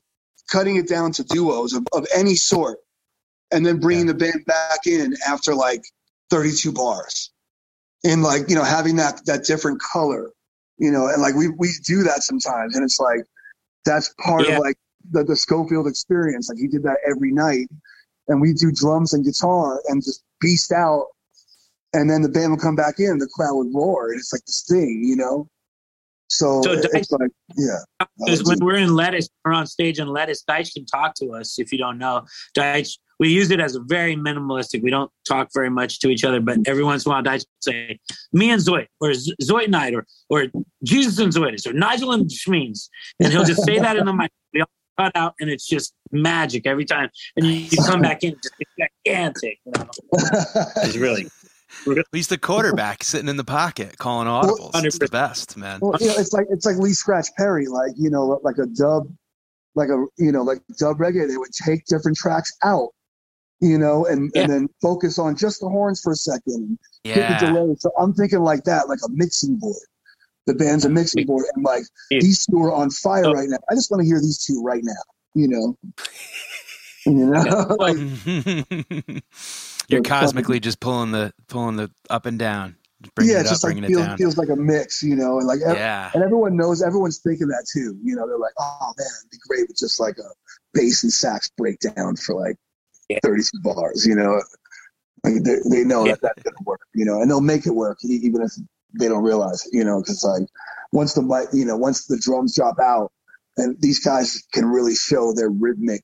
cutting 0.51 0.77
it 0.77 0.89
down 0.89 1.13
to 1.13 1.25
duos 1.25 1.73
of, 1.73 1.87
of 1.93 2.07
any 2.15 2.35
sort 2.35 2.79
and 3.51 3.65
then 3.65 3.79
bringing 3.81 4.07
the 4.07 4.15
band 4.15 4.45
back 4.47 4.87
in 4.87 5.15
after 5.27 5.55
like 5.55 5.83
32 6.31 6.73
bars 6.73 7.31
and 8.05 8.23
like 8.23 8.49
you 8.49 8.55
know 8.55 8.65
having 8.65 8.97
that 8.97 9.25
that 9.27 9.45
different 9.45 9.81
color 9.81 10.31
you 10.79 10.91
know 10.91 11.07
and 11.09 11.23
like 11.23 11.35
we 11.35 11.49
we 11.49 11.71
do 11.87 12.03
that 12.05 12.23
sometimes 12.23 12.75
and 12.77 12.85
it's 12.85 13.01
like 13.01 13.21
that's 13.85 14.15
part 14.25 14.47
Yeah. 14.47 14.55
of 14.57 14.61
like 14.61 14.77
the, 15.11 15.25
the 15.25 15.37
Scofield 15.37 15.87
experience. 15.87 16.49
Like 16.49 16.59
he 16.59 16.69
did 16.69 16.85
that 16.85 16.99
every 17.09 17.33
night, 17.33 17.69
and 18.29 18.41
we 18.41 18.53
do 18.53 18.71
drums 18.73 19.13
and 19.13 19.25
guitar 19.25 19.81
and 19.89 20.03
just 20.03 20.23
beast 20.41 20.73
out, 20.73 21.07
and 21.93 22.09
then 22.09 22.23
the 22.23 22.29
band 22.29 22.53
would 22.53 22.61
come 22.61 22.77
back 22.77 23.01
in, 23.01 23.19
the 23.19 23.29
crowd 23.35 23.57
would 23.57 23.75
roar, 23.75 24.11
and 24.11 24.21
it's 24.21 24.33
like 24.33 24.45
this 24.47 24.65
thing, 24.69 25.03
you 25.05 25.17
know. 25.17 25.49
So, 26.33 26.63
So 26.63 26.73
it's 26.73 27.11
like, 27.11 27.31
yeah, 27.57 27.77
Because 28.19 28.43
when 28.45 28.59
we're 28.61 28.77
in 28.77 28.95
Lettuce, 28.95 29.29
we're 29.45 29.53
on 29.53 29.67
stage 29.67 29.99
and 29.99 30.09
Lettuce, 30.11 30.43
Deitch 30.49 30.73
can 30.73 30.87
talk 30.87 31.15
to 31.17 31.35
us 31.35 31.59
if 31.59 31.71
you 31.73 31.79
don't 31.79 31.99
know. 31.99 32.25
Deitch, 32.57 32.99
we 33.21 33.29
use 33.29 33.51
it 33.51 33.61
as 33.61 33.77
a 33.77 33.81
very 33.81 34.17
minimalistic. 34.17 34.83
We 34.83 34.91
don't 34.91 35.11
talk 35.29 35.51
very 35.53 35.69
much 35.69 36.01
to 36.01 36.09
each 36.09 36.25
other, 36.25 36.41
but 36.41 36.59
every 36.67 36.85
once 36.85 37.05
in 37.05 37.13
a 37.13 37.15
while, 37.15 37.23
Deitch 37.23 37.45
will 37.45 37.73
say, 37.73 37.99
me 38.33 38.51
and 38.51 38.63
Zoit, 38.63 38.87
or 39.01 39.13
Z- 39.13 39.35
Zoit 39.43 39.69
Night, 39.69 39.95
or, 39.95 40.07
or 40.31 40.47
Jesus 40.83 41.19
and 41.19 41.31
Zoidis, 41.31 41.67
or 41.67 41.75
Nigel 41.75 42.13
and 42.13 42.31
Schmeens. 42.31 42.89
And 43.21 43.31
he'll 43.31 43.45
just 43.45 43.65
say 43.65 43.79
that 43.79 43.97
in 43.97 44.07
the 44.07 44.13
mic. 44.21 44.31
We 44.55 44.63
all 44.63 44.71
cut 44.99 45.13
out, 45.15 45.35
and 45.39 45.51
it's 45.51 45.67
just 45.67 45.93
magic 46.13 46.67
every 46.67 46.87
time. 46.87 47.11
And 47.37 47.47
you, 47.47 47.53
you 47.53 47.79
come 47.87 48.01
back 48.01 48.25
in, 48.25 48.37
just 48.43 48.55
gigantic. 49.05 49.59
You 49.67 49.73
know? 49.77 49.91
It's 50.79 50.97
really. 50.97 51.29
He's 52.13 52.29
the 52.29 52.39
quarterback 52.39 53.03
sitting 53.05 53.29
in 53.29 53.37
the 53.37 53.45
pocket 53.45 53.99
calling 53.99 54.29
audibles. 54.29 54.71
It's 54.85 54.99
the 54.99 55.09
best, 55.09 55.57
man. 55.57 55.81
well, 55.81 55.97
you 56.01 56.09
know, 56.09 56.15
it's 56.17 56.33
like 56.33 56.47
it's 56.51 56.67
like 56.67 56.77
Lee 56.77 56.93
Scratch 56.93 57.29
Perry, 57.37 57.67
like 57.67 57.93
you 57.97 58.11
know, 58.11 58.41
like 58.43 58.59
a 58.59 58.67
dub, 58.67 59.05
like 59.75 59.89
a 59.89 60.05
you 60.19 60.33
know, 60.33 60.43
like 60.43 60.61
dub 60.79 60.99
reggae. 60.99 61.27
They 61.29 61.37
would 61.37 61.53
take 61.53 61.85
different 61.87 62.17
tracks 62.17 62.53
out, 62.65 62.91
you 63.61 63.79
know, 63.79 64.07
and 64.07 64.31
Yeah. 64.35 64.43
and 64.43 64.53
then 64.53 64.69
focus 64.81 65.19
on 65.19 65.37
just 65.37 65.61
the 65.61 65.69
horns 65.69 66.01
for 66.01 66.13
a 66.13 66.17
second 66.17 66.43
and 66.55 66.79
the 67.05 67.09
Yeah. 67.11 67.39
delay. 67.39 67.75
So 67.79 67.91
I'm 67.99 68.13
thinking 68.15 68.41
like 68.41 68.65
that, 68.65 68.89
like 68.89 69.01
a 69.05 69.09
mixing 69.11 69.57
board. 69.57 69.77
The 70.47 70.55
band's 70.55 70.85
a 70.85 70.89
mixing 70.89 71.25
board, 71.27 71.45
and 71.55 71.65
like 71.65 71.85
these 72.11 72.45
two 72.47 72.61
are 72.63 72.73
on 72.73 72.91
fire 72.91 73.25
Oh. 73.27 73.33
right 73.33 73.49
now. 73.49 73.59
I 73.71 73.75
just 73.75 73.91
want 73.91 74.01
to 74.03 74.07
hear 74.07 74.21
these 74.21 74.45
two 74.45 74.61
right 74.63 74.83
now. 74.83 75.03
You 75.35 75.49
know, 75.49 75.79
you 77.07 77.13
know, 77.13 77.77
like 77.79 77.97
You're 79.89 80.03
cosmically 80.03 80.61
just 80.61 80.81
pulling 80.81 81.11
the 81.13 81.33
pulling 81.49 81.77
the 81.77 81.91
up 82.11 82.27
and 82.27 82.39
down, 82.39 82.77
bringing 83.15 83.33
yeah, 83.35 83.39
it 83.39 83.43
it's 83.43 83.51
up, 83.51 83.55
just 83.55 83.65
like 83.65 83.77
it 83.77 83.87
feels 83.87 84.15
feels 84.17 84.37
like 84.37 84.49
a 84.49 84.57
mix, 84.57 85.03
you 85.03 85.17
know, 85.17 85.39
and 85.39 85.47
like 85.47 85.61
yeah, 85.61 86.11
and 86.15 86.23
everyone 86.23 86.57
knows, 86.57 86.83
everyone's 86.83 87.19
thinking 87.19 87.49
that 87.49 87.67
too. 87.73 87.97
You 88.03 88.17
know, 88.17 88.27
they're 88.27 88.39
like, 88.39 88.55
oh 88.59 88.93
man, 88.97 89.07
it'd 89.21 89.31
be 89.31 89.39
great 89.49 89.69
with 89.69 89.77
just 89.79 90.01
like 90.01 90.17
a 90.19 90.29
bass 90.75 91.03
and 91.03 91.13
sax 91.13 91.51
breakdown 91.57 92.17
for 92.17 92.35
like 92.35 92.57
Yeah. 93.09 93.19
32 93.23 93.49
bars, 93.63 94.07
you 94.07 94.15
know. 94.15 94.41
Like 95.25 95.43
they, 95.45 95.57
they 95.71 95.85
know 95.85 96.05
Yeah. 96.07 96.13
that 96.13 96.21
that's 96.23 96.43
going 96.43 96.57
to 96.57 96.65
work, 96.65 96.81
you 96.95 97.05
know, 97.05 97.21
and 97.21 97.31
they'll 97.31 97.41
make 97.41 97.67
it 97.67 97.75
work 97.75 97.99
even 98.05 98.43
if 98.43 98.53
they 98.99 99.09
don't 99.09 99.23
realize 99.23 99.65
it, 99.67 99.71
you 99.77 99.85
know, 99.85 100.01
because 100.01 100.25
like 100.25 100.49
once 100.93 101.15
the 101.15 101.49
you 101.53 101.65
know, 101.65 101.77
once 101.77 102.07
the 102.07 102.19
drums 102.19 102.55
drop 102.57 102.79
out 102.81 103.13
and 103.57 103.81
these 103.81 104.01
guys 104.01 104.43
can 104.53 104.67
really 104.67 104.95
show 104.95 105.33
their 105.33 105.51
rhythmic, 105.51 106.03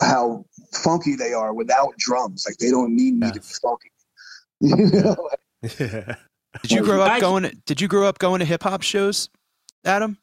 how 0.00 0.44
funky 0.72 1.16
they 1.16 1.32
are 1.32 1.52
without 1.54 1.94
drums. 1.98 2.44
Like 2.46 2.56
they 2.58 2.70
don't 2.70 2.94
need 2.94 3.14
me 3.18 3.28
to 3.32 3.40
be 3.40 3.46
funky. 3.62 3.90
You 4.60 4.76
know, 4.76 5.30
Yeah. 5.78 6.16
did 6.62 6.70
you 6.72 6.82
grow 6.82 7.02
up 7.02 7.12
I- 7.12 7.20
going? 7.20 7.62
Did 7.66 7.80
you 7.80 7.86
grow 7.88 8.06
up 8.08 8.18
going 8.18 8.40
to 8.40 8.44
hip 8.44 8.62
hop 8.64 8.82
shows, 8.82 9.28
Adam? 9.84 10.18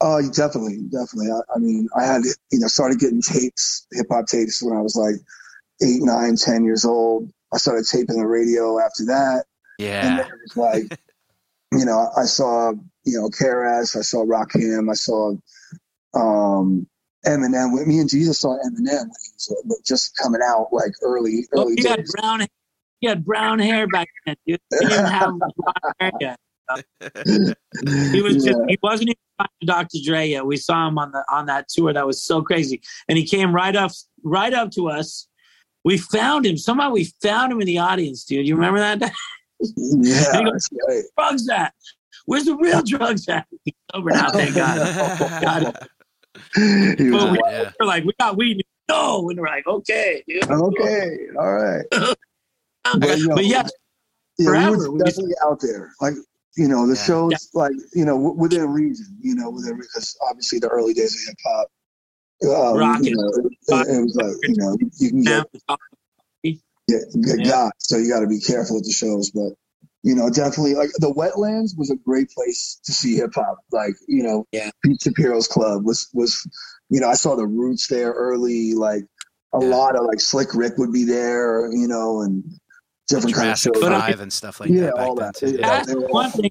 Oh, 0.00 0.20
definitely, 0.30 0.82
definitely. 0.90 1.30
I, 1.30 1.40
I 1.54 1.58
mean, 1.58 1.88
I 1.96 2.04
had 2.04 2.22
you 2.52 2.58
know 2.60 2.66
started 2.68 2.98
getting 3.00 3.20
tapes, 3.22 3.86
hip 3.92 4.06
hop 4.10 4.26
tapes 4.26 4.62
when 4.62 4.76
I 4.76 4.80
was 4.80 4.94
like 4.96 5.14
eight, 5.82 6.02
nine, 6.02 6.36
ten 6.36 6.64
years 6.64 6.84
old. 6.84 7.30
I 7.52 7.56
started 7.58 7.84
taping 7.90 8.18
the 8.18 8.26
radio 8.26 8.78
after 8.80 9.04
that, 9.06 9.44
and 9.78 9.86
Yeah, 9.88 10.16
then 10.18 10.26
it 10.26 10.32
was 10.42 10.56
like, 10.56 11.00
you 11.72 11.84
know, 11.84 12.10
I 12.16 12.24
saw 12.24 12.72
you 13.04 13.18
know 13.20 13.28
KRS, 13.30 13.96
I 13.96 14.02
saw 14.02 14.24
Rakim, 14.24 14.90
I 14.90 14.94
saw 14.94 15.34
um 16.14 16.86
Eminem. 17.26 17.86
Me 17.86 17.98
and 18.00 18.08
Jesus 18.08 18.40
saw 18.40 18.56
Eminem 18.58 18.84
when 18.84 19.08
he 19.22 19.30
was 19.34 19.64
uh, 19.70 19.74
just 19.84 20.16
coming 20.16 20.40
out 20.44 20.68
like 20.72 20.92
early, 21.02 21.46
Oh, 21.54 21.62
early 21.62 21.74
he 21.78 21.88
had 21.88 22.04
brown 22.06 22.40
hair. 22.40 22.48
He 23.00 23.08
had 23.08 23.24
brown 23.24 23.58
hair 23.58 23.86
back 23.86 24.08
then. 24.26 24.36
Dude. 24.46 24.60
He 24.80 24.86
didn't 24.86 25.06
have 25.06 25.32
brown 25.38 25.92
hair 26.00 26.12
yet. 26.20 26.38
He 28.12 28.22
was 28.22 28.36
just 28.36 28.46
Yeah. 28.46 28.54
he 28.68 28.78
wasn't 28.82 29.10
even 29.10 29.16
signed 29.38 29.48
to 29.60 29.66
Dr. 29.66 29.98
Dre 30.04 30.26
yet. 30.28 30.46
We 30.46 30.56
saw 30.56 30.88
him 30.88 30.98
on 30.98 31.12
the 31.12 31.22
on 31.30 31.46
that 31.46 31.68
tour. 31.68 31.92
That 31.92 32.06
was 32.06 32.24
so 32.24 32.40
crazy. 32.40 32.80
And 33.08 33.18
he 33.18 33.26
came 33.26 33.54
right 33.54 33.74
up 33.76 33.90
right 34.22 34.54
up 34.54 34.70
to 34.72 34.88
us. 34.88 35.28
We 35.84 35.98
found 35.98 36.46
him. 36.46 36.56
Somehow 36.56 36.90
we 36.90 37.12
found 37.22 37.52
him 37.52 37.60
in 37.60 37.66
the 37.66 37.78
audience, 37.78 38.24
dude. 38.24 38.46
You 38.48 38.54
remember 38.54 38.78
that? 38.80 39.12
Yeah, 39.76 40.24
And 40.36 40.46
he 40.46 40.52
that's 40.52 40.68
right. 40.88 41.02
drugs 41.16 41.48
at? 41.48 41.74
Where's 42.26 42.44
the 42.44 42.56
real 42.56 42.82
drugs 42.82 43.28
at? 43.28 43.46
He's 43.64 43.74
sober 43.94 44.10
now, 44.10 44.30
thank 44.30 44.54
God. 44.54 45.42
God. 45.42 45.88
He 46.56 47.10
was 47.10 47.38
yeah. 47.48 47.70
we're 47.78 47.86
like, 47.86 48.04
we 48.04 48.12
got 48.18 48.36
weed. 48.36 48.64
No, 48.88 49.28
and 49.30 49.38
we're 49.40 49.46
like, 49.46 49.66
okay, 49.66 50.22
dude. 50.28 50.44
okay, 50.50 51.16
all 51.38 51.52
right. 51.54 51.84
But, 52.98 53.18
you 53.18 53.28
know, 53.28 53.34
But 53.36 53.46
yeah, 53.46 53.66
yeah, 54.38 54.46
forever. 54.46 54.76
we 54.76 54.88
We 54.88 54.98
were 54.98 55.04
definitely 55.06 55.34
out 55.42 55.58
there. 55.62 55.92
Like, 56.02 56.14
you 56.56 56.68
know, 56.68 56.86
the 56.86 56.94
Yeah. 56.94 57.02
shows, 57.04 57.30
Yeah. 57.32 57.38
like, 57.54 57.72
you 57.94 58.04
know, 58.04 58.14
w- 58.16 58.34
within 58.36 58.68
reason, 58.70 59.16
you 59.22 59.34
know, 59.34 59.48
within 59.48 59.78
because 59.78 60.14
obviously 60.28 60.58
the 60.58 60.68
early 60.68 60.92
days 60.92 61.14
of 61.14 61.20
hip 61.28 61.36
hop, 61.46 61.68
um, 62.72 62.76
Rocket. 62.78 63.04
you 63.06 63.16
know, 63.16 63.28
it, 63.28 63.46
it, 63.68 63.96
it 63.96 64.02
was 64.02 64.14
like, 64.16 64.36
you 64.42 64.54
know, 64.56 64.76
you 64.98 65.08
can 65.10 65.22
get, 65.22 65.46
get 67.22 67.38
Yeah. 67.40 67.48
got, 67.48 67.72
so 67.78 67.96
you 67.96 68.10
got 68.10 68.20
to 68.20 68.26
be 68.26 68.38
careful 68.38 68.76
with 68.76 68.84
the 68.84 68.92
shows. 68.92 69.30
But, 69.30 69.54
you 70.04 70.14
know, 70.14 70.28
definitely, 70.30 70.74
like, 70.74 70.90
the 70.98 71.12
Wetlands 71.12 71.76
was 71.76 71.90
a 71.90 71.96
great 71.96 72.28
place 72.30 72.78
to 72.84 72.92
see 72.92 73.16
hip 73.16 73.32
hop. 73.34 73.58
Like, 73.72 73.94
you 74.06 74.22
know, 74.22 74.46
Yeah. 74.52 74.70
Pete 74.84 75.00
Shapiro's 75.02 75.48
Club 75.48 75.84
was, 75.84 76.08
was, 76.12 76.46
you 76.90 77.00
know, 77.00 77.08
I 77.08 77.14
saw 77.14 77.34
the 77.34 77.46
Roots 77.46 77.88
there 77.88 78.12
early, 78.12 78.74
like, 78.74 79.04
a 79.54 79.60
Yeah. 79.62 79.68
lot 79.68 79.96
of 79.96 80.04
like 80.04 80.20
Slick 80.20 80.54
Rick 80.54 80.74
would 80.78 80.92
be 80.92 81.04
there, 81.04 81.70
you 81.72 81.88
know, 81.88 82.20
and 82.22 82.44
different 83.08 83.34
kind 83.36 83.50
of 83.50 83.58
shows. 83.58 83.72
But 83.80 83.92
Five 83.98 84.20
and 84.20 84.32
stuff 84.32 84.60
like 84.60 84.68
Yeah, 84.70 84.86
that 84.86 84.96
back 84.96 85.06
all 85.08 85.14
that. 85.16 85.36
too. 85.36 85.46
Yeah. 85.46 85.52
Yeah. 85.60 85.68
That's 85.68 85.88
they 85.88 85.94
one 85.94 86.30
thing. 86.32 86.50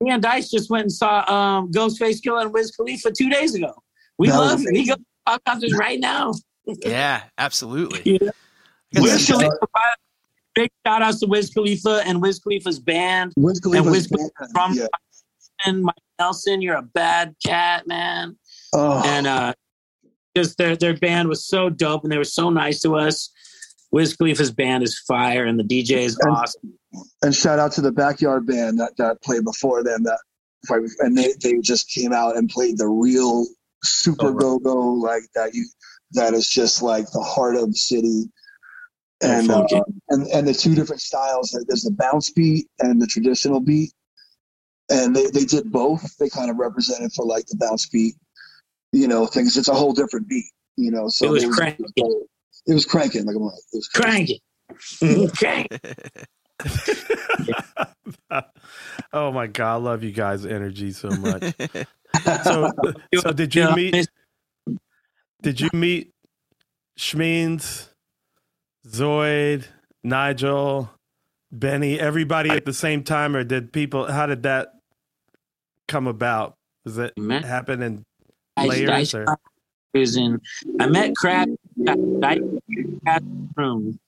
Me 0.00 0.10
and 0.10 0.22
Dice 0.22 0.50
just 0.50 0.68
went 0.68 0.82
and 0.82 0.92
saw 0.92 1.20
um, 1.32 1.70
Ghostface 1.72 2.20
Killah 2.20 2.42
and 2.42 2.52
Wiz 2.52 2.70
Khalifa 2.72 3.10
two 3.16 3.30
days 3.30 3.54
ago. 3.54 3.72
We 4.18 4.28
That 4.28 4.38
love 4.38 4.60
it. 4.60 4.64
We 4.72 4.80
amazing. 4.80 4.96
go 5.26 5.32
to 5.34 5.40
concerts 5.46 5.74
right 5.78 5.98
now. 6.00 6.32
Yeah, 6.84 7.22
absolutely. 7.38 8.02
Yeah. 8.20 8.30
I 8.94 9.00
guess 9.00 9.02
Wiz 9.02 9.26
that's- 9.26 9.26
Khalifa, 9.26 9.66
big 10.56 10.70
shout 10.84 11.02
outs 11.02 11.20
to 11.20 11.26
Wiz 11.28 11.50
Khalifa 11.50 12.02
and 12.04 12.20
Wiz 12.20 12.40
Khalifa's 12.40 12.80
band. 12.80 13.32
Wiz 13.36 13.60
Khalifa's 13.60 13.90
Wiz 13.92 14.06
band, 14.08 14.30
from- 14.52 14.72
yeah. 14.74 14.86
And 15.64 15.82
Mike 15.82 15.94
Nelson, 16.18 16.60
you're 16.60 16.76
a 16.76 16.82
bad 16.82 17.34
cat, 17.44 17.86
man. 17.86 18.36
Oh, 18.74 19.02
And 19.06 19.26
uh, 19.26 19.54
just 20.36 20.58
their 20.58 20.76
their 20.76 20.94
band 20.96 21.28
was 21.28 21.46
so 21.46 21.70
dope, 21.70 22.02
and 22.02 22.12
they 22.12 22.18
were 22.18 22.24
so 22.24 22.50
nice 22.50 22.80
to 22.80 22.96
us. 22.96 23.30
Wiz 23.92 24.14
Khalifa's 24.16 24.50
band 24.50 24.82
is 24.82 24.98
fire, 24.98 25.44
and 25.44 25.58
the 25.58 25.64
DJ 25.64 25.98
is 26.04 26.18
And- 26.20 26.32
awesome. 26.36 26.74
and 27.22 27.34
shout 27.34 27.58
out 27.58 27.72
to 27.72 27.80
the 27.80 27.92
backyard 27.92 28.46
band 28.46 28.78
that, 28.80 28.96
that 28.98 29.22
played 29.22 29.44
before 29.44 29.82
them 29.84 30.02
that 30.04 30.18
and 31.00 31.16
they, 31.16 31.32
they 31.42 31.58
just 31.62 31.88
came 31.90 32.12
out 32.12 32.36
and 32.36 32.48
played 32.48 32.76
the 32.76 32.88
real 32.88 33.46
super 33.84 34.28
Oh, 34.30 34.34
go 34.34 34.58
go 34.58 34.76
like 34.94 35.22
that 35.36 35.54
you 35.54 35.64
that 36.12 36.34
is 36.34 36.48
just 36.48 36.82
like 36.82 37.06
the 37.12 37.20
heart 37.20 37.54
of 37.56 37.68
the 37.70 37.76
city 37.76 38.24
and 39.22 39.50
uh, 39.50 39.66
and 40.10 40.26
and 40.28 40.46
the 40.46 40.52
two 40.54 40.74
different 40.74 41.00
styles 41.00 41.50
there's 41.68 41.82
the 41.82 41.90
bounce 41.92 42.30
beat 42.30 42.68
and 42.80 43.00
the 43.00 43.06
traditional 43.06 43.60
beat 43.60 43.92
and 44.90 45.16
they, 45.16 45.26
they 45.30 45.44
did 45.44 45.70
both 45.72 46.16
they 46.18 46.28
kind 46.28 46.50
of 46.50 46.56
represented 46.58 47.10
for 47.12 47.24
like 47.24 47.46
the 47.46 47.56
bounce 47.56 47.86
beat 47.88 48.14
you 48.92 49.08
know 49.08 49.26
things 49.26 49.56
it's 49.56 49.68
a 49.68 49.74
whole 49.74 49.92
different 49.94 50.28
beat 50.28 50.44
you 50.76 50.90
know 50.90 51.08
so 51.08 51.26
It 51.26 51.30
was 51.30 51.42
they 51.42 51.46
was- 51.48 51.56
cranking. 51.56 51.86
it 51.96 52.74
was 52.74 52.84
cranking 52.86 53.24
like 53.24 53.36
I'm 53.36 53.42
like 53.42 53.54
it 53.72 53.76
was 53.76 53.88
cranking. 53.88 54.38
Crank 55.36 55.68
it. 55.70 56.26
Crank. 58.30 58.46
Oh 59.12 59.32
my 59.32 59.46
god, 59.46 59.72
I 59.72 59.76
love 59.76 60.02
you 60.02 60.10
guys' 60.12 60.44
energy 60.44 60.92
so 60.92 61.08
much. 61.10 61.54
so, 62.44 62.72
so 63.20 63.32
did 63.32 63.54
you 63.54 63.70
meet? 63.74 64.08
Did 65.42 65.60
you 65.60 65.70
meet 65.72 66.12
Schmeens, 66.98 67.88
Zoid, 68.88 69.66
Nigel, 70.04 70.90
Benny, 71.52 71.98
everybody 71.98 72.50
at 72.50 72.64
the 72.64 72.72
same 72.72 73.02
time, 73.02 73.34
or 73.36 73.44
did 73.44 73.72
people? 73.72 74.10
How 74.10 74.26
did 74.26 74.42
that 74.44 74.72
come 75.88 76.06
about? 76.06 76.54
Does 76.84 76.98
it 76.98 77.16
Met- 77.18 77.44
happen 77.44 77.82
in 77.82 78.04
I- 78.56 78.66
layers 78.66 79.14
I- 79.14 79.18
or? 79.20 79.38
was 79.94 80.16
in. 80.16 80.40
I 80.78 80.86
met 80.88 81.16
Crab 81.16 81.48
at 81.86 81.98
room. 83.56 83.98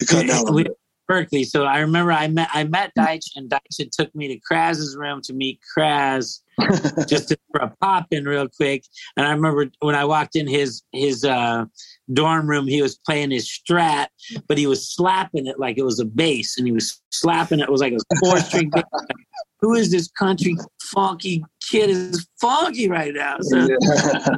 You 0.00 0.06
cut 0.06 0.26
down. 0.26 0.44
We- 0.54 0.66
Berklee. 1.12 1.46
So 1.46 1.64
I 1.64 1.80
remember 1.80 2.12
I 2.12 2.28
met 2.28 2.48
I 2.52 2.64
met 2.64 2.92
Deitch 2.96 3.30
and 3.36 3.50
Deitch 3.50 3.78
had 3.78 3.92
took 3.92 4.14
me 4.14 4.28
to 4.28 4.40
Kraz's 4.40 4.96
room 4.96 5.20
to 5.22 5.34
meet 5.34 5.60
Kraz 5.76 6.40
just 7.08 7.28
to, 7.28 7.38
for 7.50 7.60
a 7.60 7.74
pop 7.80 8.06
in 8.10 8.24
real 8.24 8.48
quick. 8.48 8.84
And 9.16 9.26
I 9.26 9.30
remember 9.30 9.70
when 9.80 9.94
I 9.94 10.04
walked 10.04 10.36
in 10.36 10.46
his 10.46 10.82
his 10.92 11.24
uh, 11.24 11.66
dorm 12.12 12.48
room, 12.48 12.66
he 12.66 12.82
was 12.82 12.98
playing 12.98 13.30
his 13.30 13.48
Strat, 13.48 14.06
but 14.48 14.58
he 14.58 14.66
was 14.66 14.90
slapping 14.94 15.46
it 15.46 15.58
like 15.58 15.78
it 15.78 15.84
was 15.84 16.00
a 16.00 16.04
bass, 16.04 16.56
and 16.56 16.66
he 16.66 16.72
was 16.72 17.00
slapping 17.10 17.60
it. 17.60 17.64
It 17.64 17.70
was 17.70 17.80
like 17.80 17.92
a 17.92 18.16
four 18.24 18.38
string. 18.40 18.70
bass. 18.70 18.84
Who 19.60 19.74
is 19.74 19.92
this 19.92 20.10
country 20.10 20.56
funky 20.82 21.44
kid? 21.70 21.90
Is 21.90 22.26
funky 22.40 22.88
right 22.88 23.14
now. 23.14 23.36
So 23.40 23.68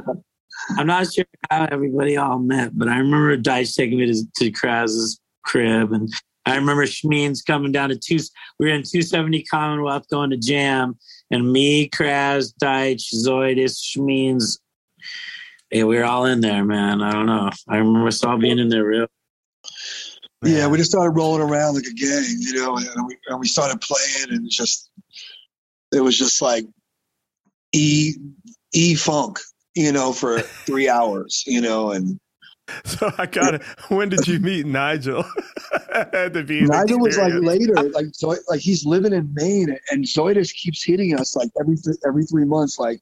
I'm 0.77 0.85
not 0.85 1.11
sure 1.11 1.25
how 1.49 1.67
everybody 1.71 2.15
all 2.15 2.37
met, 2.37 2.77
but 2.77 2.87
I 2.87 2.97
remember 2.97 3.35
Dice 3.37 3.73
taking 3.73 3.97
me 3.97 4.11
to, 4.13 4.23
to 4.37 4.51
Kraz's 4.51 5.19
crib, 5.43 5.93
and 5.93 6.13
I 6.45 6.55
remember 6.55 6.83
Schmeens 6.83 7.45
coming 7.45 7.71
down 7.71 7.89
to 7.89 7.97
two. 7.97 8.19
We 8.59 8.67
were 8.67 8.73
in 8.73 8.83
270 8.83 9.43
Commonwealth 9.43 10.07
going 10.09 10.29
to 10.29 10.37
jam, 10.37 10.97
and 11.31 11.51
me, 11.51 11.89
Kraz, 11.89 12.53
Deitch, 12.61 13.13
Zoidis, 13.13 13.79
Schmeens. 13.81 14.59
Yeah, 15.71 15.85
we 15.85 15.97
were 15.97 16.05
all 16.05 16.25
in 16.25 16.41
there, 16.41 16.63
man. 16.63 17.01
I 17.01 17.11
don't 17.11 17.25
know. 17.25 17.49
I 17.67 17.77
remember 17.77 18.07
us 18.07 18.23
all 18.23 18.37
being 18.37 18.59
in 18.59 18.69
there 18.69 18.85
real. 18.85 19.07
Yeah, 20.43 20.67
we 20.67 20.77
just 20.77 20.91
started 20.91 21.11
rolling 21.11 21.41
around 21.41 21.75
like 21.75 21.85
a 21.85 21.93
gang, 21.93 22.35
you 22.39 22.53
know, 22.53 22.77
and 22.77 23.07
we, 23.07 23.17
and 23.27 23.39
we 23.39 23.47
started 23.47 23.81
playing, 23.81 24.29
and 24.29 24.47
just 24.49 24.91
it 25.91 26.01
was 26.01 26.17
just 26.17 26.41
like 26.41 26.65
e 27.73 28.13
e 28.73 28.93
funk, 28.93 29.39
you 29.75 29.91
know, 29.91 30.13
for 30.13 30.39
three 30.39 30.87
hours, 30.97 31.43
you 31.47 31.61
know, 31.61 31.91
and 31.91 32.19
So 32.85 33.11
I 33.17 33.25
got 33.25 33.55
it. 33.55 33.63
When 33.89 34.09
did 34.09 34.27
you 34.27 34.39
meet 34.39 34.65
Nigel? 34.65 35.23
Had 35.93 36.33
to 36.33 36.43
be 36.43 36.61
Nigel 36.61 36.99
was 36.99 37.17
like 37.17 37.33
later, 37.35 37.73
like 37.91 38.07
so, 38.13 38.35
like 38.49 38.59
he's 38.59 38.85
living 38.85 39.13
in 39.13 39.31
Maine, 39.33 39.77
and 39.91 40.03
Zoidis 40.03 40.53
keeps 40.53 40.83
hitting 40.83 41.17
us 41.19 41.35
like 41.35 41.49
every 41.59 41.77
th- 41.77 41.97
every 42.07 42.23
three 42.25 42.45
months, 42.45 42.79
like. 42.79 43.01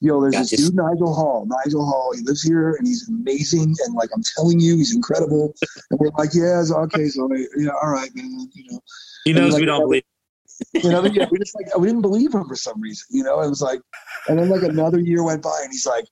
Yo, 0.00 0.20
there's 0.20 0.34
this 0.34 0.50
Gotcha. 0.50 0.62
dude 0.64 0.74
Nigel 0.74 1.14
Hall. 1.14 1.46
Nigel 1.64 1.86
Hall. 1.86 2.12
He 2.14 2.20
lives 2.24 2.42
here, 2.42 2.74
and 2.74 2.86
he's 2.86 3.08
amazing. 3.08 3.74
And 3.86 3.94
like 3.94 4.10
I'm 4.14 4.22
telling 4.36 4.58
you, 4.58 4.76
he's 4.76 4.94
incredible. 4.94 5.54
And 5.90 6.00
we're 6.00 6.10
like, 6.18 6.30
yeah, 6.34 6.60
it's 6.60 6.72
okay, 6.72 7.06
so 7.08 7.30
yeah, 7.56 7.70
all 7.80 7.90
right, 7.90 8.10
man. 8.14 8.50
You 8.52 8.72
know, 8.72 8.80
He 9.24 9.32
knows 9.32 9.52
like- 9.52 9.60
we 9.60 9.66
don't 9.66 9.80
believe. 9.82 10.02
you 10.74 10.90
know, 10.90 11.04
yeah, 11.04 11.26
we 11.30 11.38
just 11.38 11.54
like 11.54 11.78
we 11.78 11.86
didn't 11.86 12.02
believe 12.02 12.34
him 12.34 12.44
for 12.46 12.56
some 12.56 12.80
reason. 12.80 13.06
You 13.10 13.22
know, 13.22 13.40
it 13.40 13.48
was 13.48 13.62
like, 13.62 13.80
and 14.28 14.38
then 14.38 14.48
like 14.50 14.62
another 14.62 14.98
year 14.98 15.22
went 15.22 15.42
by, 15.42 15.58
and 15.62 15.70
he's 15.70 15.86
like, 15.86 16.04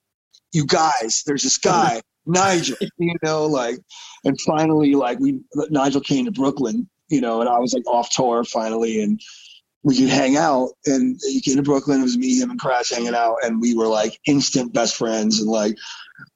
"You 0.53 0.65
guys, 0.65 1.25
there's 1.27 1.43
this 1.43 1.59
guy, 1.59 2.01
Nigel." 2.27 2.77
You 2.99 3.15
know, 3.23 3.47
like, 3.47 3.79
and 4.25 4.41
finally, 4.41 4.95
like 4.95 5.19
we 5.19 5.41
Nigel 5.71 6.01
came 6.01 6.25
to 6.27 6.33
Brooklyn. 6.33 6.89
You 7.09 7.21
know, 7.21 7.41
and 7.41 7.49
I 7.49 7.59
was 7.59 7.75
like 7.75 7.87
off 7.87 8.11
tour 8.11 8.43
finally, 8.45 9.03
and 9.03 9.21
we 9.83 9.97
could 9.97 10.09
hang 10.09 10.37
out. 10.37 10.71
And 10.87 11.21
he 11.23 11.41
came 11.41 11.57
to 11.57 11.63
Brooklyn. 11.63 12.01
It 12.01 12.05
was 12.05 12.17
me, 12.17 12.39
him, 12.41 12.51
and 12.51 12.59
Crash 12.61 12.91
hanging 12.91 13.15
out, 13.15 13.37
and 13.43 13.61
we 13.61 13.75
were 13.75 13.89
like 13.89 14.19
instant 14.27 14.73
best 14.73 14.97
friends. 14.97 15.41
And 15.41 15.49
like, 15.49 15.77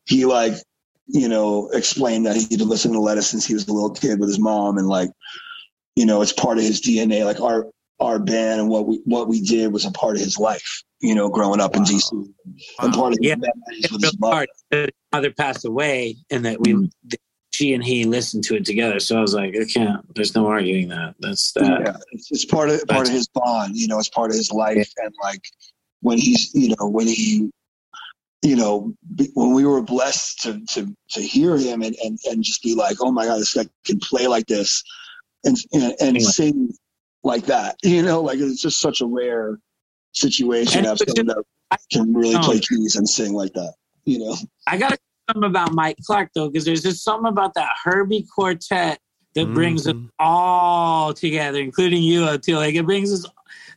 he 0.05 0.24
like, 0.26 0.55
you 1.07 1.28
know, 1.28 1.70
explained 1.72 2.26
that 2.26 2.37
he 2.37 2.47
had 2.51 2.61
listened 2.61 2.95
to 2.95 3.01
Lettuce 3.01 3.30
since 3.30 3.47
he 3.47 3.55
was 3.55 3.66
a 3.68 3.72
little 3.72 3.91
kid 3.91 4.18
with 4.20 4.28
his 4.28 4.39
mom, 4.39 4.76
and 4.76 4.89
like, 4.89 5.11
you 5.95 6.05
know, 6.05 6.20
it's 6.20 6.32
part 6.32 6.59
of 6.59 6.64
his 6.64 6.80
DNA. 6.82 7.24
Like 7.24 7.41
our 7.41 7.68
our 7.99 8.18
band 8.18 8.61
and 8.61 8.68
what 8.68 8.87
we 8.87 9.01
what 9.05 9.28
we 9.28 9.41
did 9.41 9.72
was 9.72 9.87
a 9.87 9.91
part 9.93 10.16
of 10.16 10.22
his 10.22 10.39
life. 10.39 10.82
You 11.01 11.14
know, 11.14 11.28
growing 11.30 11.61
up 11.61 11.76
in 11.76 11.84
DC, 11.84 12.11
and 12.80 12.93
part 12.93 13.12
of 13.12 13.18
his 13.20 13.28
Yeah. 13.30 13.37
memories 13.37 13.91
with 13.93 14.03
his 14.03 14.18
mother. 14.18 14.47
hard. 14.72 14.93
Mother 15.17 15.33
passed 15.33 15.64
away, 15.64 16.17
and 16.31 16.45
that 16.45 16.61
we, 16.61 16.75
mm-hmm. 16.75 17.14
she 17.51 17.73
and 17.73 17.83
he 17.83 18.05
listened 18.05 18.45
to 18.45 18.57
it 18.57 18.67
together. 18.67 19.01
So 19.01 19.17
I 19.17 19.23
was 19.23 19.33
like, 19.33 19.57
I 19.57 19.64
can't. 19.64 20.14
There's 20.14 20.35
no 20.35 20.47
arguing 20.47 20.89
that. 20.89 21.14
That's 21.21 21.53
that. 21.53 21.81
yeah, 21.87 21.97
it's, 22.12 22.31
it's 22.31 22.45
part 22.45 22.69
of 22.69 22.87
part 22.87 23.07
of 23.07 23.14
his 23.14 23.27
bond. 23.29 23.79
You 23.79 23.89
know, 23.89 23.99
it's 23.99 24.11
part 24.11 24.31
of 24.31 24.37
his 24.37 24.53
life, 24.53 24.93
and 24.99 25.14
like 25.23 25.43
when 26.03 26.19
he's, 26.19 26.55
you 26.55 26.75
know, 26.79 26.87
when 26.87 27.07
he, 27.07 27.51
you 28.43 28.57
know, 28.57 28.93
when 29.33 29.55
we 29.55 29.64
were 29.64 29.81
blessed 29.81 30.43
to 30.43 30.61
to 30.73 30.95
to 31.12 31.23
hear 31.23 31.57
him 31.57 31.81
and 31.81 31.97
and 32.05 32.19
and 32.27 32.45
just 32.45 32.62
be 32.62 32.75
like, 32.75 32.99
oh 33.01 33.11
my 33.11 33.25
god, 33.25 33.39
this 33.39 33.55
guy 33.55 33.64
can 33.87 33.99
play 34.01 34.27
like 34.27 34.47
this, 34.49 34.85
and 35.45 35.57
and, 35.73 35.83
and 35.83 35.97
Anyway. 36.01 36.21
sing 36.21 36.75
like 37.25 37.47
that. 37.47 37.77
You 37.85 38.03
know, 38.03 38.21
like 38.21 38.39
it's 38.39 38.61
just 38.61 38.83
such 38.83 39.01
a 39.01 39.07
rare 39.07 39.59
situation 40.12 40.85
And 40.85 40.85
to 40.85 40.91
have 40.91 41.17
someone 41.17 41.45
that 41.71 41.81
can 41.91 42.12
really 42.12 42.39
play 42.45 42.61
keys 42.61 42.97
and 42.97 43.09
sing 43.09 43.33
like 43.33 43.55
that. 43.55 43.75
You 44.05 44.19
know, 44.19 44.37
I 44.67 44.77
got 44.77 44.91
to 44.91 44.99
something 45.29 45.45
about 45.49 45.72
Mike 45.72 45.97
Clark 46.05 46.31
though, 46.35 46.49
because 46.49 46.64
there's 46.64 46.83
just 46.83 47.03
something 47.03 47.29
about 47.29 47.55
that 47.55 47.70
Herbie 47.83 48.27
quartet 48.35 48.99
that 49.35 49.53
brings 49.53 49.87
us 49.87 49.93
Mhm. 49.95 50.09
all 50.18 51.12
together, 51.12 51.59
including 51.61 52.03
you 52.03 52.39
too. 52.39 52.57
Like 52.57 52.74
it 52.74 52.87
brings 52.87 53.12
us. 53.12 53.27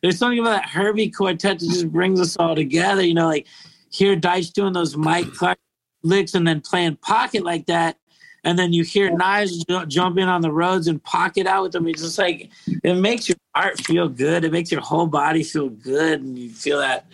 There's 0.02 0.18
something 0.18 0.40
about 0.40 0.62
that 0.62 0.70
Herbie 0.70 1.10
quartet 1.10 1.60
that 1.60 1.66
just 1.68 1.92
brings 1.92 2.20
us 2.22 2.38
all 2.38 2.56
together. 2.56 3.02
You 3.02 3.14
know, 3.14 3.28
like 3.28 3.48
hear 3.92 4.16
Dice 4.16 4.50
doing 4.50 4.74
those 4.74 4.96
Mike 4.96 5.32
Clark 5.34 5.58
licks 6.04 6.34
and 6.34 6.48
then 6.48 6.62
playing 6.62 6.98
pocket 6.98 7.44
like 7.44 7.66
that. 7.66 7.98
And 8.46 8.58
then 8.58 8.72
you 8.72 8.84
hear 8.86 9.12
Knives 9.14 9.66
ju- 9.66 9.86
jump 9.88 10.18
in 10.18 10.30
on 10.30 10.40
the 10.40 10.52
Rhodes 10.52 10.88
and 10.88 11.04
pocket 11.04 11.46
out 11.46 11.64
with 11.64 11.72
them. 11.74 11.86
It's 11.88 12.02
just 12.02 12.18
like 12.18 12.50
it 12.86 12.94
makes 12.94 13.28
your 13.28 13.36
heart 13.54 13.86
feel 13.86 14.08
good. 14.08 14.46
It 14.46 14.54
makes 14.54 14.72
your 14.72 14.80
whole 14.80 15.08
body 15.08 15.44
feel 15.44 15.68
good, 15.68 16.22
and 16.22 16.40
you 16.40 16.50
feel 16.50 16.80
that. 16.80 17.06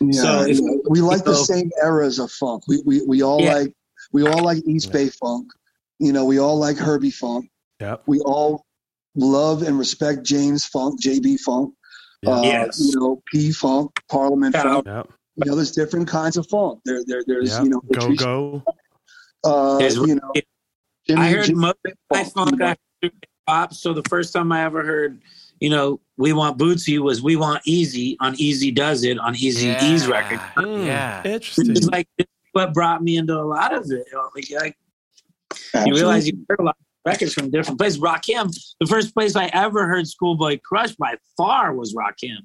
Yeah, 0.00 0.20
So 0.20 0.40
if- 0.42 0.60
we 0.90 1.00
like 1.00 1.24
the 1.24 1.34
so- 1.34 1.44
same 1.54 1.70
eras 1.82 2.18
of 2.18 2.30
funk. 2.30 2.64
We 2.68 2.82
we, 2.84 3.00
we 3.06 3.22
all 3.22 3.40
Yeah. 3.40 3.54
like 3.54 3.74
we 4.14 4.26
all 4.26 4.42
like 4.42 4.62
East 4.66 4.90
Bay 4.92 5.08
funk. 5.10 5.48
You 5.98 6.12
know, 6.12 6.24
we 6.24 6.38
all 6.38 6.56
like 6.56 6.76
Herbie 6.78 7.10
funk. 7.10 7.50
Yep. 7.80 8.04
We 8.06 8.20
all 8.20 8.64
love 9.14 9.62
and 9.62 9.78
respect 9.78 10.22
James 10.24 10.64
Funk, 10.64 11.00
JB 11.02 11.40
Funk. 11.40 11.74
Uh, 12.26 12.40
Yes. 12.42 12.80
You 12.80 12.98
know, 12.98 13.22
P 13.30 13.52
Funk, 13.52 13.90
Parliament 14.10 14.54
Yeah. 14.54 14.62
Funk. 14.62 14.86
Yep. 14.86 15.10
You 15.36 15.44
know, 15.50 15.56
there's 15.56 15.72
different 15.72 16.08
kinds 16.08 16.36
of 16.36 16.46
funk. 16.48 16.80
There, 16.84 17.02
there 17.06 17.22
there's 17.26 17.50
Yep. 17.50 17.64
you 17.64 17.68
know, 17.70 17.80
Go 17.92 18.14
go. 18.14 18.62
Uh, 19.44 19.78
There's- 19.78 19.96
you 19.96 20.14
know, 20.14 20.32
Jimmy, 21.06 21.20
I 21.20 21.30
heard 21.30 21.44
Jimmy 21.44 21.60
most 21.60 21.76
of 21.84 21.92
my 22.10 22.24
Funk, 22.24 22.32
funk 22.34 22.50
you 22.52 22.56
know. 22.58 22.64
I 22.66 22.68
heard 22.70 22.78
hip 23.02 23.14
hop. 23.46 23.74
So 23.74 23.92
the 23.92 24.02
first 24.08 24.32
time 24.32 24.50
I 24.52 24.64
ever 24.64 24.82
heard, 24.84 25.20
you 25.60 25.68
know, 25.68 26.00
"We 26.16 26.32
Want 26.32 26.56
Bootsy" 26.58 26.98
was 26.98 27.20
"We 27.22 27.36
Want 27.36 27.62
Eazy" 27.68 28.16
on 28.20 28.34
Eazy-Duz-It 28.36 29.18
on 29.18 29.34
Easy 29.36 29.68
E's 29.82 30.06
record. 30.06 30.38
Hmm, 30.56 30.86
Yeah. 30.86 31.22
Interesting. 31.26 31.72
It's 31.72 31.86
like 31.88 32.08
this 32.16 32.26
is 32.26 32.33
what 32.54 32.72
brought 32.72 33.02
me 33.02 33.16
into 33.16 33.34
a 33.38 33.42
lot 33.42 33.74
of 33.74 33.90
it. 33.90 34.06
You, 34.10 34.30
like, 34.34 34.50
like, 35.74 35.86
you 35.86 35.94
realize 35.94 36.26
you 36.26 36.38
heard 36.48 36.60
a 36.60 36.62
lot 36.62 36.76
of 36.78 37.10
records 37.12 37.34
from 37.34 37.50
different 37.50 37.78
places. 37.78 38.00
Rakim, 38.00 38.50
the 38.80 38.86
first 38.86 39.14
place 39.14 39.36
I 39.36 39.46
ever 39.46 39.86
heard 39.86 40.06
Schoolboy 40.06 40.58
Crush 40.64 40.94
by 40.96 41.16
far 41.36 41.74
was 41.74 41.94
Rakim. 41.94 42.38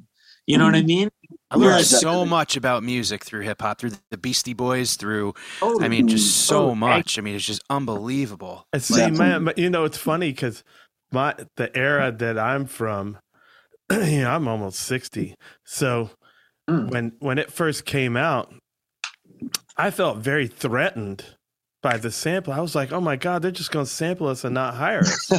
You 0.47 0.57
know 0.57 0.65
what 0.65 0.75
I 0.75 0.81
mean? 0.81 1.09
I 1.51 1.57
learned 1.57 1.91
Yeah, 1.91 1.99
so 1.99 2.25
much 2.25 2.57
about 2.57 2.81
music 2.81 3.23
through 3.23 3.41
hip 3.41 3.61
hop, 3.61 3.79
through 3.79 3.91
the 4.09 4.17
Beastie 4.17 4.55
Boys, 4.55 4.95
through 4.95 5.35
Oh, 5.61 5.79
I 5.81 5.87
mean, 5.87 6.07
just 6.07 6.45
so 6.45 6.71
Oh, 6.71 6.75
much. 6.75 7.19
I 7.19 7.21
mean, 7.21 7.35
it's 7.35 7.45
just 7.45 7.61
unbelievable. 7.69 8.65
Uh, 8.73 8.79
See, 8.79 8.95
Definitely. 8.95 9.17
man, 9.19 9.45
but, 9.45 9.57
you 9.59 9.69
know, 9.69 9.83
it's 9.83 9.97
funny 9.97 10.31
because 10.31 10.63
my 11.11 11.35
the 11.55 11.75
era 11.77 12.11
that 12.11 12.39
I'm 12.39 12.65
from, 12.65 13.19
you 13.91 14.21
know, 14.21 14.31
I'm 14.31 14.47
almost 14.47 14.79
sixty. 14.79 15.35
So 15.65 16.09
Mm. 16.69 16.91
when 16.91 17.13
when 17.19 17.37
it 17.39 17.51
first 17.51 17.85
came 17.85 18.15
out, 18.15 18.53
I 19.79 19.91
felt 19.91 20.17
very 20.17 20.47
threatened 20.47 21.23
by 21.81 21.95
the 21.95 22.11
sample. 22.11 22.51
I 22.51 22.59
was 22.59 22.75
like, 22.75 22.91
oh 22.91 22.99
my 22.99 23.15
god, 23.15 23.41
they're 23.41 23.49
just 23.49 23.71
going 23.71 23.85
to 23.85 23.91
sample 23.91 24.27
us 24.27 24.43
and 24.43 24.53
not 24.53 24.73
hire 24.73 24.99
us, 24.99 25.31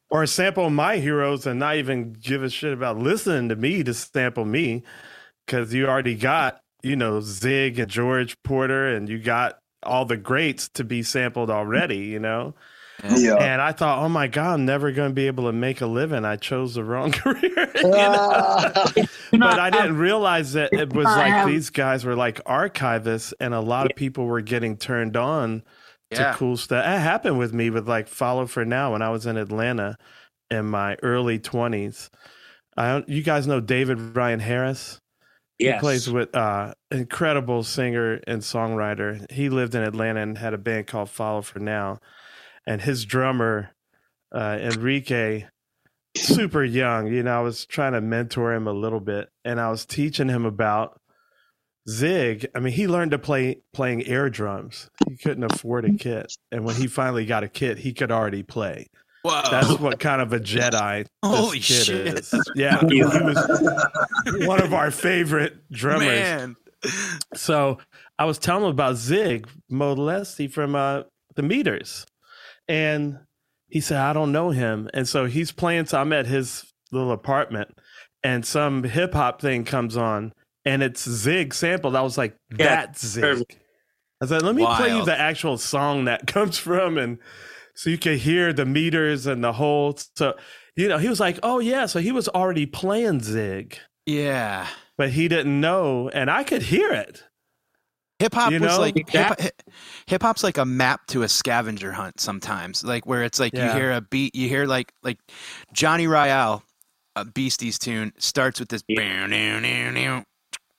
or 0.10 0.26
sample 0.26 0.70
my 0.70 0.98
heroes 0.98 1.44
and 1.44 1.58
not 1.58 1.74
even 1.74 2.12
give 2.12 2.44
a 2.44 2.50
shit 2.50 2.72
about 2.72 2.98
listening 2.98 3.48
to 3.48 3.56
me 3.56 3.82
to 3.82 3.92
sample 3.92 4.44
me, 4.44 4.84
because 5.44 5.74
you 5.74 5.88
already 5.88 6.14
got 6.14 6.60
you 6.84 6.94
know 6.94 7.20
Zig 7.20 7.80
and 7.80 7.90
George 7.90 8.36
Porter, 8.44 8.94
and 8.94 9.08
you 9.08 9.18
got 9.18 9.58
all 9.82 10.04
the 10.04 10.16
greats 10.16 10.68
to 10.74 10.84
be 10.84 11.02
sampled 11.02 11.50
already. 11.50 11.98
You 11.98 12.20
know. 12.20 12.54
Yeah. 13.16 13.36
And 13.36 13.60
I 13.60 13.72
thought, 13.72 14.04
oh 14.04 14.08
my 14.08 14.26
God, 14.28 14.54
I'm 14.54 14.64
never 14.64 14.92
going 14.92 15.10
to 15.10 15.14
be 15.14 15.26
able 15.26 15.44
to 15.44 15.52
make 15.52 15.80
a 15.80 15.86
living. 15.86 16.24
I 16.24 16.36
chose 16.36 16.74
the 16.74 16.84
wrong 16.84 17.12
career. 17.12 17.70
you 17.74 17.82
know? 17.82 17.90
Ah, 17.92 18.92
But 19.32 19.58
I 19.58 19.70
didn't 19.70 19.96
realize 19.98 20.52
that 20.52 20.72
it 20.72 20.92
was 20.92 21.04
like 21.06 21.32
have- 21.32 21.48
these 21.48 21.70
guys 21.70 22.04
were 22.04 22.14
like 22.16 22.42
archivists, 22.44 23.32
and 23.40 23.52
a 23.52 23.60
lot 23.60 23.90
of 23.90 23.96
people 23.96 24.26
were 24.26 24.40
getting 24.40 24.76
turned 24.76 25.16
on 25.16 25.62
Yeah. 26.10 26.32
to 26.32 26.38
cool 26.38 26.56
stuff. 26.56 26.84
It 26.84 26.98
happened 27.00 27.38
with 27.38 27.52
me 27.52 27.70
with 27.70 27.88
like 27.88 28.08
Follow 28.08 28.46
for 28.46 28.64
Now 28.64 28.92
when 28.92 29.02
I 29.02 29.10
was 29.10 29.26
in 29.26 29.36
Atlanta 29.36 29.96
in 30.50 30.66
my 30.66 30.96
early 31.02 31.38
20s. 31.38 32.10
I 32.76 32.92
don't, 32.92 33.08
you 33.08 33.22
guys 33.22 33.46
know 33.46 33.60
David 33.60 34.16
Ryan 34.16 34.40
Harris. 34.40 35.00
Yes. 35.58 35.74
He 35.76 35.80
plays 35.80 36.10
with 36.10 36.34
uh 36.34 36.74
incredible 36.90 37.62
singer 37.62 38.20
and 38.26 38.42
songwriter. 38.42 39.30
He 39.30 39.48
lived 39.48 39.74
in 39.76 39.82
Atlanta 39.82 40.20
and 40.20 40.36
had 40.38 40.52
a 40.54 40.58
band 40.58 40.86
called 40.88 41.10
Follow 41.10 41.42
for 41.42 41.60
Now. 41.60 41.98
And 42.66 42.80
his 42.80 43.04
drummer, 43.04 43.70
uh, 44.34 44.58
Enrique, 44.60 45.46
super 46.16 46.64
young, 46.64 47.08
you 47.08 47.22
know, 47.22 47.38
I 47.38 47.40
was 47.40 47.66
trying 47.66 47.92
to 47.92 48.00
mentor 48.00 48.54
him 48.54 48.66
a 48.66 48.72
little 48.72 49.00
bit 49.00 49.28
and 49.44 49.60
I 49.60 49.70
was 49.70 49.84
teaching 49.84 50.28
him 50.28 50.44
about 50.44 51.00
Zig. 51.88 52.46
I 52.54 52.60
mean, 52.60 52.72
he 52.72 52.88
learned 52.88 53.10
to 53.10 53.18
play 53.18 53.58
playing 53.72 54.06
air 54.06 54.30
drums. 54.30 54.88
He 55.08 55.16
couldn't 55.16 55.44
afford 55.44 55.84
a 55.84 55.92
kit. 55.92 56.32
And 56.50 56.64
when 56.64 56.76
he 56.76 56.86
finally 56.86 57.26
got 57.26 57.44
a 57.44 57.48
kit, 57.48 57.78
he 57.78 57.92
could 57.92 58.10
already 58.10 58.42
play. 58.42 58.88
Whoa. 59.22 59.42
That's 59.50 59.78
what 59.78 60.00
kind 60.00 60.20
of 60.20 60.32
a 60.34 60.38
Jedi 60.38 61.04
this 61.04 61.08
Holy 61.24 61.58
kid 61.58 61.84
shit. 61.84 62.06
is. 62.18 62.34
Yeah, 62.54 62.78
he 62.88 63.02
was 63.02 64.46
one 64.46 64.62
of 64.62 64.74
our 64.74 64.90
favorite 64.90 65.56
drummers. 65.70 66.06
Man. 66.06 66.56
So 67.34 67.78
I 68.18 68.26
was 68.26 68.38
telling 68.38 68.64
him 68.64 68.70
about 68.70 68.96
Zig 68.96 69.48
Modeliste 69.72 70.52
from 70.52 70.74
uh, 70.74 71.04
the 71.36 71.42
Meters, 71.42 72.04
and 72.68 73.18
he 73.68 73.80
said 73.80 73.98
I 73.98 74.12
don't 74.12 74.32
know 74.32 74.50
him, 74.50 74.88
and 74.94 75.08
so 75.08 75.26
he's 75.26 75.52
playing. 75.52 75.86
So 75.86 76.00
I'm 76.00 76.12
at 76.12 76.26
his 76.26 76.64
little 76.92 77.12
apartment, 77.12 77.76
and 78.22 78.44
some 78.46 78.84
hip 78.84 79.14
hop 79.14 79.40
thing 79.40 79.64
comes 79.64 79.96
on, 79.96 80.32
and 80.64 80.82
it's 80.82 81.08
Zig 81.08 81.54
sampled. 81.54 81.96
I 81.96 82.02
was 82.02 82.16
like, 82.18 82.36
Yeah, 82.50 82.56
"That's 82.86 83.04
Zig." 83.06 83.22
perfect. 83.22 83.58
I 84.22 84.26
said, 84.26 84.42
"Let 84.42 84.54
me 84.54 84.64
play 84.64 84.96
you 84.96 85.04
the 85.04 85.18
actual 85.18 85.58
song 85.58 86.04
that 86.06 86.26
comes 86.32 86.58
from," 86.58 86.98
and 86.98 87.18
so 87.74 87.90
you 87.90 87.98
can 87.98 88.16
hear 88.16 88.52
the 88.52 88.64
meters 88.64 89.26
and 89.26 89.42
the 89.42 89.52
whole. 89.52 89.98
So 90.16 90.34
you 90.76 90.88
know, 90.88 90.98
he 90.98 91.08
was 91.08 91.20
like, 91.20 91.38
"Oh 91.42 91.58
yeah," 91.58 91.86
so 91.86 91.98
he 92.00 92.12
was 92.12 92.28
already 92.28 92.66
playing 92.66 93.20
Zig, 93.20 93.78
Yeah. 94.06 94.66
but 94.96 95.10
he 95.10 95.28
didn't 95.28 95.60
know, 95.60 96.08
and 96.10 96.30
I 96.30 96.44
could 96.44 96.62
hear 96.62 96.92
it. 96.92 97.24
Hip 98.20 98.34
hop 98.34 98.52
You 98.52 98.60
was 98.60 98.72
know? 98.72 98.80
like 98.80 99.08
hip 99.08 99.40
hip 100.06 100.22
hop's 100.22 100.44
like 100.44 100.56
a 100.56 100.64
map 100.64 101.06
to 101.08 101.22
a 101.22 101.28
scavenger 101.28 101.92
hunt 101.92 102.20
sometimes. 102.20 102.84
Like 102.84 103.06
where 103.06 103.24
it's 103.24 103.40
like 103.40 103.54
you 103.54 103.68
hear 103.72 103.92
a 103.92 104.00
beat, 104.00 104.34
you 104.34 104.48
hear 104.48 104.66
like 104.66 104.92
like 105.02 105.18
Johnny 105.72 106.06
Ryall, 106.06 106.62
a 107.16 107.24
Beasties 107.24 107.78
tune 107.78 108.12
starts 108.18 108.60
with 108.60 108.68
this 108.68 108.82
down 108.94 109.30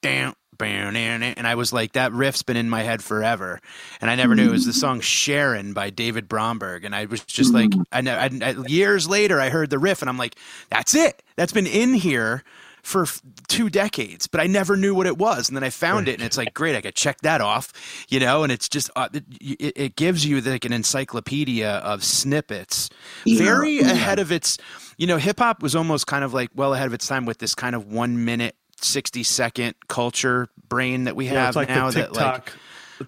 down 0.02 0.36
down 0.58 0.94
down 0.94 1.24
and 1.38 1.48
I 1.48 1.56
was 1.56 1.74
like 1.74 1.94
that 1.94 2.14
riff's 2.14 2.44
been 2.44 2.58
in 2.58 2.70
my 2.70 2.84
head 2.84 3.04
forever 3.04 3.60
and 4.00 4.10
I 4.10 4.16
never 4.16 4.36
knew 4.36 4.48
it 4.48 4.52
was 4.52 4.66
the 4.66 4.74
song 4.74 5.02
Sharon 5.02 5.74
by 5.74 5.90
David 5.90 6.30
Bromberg 6.30 6.86
and 6.86 6.96
I 6.96 7.06
was 7.06 7.22
just 7.26 7.54
like 7.54 7.72
I 7.92 8.02
know 8.02 8.16
I, 8.16 8.52
years 8.68 9.10
later 9.10 9.42
I 9.42 9.50
heard 9.50 9.70
the 9.70 9.80
riff 9.80 10.02
and 10.02 10.10
I'm 10.10 10.18
like 10.18 10.38
that's 10.70 10.96
it 10.96 11.22
that's 11.36 11.52
been 11.52 11.68
in 11.68 11.94
here 11.94 12.44
for 12.86 13.02
f- 13.02 13.20
two 13.48 13.68
decades, 13.68 14.28
but 14.28 14.40
I 14.40 14.46
never 14.46 14.78
knew 14.78 14.94
what 14.94 15.08
it 15.08 15.18
was. 15.18 15.50
And 15.50 15.56
then 15.58 15.64
I 15.64 15.72
found 15.72 16.08
it, 16.08 16.14
and 16.14 16.22
it's 16.24 16.38
like, 16.38 16.54
great, 16.54 16.76
I 16.76 16.82
could 16.82 16.94
check 16.94 17.20
that 17.22 17.42
off, 17.42 17.74
you 18.10 18.20
know. 18.20 18.44
And 18.44 18.52
it's 18.52 18.70
just, 18.70 18.92
uh, 18.96 19.10
it, 19.42 19.74
it 19.76 19.96
gives 19.96 20.24
you 20.24 20.40
like 20.40 20.66
an 20.66 20.72
encyclopedia 20.72 21.68
of 21.68 22.04
snippets, 22.04 22.92
very 23.28 23.80
ahead 23.80 24.20
of 24.20 24.32
its, 24.32 24.60
you 24.98 25.08
know, 25.08 25.18
hip 25.18 25.40
hop 25.40 25.64
was 25.64 25.76
almost 25.76 26.06
kind 26.06 26.24
of 26.24 26.32
like 26.34 26.52
well 26.54 26.76
ahead 26.76 26.86
of 26.86 26.94
its 26.94 27.08
time 27.08 27.26
with 27.26 27.40
this 27.40 27.56
kind 27.56 27.76
of 27.76 27.92
one 27.92 28.24
minute, 28.24 28.56
sixty 28.80 29.24
second 29.24 29.74
culture 29.88 30.50
brain 30.70 31.06
that 31.06 31.16
we 31.16 31.26
Yeah, 31.26 31.46
have 31.46 31.56
like 31.56 31.70
now. 31.70 31.90
that 31.90 32.14
like, 32.14 32.46
TikTok. 32.46 32.54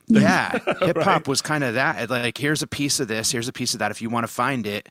yeah, 0.07 0.57
hip 0.81 0.97
hop 0.97 1.27
was 1.27 1.43
kind 1.43 1.63
of 1.63 1.75
that. 1.75 2.09
Like, 2.09 2.37
here's 2.37 2.63
a 2.63 2.67
piece 2.67 2.99
of 2.99 3.07
this, 3.07 3.31
here's 3.31 3.47
a 3.47 3.53
piece 3.53 3.73
of 3.73 3.79
that. 3.79 3.91
If 3.91 4.01
you 4.01 4.09
want 4.09 4.25
to 4.25 4.31
find 4.33 4.65
it, 4.65 4.89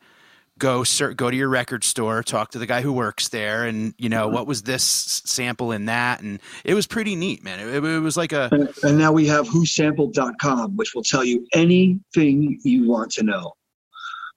go 0.59 0.85
ser- 0.85 1.15
go 1.15 1.31
to 1.31 1.37
your 1.37 1.49
record 1.49 1.85
store, 1.85 2.23
talk 2.23 2.51
to 2.53 2.59
the 2.59 2.67
guy 2.67 2.81
who 2.81 2.93
works 2.93 3.29
there, 3.29 3.65
and 3.65 3.95
you 3.99 4.09
know 4.09 4.29
what 4.29 4.47
was 4.47 4.63
this 4.63 4.83
sample 4.83 5.73
in 5.73 5.87
that, 5.87 6.21
and 6.21 6.41
it 6.65 6.75
was 6.75 6.87
pretty 6.87 7.17
neat, 7.17 7.43
man. 7.45 7.61
It, 7.61 7.85
it 7.85 8.01
was 8.01 8.17
like 8.17 8.33
a 8.33 8.49
And, 8.53 8.73
and 8.83 8.99
now 8.99 9.13
we 9.13 9.27
have 9.27 9.47
whosampled.com, 9.49 10.77
which 10.77 10.95
will 10.95 11.03
tell 11.03 11.25
you 11.25 11.47
anything 11.55 12.59
you 12.63 12.89
want 12.89 13.11
to 13.13 13.23
know 13.23 13.53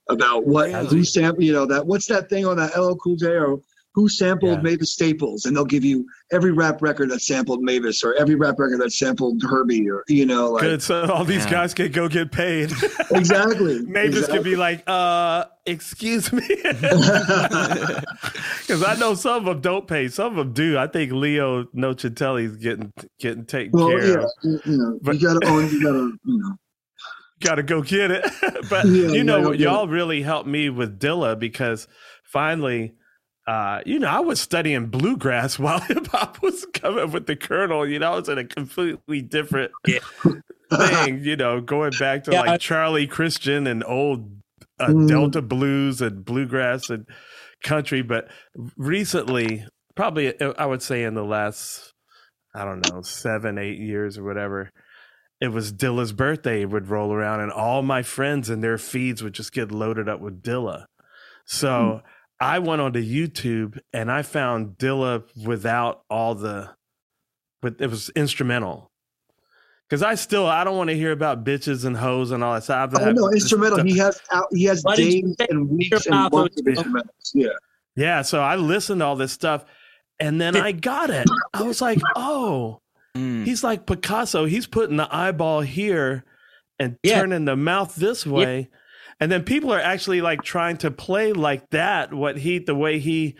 about 0.08 0.46
what 0.46 0.70
Really? 0.70 0.86
who 0.88 1.04
sampled, 1.04 1.44
you 1.44 1.52
know, 1.52 1.66
that 1.66 1.86
what's 1.86 2.06
that 2.06 2.28
thing 2.28 2.44
on 2.46 2.56
that 2.56 2.76
LL 2.76 2.96
Cool 2.96 3.16
J 3.16 3.26
or 3.28 3.60
who 3.94 4.08
sampled 4.08 4.58
Yeah. 4.58 4.62
Mavis 4.62 4.92
Staples, 4.92 5.44
and 5.46 5.56
they'll 5.56 5.64
give 5.64 5.84
you 5.84 6.06
every 6.32 6.52
rap 6.52 6.80
record 6.80 7.10
that 7.10 7.20
sampled 7.20 7.60
Mavis 7.62 8.04
or 8.04 8.14
every 8.14 8.36
rap 8.36 8.54
record 8.58 8.80
that 8.80 8.92
sampled 8.92 9.42
Herbie 9.42 9.90
or 9.90 10.04
you 10.08 10.26
know, 10.26 10.52
like 10.52 10.62
Good. 10.62 10.82
So 10.82 11.04
all 11.10 11.24
these 11.24 11.44
Yeah. 11.44 11.50
guys 11.50 11.74
can 11.74 11.90
go 11.90 12.08
get 12.08 12.30
paid. 12.30 12.72
exactly. 13.10 13.80
Mavis 13.86 14.26
could 14.28 14.44
be 14.44 14.54
like, 14.56 14.84
uh, 14.86 15.44
excuse 15.66 16.32
me. 16.32 16.46
Because 18.60 18.84
I 18.84 18.94
know 19.00 19.14
some 19.14 19.38
of 19.38 19.44
them 19.46 19.60
don't 19.60 19.86
pay. 19.88 20.06
Some 20.08 20.26
of 20.32 20.36
them 20.36 20.52
do. 20.52 20.78
I 20.78 20.86
think 20.86 21.10
Leo 21.12 21.64
Nocentelli's 21.76 22.56
getting 22.56 22.92
getting 23.18 23.44
taken 23.44 23.72
well, 23.72 23.88
care 23.88 24.08
yeah, 24.08 24.24
of. 24.24 24.30
you 24.64 24.76
know, 24.78 24.98
But- 25.02 25.20
you 25.20 25.26
gotta 25.26 25.46
own, 25.48 25.68
you 25.70 25.82
gotta, 25.82 25.98
you 26.24 26.38
know. 26.38 26.56
Got 27.42 27.54
to 27.54 27.62
go 27.62 27.80
get 27.82 28.10
it. 28.10 28.24
but 28.68 28.84
Yeah, 28.86 29.08
you 29.08 29.24
know, 29.24 29.50
yeah. 29.52 29.70
y'all 29.72 29.88
really 29.88 30.20
helped 30.22 30.46
me 30.46 30.68
with 30.68 31.00
Dilla 31.00 31.38
because 31.38 31.88
finally, 32.22 32.92
uh, 33.46 33.80
you 33.86 33.98
know, 33.98 34.08
I 34.08 34.20
was 34.20 34.40
studying 34.40 34.86
bluegrass 34.86 35.58
while 35.58 35.80
hip 35.80 36.06
hop 36.08 36.42
was 36.42 36.66
coming 36.74 37.10
with 37.10 37.26
the 37.26 37.36
Colonel. 37.36 37.86
You 37.88 37.98
know, 37.98 38.12
I 38.12 38.16
was 38.16 38.28
in 38.28 38.38
a 38.38 38.44
completely 38.44 39.22
different 39.22 39.72
thing. 39.84 41.24
You 41.24 41.36
know, 41.36 41.60
going 41.60 41.92
back 41.98 42.24
to 42.24 42.32
Yeah, 42.32 42.40
like 42.40 42.48
I- 42.50 42.56
Charlie 42.58 43.06
Christian 43.06 43.66
and 43.66 43.82
old 43.84 44.30
uh, 44.78 44.88
Mm. 44.88 45.08
Delta 45.08 45.42
blues 45.42 46.00
and 46.00 46.24
bluegrass 46.24 46.88
and 46.90 47.06
country. 47.62 48.00
But 48.02 48.28
recently, 48.76 49.66
probably 49.94 50.38
uh, 50.40 50.54
I 50.58 50.66
would 50.66 50.82
say 50.82 51.02
in 51.04 51.14
the 51.14 51.24
last, 51.24 51.92
I 52.54 52.64
don't 52.64 52.80
know, 52.90 53.02
seven, 53.02 53.58
eight 53.58 53.78
years 53.78 54.16
or 54.16 54.24
whatever, 54.24 54.70
it 55.40 55.48
was 55.48 55.72
Dilla's 55.72 56.12
birthday 56.12 56.64
would 56.64 56.88
roll 56.88 57.12
around 57.12 57.40
and 57.40 57.52
all 57.52 57.82
my 57.82 58.02
friends 58.02 58.48
and 58.50 58.62
their 58.64 58.78
feeds 58.78 59.22
would 59.22 59.32
just 59.34 59.52
get 59.52 59.70
loaded 59.72 60.08
up 60.08 60.20
with 60.20 60.42
Dilla. 60.42 60.84
So 61.46 62.00
I 62.40 62.58
went 62.58 62.80
onto 62.80 63.02
YouTube 63.02 63.78
and 63.92 64.10
I 64.10 64.22
found 64.22 64.78
Dilla 64.78 65.22
without 65.46 66.02
all 66.08 66.34
the, 66.34 66.70
but 67.60 67.76
it 67.80 67.88
was 67.90 68.08
instrumental. 68.10 68.90
Cause 69.90 70.04
I 70.04 70.14
still 70.14 70.46
I 70.46 70.62
don't 70.62 70.76
want 70.76 70.88
to 70.90 70.96
hear 70.96 71.10
about 71.10 71.42
bitches 71.44 71.84
and 71.84 71.96
hoes 71.96 72.30
and 72.30 72.44
all 72.44 72.54
that 72.54 72.62
stuff. 72.62 72.92
Oh 72.94 73.10
no, 73.10 73.28
instrumental. 73.30 73.82
He 73.82 73.98
has 73.98 74.20
out, 74.30 74.46
he 74.52 74.62
has 74.66 74.82
Why 74.84 74.94
days 74.94 75.34
and 75.50 75.68
weeks 75.68 76.06
and 76.06 76.14
months 76.14 76.36
of 76.60 76.64
was- 76.66 76.76
instrumentals. 76.76 77.30
Yeah. 77.34 77.48
Yeah, 77.96 78.22
so 78.22 78.40
I 78.40 78.54
listened 78.54 79.00
to 79.00 79.04
all 79.06 79.16
this 79.16 79.32
stuff 79.32 79.64
and 80.20 80.40
then 80.40 80.56
I 80.56 80.70
got 80.72 81.10
it. 81.10 81.26
I 81.52 81.62
was 81.64 81.80
like, 81.82 81.98
oh, 82.16 82.80
mm, 83.16 83.44
he's 83.44 83.64
like 83.64 83.84
Picasso. 83.84 84.44
He's 84.44 84.68
putting 84.68 84.96
the 84.96 85.12
eyeball 85.14 85.60
here 85.62 86.24
and 86.78 86.96
Yeah. 87.02 87.20
turning 87.20 87.44
the 87.44 87.56
mouth 87.56 87.96
this 87.96 88.24
way. 88.24 88.68
And 89.20 89.30
then 89.30 89.44
people 89.44 89.72
are 89.72 89.80
actually 89.80 90.20
like 90.22 90.42
trying 90.42 90.78
to 90.78 90.90
play 90.90 91.32
like 91.32 91.68
that, 91.70 92.12
what 92.14 92.38
he, 92.38 92.58
the 92.58 92.74
way 92.74 92.98
he, 92.98 93.36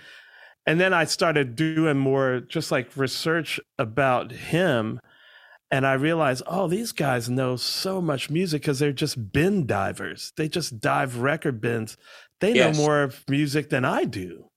and 0.66 0.78
then 0.78 0.93
I 0.93 1.05
started 1.05 1.57
doing 1.57 1.97
more 1.97 2.41
just 2.41 2.70
like 2.70 2.95
research 2.97 3.59
about 3.78 4.31
him. 4.31 5.01
And 5.72 5.87
I 5.87 5.95
realized, 5.95 6.43
oh, 6.47 6.66
these 6.68 6.93
guys 6.93 7.31
know 7.31 7.57
so 7.57 8.01
much 8.03 8.28
music 8.28 8.62
because 8.62 8.78
they're 8.81 8.93
just 8.93 9.33
bin 9.33 9.66
divers. 9.66 10.33
They 10.37 10.49
just 10.49 10.81
dive 10.81 11.18
record 11.18 11.61
bins. 11.61 11.97
They 12.41 12.55
Yes. 12.55 12.76
know 12.76 12.83
more 12.83 13.03
of 13.05 13.24
music 13.28 13.70
than 13.70 13.85
I 13.85 14.05
do. 14.05 14.49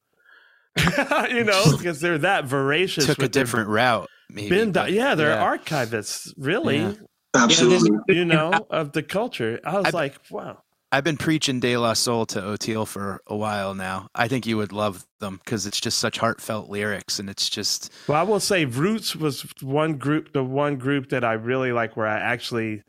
you 1.30 1.44
know, 1.44 1.64
because 1.78 2.02
they're 2.02 2.18
that 2.18 2.46
voracious. 2.46 3.06
took 3.06 3.20
a 3.20 3.22
with 3.24 3.32
their 3.34 3.44
different 3.44 3.70
route. 3.70 4.10
Maybe, 4.30 4.50
bin 4.50 4.72
but- 4.72 4.88
di- 4.88 4.94
yeah, 4.96 5.16
they're 5.16 5.36
yeah. 5.36 5.58
archivists, 5.58 6.34
really, 6.38 6.80
Yeah. 6.80 6.94
Absolutely. 7.36 8.16
you 8.16 8.26
know, 8.26 8.52
of 8.70 8.92
the 8.92 9.04
culture. 9.04 9.60
I 9.64 9.76
was 9.78 9.86
I've- 9.88 9.96
like, 9.96 10.16
wow. 10.32 10.60
I've 10.94 11.04
been 11.04 11.18
preaching 11.18 11.60
De 11.60 11.76
La 11.76 11.94
Soul 11.94 12.28
to 12.28 12.39
Oteil 12.39 12.88
for 12.88 13.20
a 13.26 13.36
while 13.36 13.74
now. 13.74 14.10
I 14.14 14.28
think 14.28 14.46
you 14.46 14.58
would 14.58 14.72
love 14.72 15.04
them 15.20 15.39
because 15.44 15.66
it's 15.66 15.82
just 15.82 15.98
such 15.98 16.20
heartfelt 16.20 16.70
lyrics, 16.70 17.18
and 17.18 17.32
it's 17.32 17.50
just 17.50 17.91
Well, 18.08 18.20
I 18.20 18.22
will 18.22 18.39
say 18.39 18.66
Roots 18.66 19.16
was 19.16 19.44
one 19.60 19.98
group, 19.98 20.34
the 20.34 20.44
one 20.44 20.76
group 20.76 21.10
that 21.10 21.24
I 21.24 21.34
really 21.34 21.72
like 21.72 21.98
where 21.98 22.06
I 22.06 22.20
actually 22.20 22.84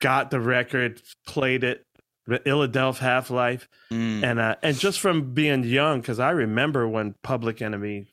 got 0.00 0.32
the 0.32 0.40
record, 0.40 1.00
played 1.28 1.62
it, 1.62 1.84
Illadelph 2.28 2.98
Half 2.98 3.30
Life, 3.30 3.68
mm, 3.92 4.24
and 4.24 4.40
uh, 4.40 4.56
and 4.60 4.76
just 4.76 4.98
from 4.98 5.32
being 5.32 5.62
young, 5.62 6.00
because 6.00 6.18
I 6.18 6.30
remember 6.30 6.88
when 6.88 7.14
Public 7.22 7.62
Enemy 7.62 8.12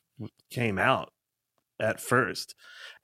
came 0.52 0.78
out 0.78 1.12
at 1.80 2.00
first, 2.00 2.54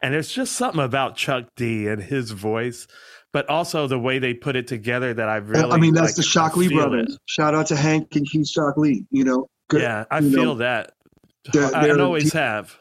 and 0.04 0.14
there's 0.14 0.32
just 0.32 0.54
something 0.54 0.84
about 0.84 1.18
Chuck 1.18 1.46
D 1.56 1.88
and 1.88 2.04
his 2.04 2.30
voice, 2.30 2.86
but 3.32 3.48
also 3.50 3.88
the 3.88 4.00
way 4.00 4.20
they 4.20 4.34
put 4.34 4.56
it 4.56 4.68
together 4.68 5.14
that 5.14 5.30
I 5.30 5.38
really. 5.38 5.72
I 5.72 5.78
mean, 5.78 5.94
that's 5.94 6.10
like, 6.10 6.16
the 6.16 6.24
Shock 6.24 6.54
I 6.56 6.60
Lee 6.62 6.74
brothers. 6.74 7.14
it. 7.14 7.20
Shout 7.26 7.54
out 7.56 7.68
to 7.68 7.76
Hank 7.76 8.16
and 8.16 8.28
Keith 8.30 8.48
Shocklee. 8.56 9.06
You 9.12 9.24
know, 9.24 9.48
good, 9.70 9.82
Yeah, 9.82 10.06
I 10.10 10.20
you 10.20 10.30
know, 10.30 10.38
feel 10.42 10.56
that. 10.56 10.94
they're- 11.54 11.72
I 11.74 11.88
they're- 11.88 12.02
always 12.02 12.34
have. 12.34 12.76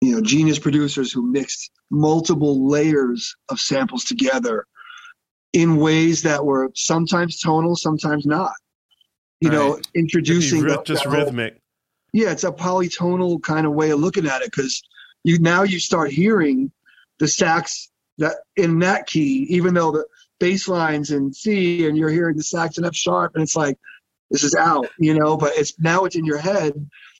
you 0.00 0.12
know, 0.16 0.20
genius 0.20 0.58
producers 0.58 1.12
who 1.12 1.22
mixed 1.22 1.70
multiple 1.90 2.68
layers 2.68 3.34
of 3.50 3.60
samples 3.60 4.04
together 4.04 4.66
in 5.52 5.76
ways 5.76 6.22
that 6.22 6.44
were 6.44 6.70
sometimes 6.74 7.38
tonal, 7.40 7.76
sometimes 7.76 8.26
not. 8.26 8.52
You 9.40 9.50
know, 9.50 9.78
introducing 9.94 10.62
the- 10.66 10.82
just 10.84 11.04
whole- 11.04 11.12
rhythmic. 11.14 11.60
yeah, 12.12 12.30
it's 12.32 12.42
a 12.44 12.50
polytonal 12.52 13.40
kind 13.42 13.64
of 13.66 13.72
way 13.74 13.90
of 13.90 14.00
looking 14.00 14.26
at 14.26 14.42
it 14.42 14.50
because 14.50 14.82
you 15.24 15.38
now 15.38 15.62
you 15.62 15.78
start 15.78 16.10
hearing 16.10 16.72
the 17.20 17.28
sax 17.28 17.88
that 18.22 18.36
in 18.56 18.78
that 18.80 19.06
key, 19.06 19.46
even 19.50 19.74
though 19.74 19.92
the 19.92 20.06
bass 20.40 20.66
lines 20.66 21.10
in 21.10 21.32
C 21.32 21.86
and 21.86 21.96
you're 21.96 22.10
hearing 22.10 22.36
the 22.36 22.42
sax 22.42 22.78
in 22.78 22.84
F 22.84 22.94
sharp, 22.94 23.32
and 23.34 23.42
it's 23.42 23.56
like 23.56 23.78
this 24.30 24.42
is 24.42 24.54
out, 24.54 24.88
you 24.98 25.14
know, 25.14 25.36
but 25.36 25.52
it's 25.56 25.78
now 25.78 26.04
it's 26.04 26.16
in 26.16 26.24
your 26.24 26.38
head 26.38 26.72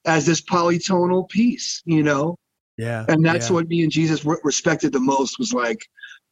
as 0.05 0.27
this 0.27 0.41
polytonal 0.43 1.29
piece, 1.29 1.83
you 1.85 2.03
know, 2.03 2.37
Yeah. 2.79 3.05
and 3.09 3.25
that's 3.25 3.49
yeah. 3.49 3.55
what 3.55 3.69
me 3.69 3.83
and 3.83 3.93
Jesus 3.93 4.25
re- 4.25 4.39
respected 4.43 4.93
the 4.93 5.01
most 5.01 5.39
was 5.39 5.53
like 5.53 5.81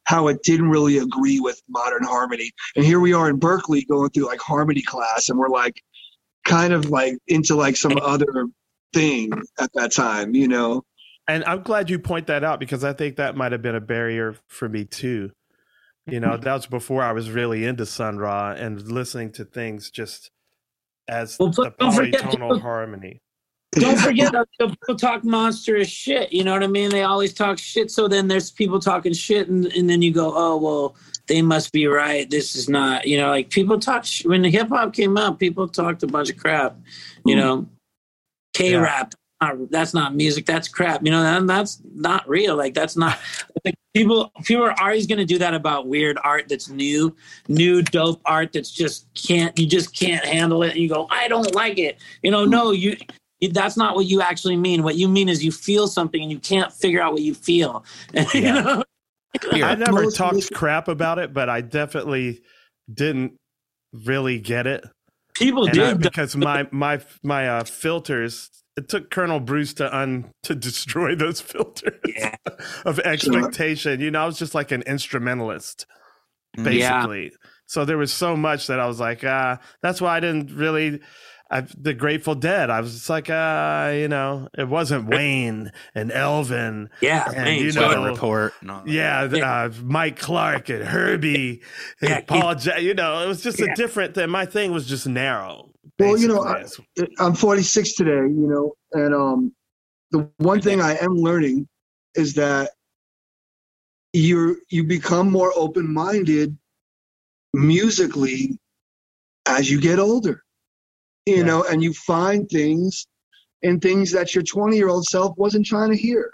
how 0.05 0.27
it 0.27 0.41
didn't 0.43 0.69
really 0.69 0.97
agree 0.97 1.39
with 1.39 1.61
modern 1.69 2.03
harmony. 2.03 2.51
And 2.75 2.83
here 2.83 2.99
we 2.99 3.13
are 3.13 3.29
in 3.29 3.39
Berklee 3.39 3.87
going 3.87 4.09
through 4.09 4.25
like 4.25 4.41
harmony 4.41 4.81
class, 4.81 5.29
and 5.29 5.37
we're 5.39 5.47
like 5.49 5.81
kind 6.43 6.73
of 6.73 6.89
like 6.89 7.17
into 7.27 7.55
like 7.55 7.77
some 7.77 7.97
other 8.01 8.47
thing 8.93 9.31
at 9.59 9.71
that 9.75 9.93
time, 9.93 10.35
you 10.35 10.47
know. 10.47 10.83
And 11.27 11.43
I'm 11.45 11.61
glad 11.61 11.89
you 11.89 11.99
point 11.99 12.27
that 12.27 12.43
out 12.43 12.59
because 12.59 12.83
I 12.83 12.93
think 12.93 13.15
that 13.15 13.35
might 13.35 13.51
have 13.51 13.61
been 13.61 13.75
a 13.75 13.81
barrier 13.81 14.35
for 14.47 14.67
me 14.67 14.85
too. 14.85 15.31
You 16.07 16.19
know, 16.19 16.31
mm-hmm. 16.31 16.43
that 16.43 16.53
was 16.53 16.65
before 16.65 17.03
I 17.03 17.11
was 17.11 17.29
really 17.29 17.65
into 17.65 17.85
Sun 17.85 18.17
Ra 18.17 18.51
and 18.51 18.81
listening 18.91 19.31
to 19.33 19.45
things 19.45 19.91
just 19.91 20.31
as 21.07 21.37
Well, 21.39 21.49
the 21.49 21.73
don't 21.79 21.93
forget- 21.93 22.21
polytonal 22.21 22.61
harmony. 22.61 23.21
Don't 23.73 23.97
forget 23.99 24.33
people 24.59 24.97
talk 24.97 25.23
monstrous 25.23 25.87
shit. 25.87 26.33
You 26.33 26.43
know 26.43 26.51
what 26.51 26.63
I 26.63 26.67
mean? 26.67 26.89
They 26.89 27.03
always 27.03 27.33
talk 27.33 27.57
shit. 27.57 27.89
So 27.89 28.07
then 28.09 28.27
there's 28.27 28.51
people 28.51 28.79
talking 28.79 29.13
shit, 29.13 29.47
and, 29.47 29.65
and 29.67 29.89
then 29.89 30.01
you 30.01 30.11
go, 30.11 30.33
oh 30.35 30.57
well, 30.57 30.95
they 31.27 31.41
must 31.41 31.71
be 31.71 31.87
right. 31.87 32.29
This 32.29 32.55
is 32.55 32.67
not. 32.67 33.07
You 33.07 33.17
know, 33.17 33.29
like 33.29 33.49
people 33.49 33.79
talk 33.79 34.03
sh- 34.03 34.25
when 34.25 34.41
the 34.41 34.49
hip 34.49 34.67
hop 34.67 34.93
came 34.93 35.17
out. 35.17 35.39
People 35.39 35.69
talked 35.69 36.03
a 36.03 36.07
bunch 36.07 36.29
of 36.29 36.35
crap. 36.35 36.77
You 37.25 37.35
mm. 37.35 37.39
know, 37.39 37.67
K 38.53 38.75
rap. 38.75 39.13
That's 39.69 39.93
not 39.93 40.15
music. 40.15 40.45
That's 40.45 40.67
crap. 40.67 41.03
You 41.03 41.11
know, 41.11 41.23
and 41.23 41.49
that's 41.49 41.81
not 41.95 42.27
real. 42.29 42.55
Like 42.55 42.73
that's 42.73 42.95
not. 42.95 43.19
Like 43.63 43.75
people, 43.93 44.31
people 44.43 44.63
are 44.63 44.79
always 44.81 45.05
going 45.05 45.19
to 45.19 45.25
do 45.25 45.37
that 45.37 45.53
about 45.53 45.85
weird 45.87 46.17
art 46.23 46.47
that's 46.49 46.69
new, 46.69 47.15
new 47.47 47.83
dope 47.83 48.19
art 48.25 48.53
that's 48.53 48.71
just 48.71 49.05
can't. 49.13 49.55
You 49.59 49.67
just 49.67 49.95
can't 49.95 50.23
handle 50.25 50.63
it, 50.63 50.71
and 50.71 50.79
you 50.79 50.89
go, 50.89 51.07
I 51.11 51.27
don't 51.27 51.53
like 51.53 51.77
it. 51.77 51.99
You 52.23 52.31
know, 52.31 52.43
no, 52.45 52.71
you 52.71 52.97
that's 53.51 53.77
not 53.77 53.95
what 53.95 54.05
you 54.05 54.21
actually 54.21 54.55
mean. 54.55 54.81
What 54.83 54.95
you 54.95 55.07
mean 55.07 55.29
is 55.29 55.43
you 55.43 55.51
feel 55.51 55.87
something 55.87 56.21
and 56.21 56.31
you 56.31 56.39
can't 56.39 56.71
figure 56.71 57.01
out 57.01 57.13
what 57.13 57.21
you 57.21 57.33
feel. 57.35 57.83
And, 58.13 58.27
you 58.33 58.41
know, 58.43 58.83
I 59.51 59.75
never 59.75 60.03
Most- 60.03 60.15
talked 60.15 60.53
crap 60.53 60.87
about 60.87 61.19
it, 61.19 61.33
but 61.33 61.49
I 61.49 61.61
definitely 61.61 62.41
didn't 62.91 63.33
really 63.93 64.39
get 64.39 64.65
it. 64.67 64.85
people 65.35 65.67
And 65.67 65.79
I- 65.79 65.93
because 65.93 66.35
my 66.35 66.67
my 66.71 66.99
my 67.23 67.47
uh, 67.47 67.63
filters. 67.63 68.49
It 68.77 68.87
took 68.87 69.09
Colonel 69.11 69.39
Bruce 69.41 69.73
to 69.75 69.95
un 69.97 70.31
to 70.43 70.55
destroy 70.55 71.13
those 71.15 71.41
filters 71.51 71.99
Yeah. 72.05 72.35
of 72.85 72.99
expectation. 72.99 73.99
You 73.99 74.11
know, 74.11 74.23
I 74.23 74.25
was 74.25 74.39
just 74.39 74.55
like 74.55 74.71
an 74.71 74.81
instrumentalist, 74.83 75.85
basically. 76.55 77.31
So 77.65 77.85
there 77.85 77.97
was 77.97 78.11
so 78.13 78.35
much 78.35 78.67
that 78.67 78.79
I 78.79 78.87
was 78.87 78.99
like, 78.99 79.23
ah, 79.25 79.59
that's 79.81 80.01
why 80.01 80.17
I 80.17 80.19
didn't 80.19 80.51
really. 80.55 80.99
I, 81.53 81.65
the 81.77 81.93
Grateful 81.93 82.33
Dead. 82.35 82.69
I 82.69 82.79
was 82.79 82.93
just 82.93 83.09
like, 83.09 83.29
uh, 83.29 83.91
you 83.93 84.07
know, 84.07 84.47
it 84.57 84.69
wasn't 84.69 85.09
Wayne 85.09 85.73
and 85.93 86.09
Elvin. 86.09 86.89
yeah, 87.01 87.25
and, 87.27 87.35
man, 87.43 87.59
you 87.61 87.73
know, 87.73 87.87
Weather 87.89 88.09
report. 88.09 88.53
And 88.61 88.71
all. 88.71 88.83
Yeah, 88.87 89.23
uh, 89.23 89.69
Mike 89.83 90.17
Clark 90.17 90.69
and 90.69 90.81
Herbie 90.81 91.61
and 91.99 92.09
Yeah, 92.09 92.21
Paul. 92.21 92.55
Ja- 92.55 92.77
you 92.77 92.93
know, 92.93 93.21
it 93.21 93.27
was 93.27 93.41
just 93.43 93.59
Yeah. 93.59 93.73
a 93.73 93.75
different 93.75 94.15
thing. 94.15 94.29
My 94.29 94.45
thing 94.45 94.71
was 94.71 94.87
just 94.87 95.05
narrow. 95.07 95.70
Well, 95.99 96.17
you 96.17 96.27
know, 96.27 96.43
basically. 96.43 97.15
I'm 97.19 97.33
46 97.35 97.93
today, 97.93 98.11
you 98.11 98.47
know, 98.47 98.73
and 98.93 99.13
um, 99.13 99.55
the 100.11 100.29
one 100.37 100.61
thing 100.61 100.81
I 100.81 100.95
am 100.97 101.15
learning 101.15 101.67
is 102.15 102.33
that 102.35 102.71
you 104.13 104.61
you 104.69 104.83
become 104.83 105.31
more 105.31 105.53
open 105.55 105.91
minded 105.91 106.57
musically 107.53 108.57
as 109.45 109.71
you 109.71 109.79
get 109.79 109.99
older, 109.99 110.43
you 111.25 111.37
Yeah. 111.37 111.43
know, 111.43 111.63
and 111.63 111.81
you 111.83 111.93
find 111.93 112.49
things 112.49 113.07
and 113.63 113.81
things 113.81 114.11
that 114.11 114.33
your 114.35 114.43
20 114.43 114.75
year 114.75 114.89
old 114.89 115.05
self 115.05 115.37
wasn't 115.37 115.65
trying 115.65 115.89
to 115.91 115.97
hear, 115.97 116.33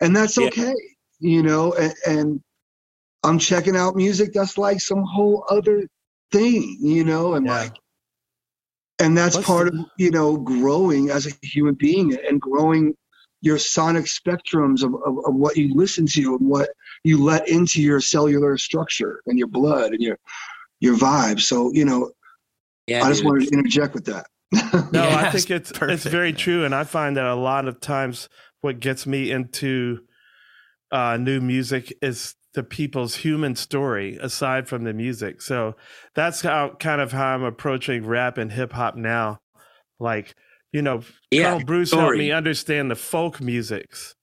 and 0.00 0.14
that's 0.14 0.36
Yeah. 0.38 0.46
okay, 0.48 0.74
you 1.20 1.42
know, 1.42 1.72
and, 1.74 1.94
and 2.06 2.40
I'm 3.22 3.38
checking 3.38 3.76
out 3.76 3.96
music 3.96 4.32
that's 4.32 4.58
like 4.58 4.80
some 4.80 5.02
whole 5.02 5.44
other 5.48 5.86
thing, 6.32 6.76
you 6.80 7.04
know, 7.04 7.34
and 7.34 7.46
Yeah. 7.46 7.52
like 7.52 7.74
and 8.98 9.16
that's 9.16 9.36
What's 9.36 9.46
part 9.46 9.72
the- 9.72 9.80
of 9.80 9.86
you 9.98 10.10
know 10.10 10.36
growing 10.36 11.10
as 11.10 11.26
a 11.26 11.30
human 11.46 11.74
being 11.74 12.16
and 12.28 12.40
growing 12.40 12.94
your 13.42 13.58
sonic 13.58 14.06
spectrums 14.06 14.82
of, 14.82 14.94
of, 15.06 15.24
of 15.26 15.34
what 15.34 15.56
you 15.56 15.72
listen 15.74 16.06
to 16.06 16.36
and 16.36 16.48
what 16.48 16.70
you 17.04 17.22
let 17.22 17.48
into 17.48 17.82
your 17.82 18.00
cellular 18.00 18.56
structure 18.58 19.20
and 19.26 19.38
your 19.38 19.48
blood 19.48 19.92
and 19.92 20.00
your 20.00 20.18
your 20.80 20.96
vibe. 20.96 21.40
So 21.40 21.70
you 21.72 21.84
know 21.84 22.10
yeah, 22.86 23.04
i 23.04 23.08
just 23.08 23.20
dude. 23.22 23.26
wanted 23.30 23.48
to 23.48 23.54
interject 23.54 23.94
with 23.94 24.04
that. 24.06 24.26
No, 24.92 25.08
I 25.08 25.30
think 25.30 25.50
it's 25.50 25.72
it's 25.82 26.04
very 26.04 26.32
true, 26.32 26.64
and 26.64 26.74
I 26.74 26.84
find 26.84 27.16
that 27.16 27.24
a 27.26 27.34
lot 27.34 27.66
of 27.66 27.80
times 27.80 28.28
what 28.60 28.78
gets 28.80 29.06
me 29.06 29.30
into 29.30 30.00
uh, 30.92 31.16
new 31.16 31.40
music 31.40 31.92
is 32.00 32.34
the 32.56 32.64
people's 32.64 33.16
human 33.16 33.54
story, 33.54 34.16
aside 34.20 34.66
from 34.66 34.82
the 34.82 34.92
music. 34.92 35.40
So 35.42 35.76
that's 36.16 36.40
how 36.40 36.70
kind 36.80 37.00
of 37.00 37.12
how 37.12 37.26
I'm 37.34 37.44
approaching 37.44 38.04
rap 38.04 38.38
and 38.38 38.50
hip 38.50 38.72
hop 38.72 38.96
now. 38.96 39.38
Like 40.00 40.34
you 40.72 40.82
know, 40.82 41.02
Yeah, 41.30 41.52
Colonel 41.52 41.64
Bruce 41.66 41.92
helped 41.92 42.16
me 42.18 42.32
understand 42.32 42.90
the 42.90 42.96
folk 42.96 43.40
musics, 43.40 44.14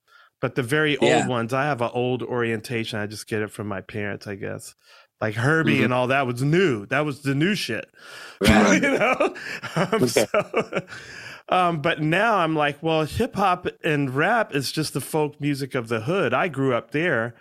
but 0.41 0.55
the 0.55 0.61
very 0.63 0.97
Yeah. 1.01 1.19
old 1.19 1.27
ones, 1.29 1.53
I 1.53 1.63
have 1.63 1.81
an 1.81 1.89
old 1.93 2.21
orientation. 2.21 2.99
I 2.99 3.07
just 3.07 3.27
get 3.27 3.41
it 3.41 3.49
from 3.49 3.67
my 3.67 3.81
parents, 3.81 4.27
I 4.27 4.35
guess. 4.35 4.75
Like 5.21 5.35
Herbie 5.35 5.77
Mhm. 5.79 5.85
and 5.85 5.93
all 5.93 6.07
that 6.07 6.27
was 6.27 6.43
new. 6.43 6.85
That 6.87 7.05
was 7.05 7.21
the 7.21 7.33
new 7.33 7.55
shit. 7.55 7.89
Right. 8.41 8.81
you 8.83 8.97
know? 8.99 9.35
Um, 9.75 9.87
Okay. 9.93 10.07
so, 10.07 10.81
um, 11.49 11.81
but 11.81 12.01
now 12.01 12.35
I'm 12.37 12.55
like, 12.55 12.83
well, 12.83 13.05
hip 13.05 13.35
hop 13.35 13.67
and 13.83 14.13
rap 14.13 14.53
is 14.53 14.71
just 14.71 14.93
the 14.93 15.01
folk 15.01 15.39
music 15.39 15.75
of 15.75 15.87
the 15.87 16.01
hood. 16.01 16.33
I 16.33 16.49
grew 16.49 16.73
up 16.75 16.91
there 16.91 17.35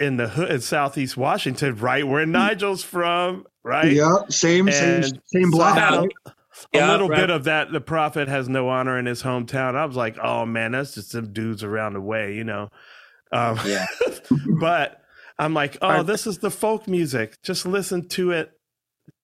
in 0.00 0.16
the 0.16 0.28
hood 0.28 0.50
in 0.50 0.60
Southeast 0.60 1.16
Washington, 1.16 1.76
right 1.76 2.06
where 2.06 2.24
Nigel's 2.26 2.82
from, 2.84 3.46
right? 3.64 3.92
yeah 3.92 4.18
same 4.28 4.70
same 4.70 5.02
And 5.04 5.20
same 5.26 5.50
block 5.50 5.76
so 5.76 6.00
right? 6.00 6.08
a 6.26 6.32
Yeah, 6.72 6.90
little 6.90 7.08
right. 7.08 7.16
bit 7.20 7.30
of 7.30 7.44
that. 7.44 7.72
The 7.72 7.80
prophet 7.80 8.28
has 8.28 8.48
no 8.48 8.68
honor 8.68 8.98
in 8.98 9.06
his 9.06 9.22
hometown. 9.22 9.74
I 9.76 9.84
was 9.84 9.96
like, 9.96 10.18
oh 10.22 10.44
man, 10.46 10.72
that's 10.72 10.94
just 10.94 11.10
some 11.12 11.32
dudes 11.32 11.62
around 11.64 11.94
the 11.94 12.00
way, 12.00 12.34
you 12.34 12.44
know. 12.44 12.68
Um, 13.32 13.58
Yeah. 13.64 13.86
but 14.60 15.00
I'm 15.38 15.54
like, 15.54 15.78
oh, 15.82 16.02
this 16.02 16.26
is 16.26 16.38
the 16.38 16.50
folk 16.50 16.88
music. 16.88 17.36
Just 17.44 17.64
listen 17.66 18.08
to 18.10 18.32
it. 18.32 18.50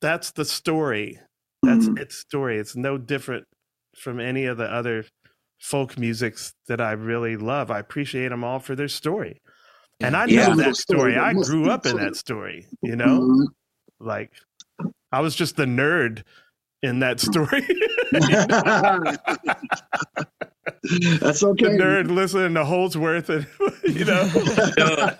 That's 0.01 0.31
the 0.33 0.45
story. 0.45 1.19
That's 1.63 1.89
Mhm. 1.89 1.99
its 1.99 2.17
story. 2.19 2.59
It's 2.59 2.77
no 2.77 2.99
different 2.99 3.47
from 3.97 4.21
any 4.21 4.45
of 4.47 4.57
the 4.57 4.71
other 4.73 5.05
folk 5.61 5.99
musics 5.99 6.53
that 6.69 6.81
I 6.81 6.93
really 6.93 7.37
love. 7.37 7.71
I 7.71 7.79
appreciate 7.81 8.29
them 8.29 8.45
all 8.45 8.59
for 8.61 8.77
their 8.77 8.89
story. 8.89 9.41
And 10.07 10.17
I 10.17 10.27
Yeah. 10.27 10.49
know 10.49 10.57
that 10.57 10.77
story. 10.77 11.17
I 11.17 11.33
grew 11.33 11.71
up 11.71 11.87
in 11.87 11.97
that 11.97 12.17
story, 12.17 12.67
you 12.83 12.97
know? 12.97 13.21
Mhm. 13.21 13.47
Like 14.01 14.33
I 15.13 15.21
was 15.21 15.35
just 15.35 15.57
the 15.57 15.65
nerd 15.67 16.23
in 16.83 16.99
that 17.01 17.21
story. 17.21 17.67
that's 21.21 21.43
okay. 21.43 21.65
the 21.65 21.71
okay 21.71 21.79
nerd 21.79 22.11
listening 22.11 22.55
to 22.55 22.65
Holdsworth 22.65 23.29
and 23.31 23.47
you 23.85 24.05
know 24.05 24.31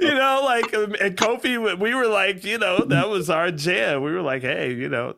you 0.00 0.14
know 0.14 0.42
like 0.44 0.72
um, 0.74 0.94
and 1.00 1.16
Kofi 1.16 1.78
we 1.78 1.94
were 1.94 2.06
like 2.06 2.44
you 2.44 2.58
know 2.58 2.84
that 2.86 3.08
was 3.08 3.30
our 3.30 3.50
jam 3.50 4.02
we 4.02 4.12
were 4.12 4.22
like 4.22 4.42
hey 4.42 4.72
you 4.74 4.88
know 4.88 5.14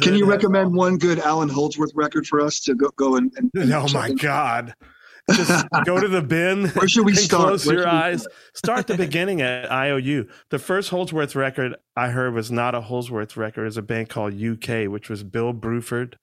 can 0.00 0.14
you 0.14 0.24
recommend 0.24 0.74
one 0.74 0.96
good 0.96 1.18
alan 1.18 1.48
holdsworth 1.48 1.90
record 1.94 2.26
for 2.26 2.40
us 2.40 2.60
to 2.60 2.74
go, 2.74 2.88
go 2.96 3.16
and, 3.16 3.32
and 3.36 3.50
and 3.54 3.72
oh 3.72 3.86
my 3.92 4.08
in? 4.08 4.16
god 4.16 4.74
just 5.32 5.66
go 5.84 5.98
to 6.00 6.08
the 6.08 6.22
bin 6.22 6.68
Where 6.68 6.88
should 6.88 7.06
we 7.06 7.12
and 7.16 7.18
start? 7.20 7.42
close 7.48 7.66
Where 7.66 7.76
your 7.76 7.88
eyes 7.88 8.26
start 8.54 8.86
the 8.86 8.96
beginning 8.96 9.40
at 9.42 9.70
IOU 9.70 10.28
the 10.50 10.58
first 10.58 10.90
Holdsworth 10.90 11.34
record 11.34 11.76
I 11.96 12.08
heard 12.08 12.34
was 12.34 12.50
not 12.52 12.74
a 12.74 12.80
Holdsworth 12.82 13.36
record 13.36 13.62
it 13.62 13.64
was 13.66 13.76
a 13.76 13.82
band 13.82 14.08
called 14.08 14.34
UK 14.34 14.86
which 14.90 15.08
was 15.08 15.22
Bill 15.22 15.54
Bruford 15.54 16.14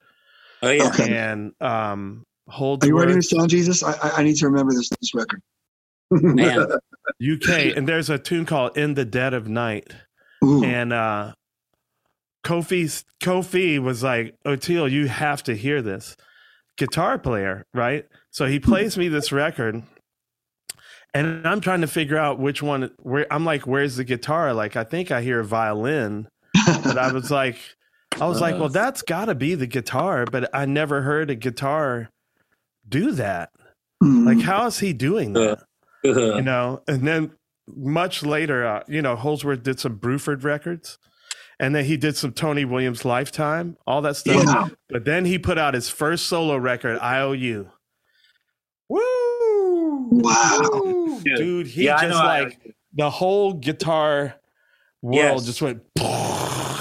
Oh 0.62 0.70
yeah. 0.70 0.88
Okay. 0.89 1.16
and 1.18 1.54
um 1.62 2.24
are 2.49 2.58
you 2.86 2.97
writing 2.97 3.16
Holdsworth 3.16 3.16
this 3.16 3.28
down 3.30 3.47
jesus 3.47 3.82
i 3.84 3.93
i, 3.93 4.12
I 4.18 4.24
need 4.24 4.36
to 4.38 4.47
remember 4.47 4.74
this 4.74 4.89
this 4.99 5.14
record 5.16 5.41
Man. 6.12 6.68
UK, 7.22 7.49
and 7.78 7.88
there's 7.88 8.10
a 8.10 8.20
tune 8.20 8.45
called 8.45 8.78
"In 8.78 8.95
the 8.95 9.06
Dead 9.06 9.34
of 9.34 9.47
Night," 9.47 9.88
Ooh. 10.43 10.62
and 10.64 10.91
uh, 10.91 11.34
Kofi's 12.43 13.06
Kofi 13.22 13.80
was 13.80 14.04
like, 14.04 14.36
"Oteil, 14.45 14.91
you 14.91 15.08
have 15.08 15.41
to 15.43 15.56
hear 15.56 15.82
this." 15.82 16.18
Guitar 16.78 17.18
player, 17.18 17.66
right? 17.74 18.06
So 18.32 18.46
he 18.48 18.60
plays 18.60 18.98
me 18.98 19.08
this 19.10 19.32
record, 19.32 19.84
and 21.14 21.46
I'm 21.48 21.62
trying 21.62 21.82
to 21.82 21.88
figure 21.88 22.18
out 22.18 22.40
which 22.40 22.64
one. 22.64 22.92
Where 23.02 23.32
I'm 23.32 23.46
like, 23.46 23.68
"Where's 23.68 23.98
the 23.98 24.04
guitar?" 24.04 24.54
Like, 24.54 24.76
I 24.76 24.84
think 24.84 25.12
I 25.12 25.22
hear 25.22 25.40
a 25.42 25.46
violin, 25.46 26.28
but 26.66 26.98
I 26.98 27.12
was 27.12 27.30
like, 27.30 27.58
I 28.20 28.26
was 28.28 28.40
like, 28.42 28.56
Uh. 28.56 28.60
well, 28.60 28.70
that's 28.70 29.02
got 29.02 29.26
to 29.26 29.36
be 29.36 29.56
the 29.56 29.68
guitar, 29.68 30.26
but 30.26 30.50
I 30.54 30.66
never 30.66 31.02
heard 31.02 31.30
a 31.30 31.36
guitar 31.36 32.10
do 32.88 33.12
that. 33.14 33.50
Like, 34.02 34.42
how 34.42 34.66
is 34.66 34.80
he 34.80 34.94
doing 34.94 35.34
that? 35.34 35.60
Uh, 35.60 36.36
You 36.38 36.42
know, 36.42 36.82
and 36.88 37.08
then 37.08 37.32
much 37.68 38.24
later, 38.24 38.66
uh, 38.66 38.84
you 38.88 39.02
know, 39.02 39.16
Holdsworth 39.16 39.62
did 39.62 39.80
some 39.80 40.00
Bruford 40.00 40.44
records, 40.44 40.98
and 41.60 41.76
then 41.76 41.86
he 41.86 41.98
did 41.98 42.18
some 42.18 42.32
Tony 42.32 42.66
Williams 42.66 43.06
Lifetime, 43.06 43.78
all 43.86 44.02
that 44.02 44.16
stuff. 44.16 44.44
Yeah. 44.44 44.70
But 44.90 45.06
then 45.06 45.26
he 45.26 45.38
put 45.38 45.58
out 45.60 45.74
his 45.76 45.90
first 45.90 46.26
solo 46.26 46.58
record, 46.58 46.98
IOU. 47.00 47.70
Woo! 48.92 50.10
Wow. 50.12 50.60
Woo! 50.74 51.22
Dude, 51.24 51.68
he 51.68 51.86
Yeah, 51.86 52.02
just 52.02 52.10
know 52.10 52.26
like 52.26 52.60
the 52.94 53.10
whole 53.10 53.54
guitar 53.54 54.36
world 55.02 55.18
Yes. 55.42 55.46
just 55.46 55.62
went. 55.62 55.84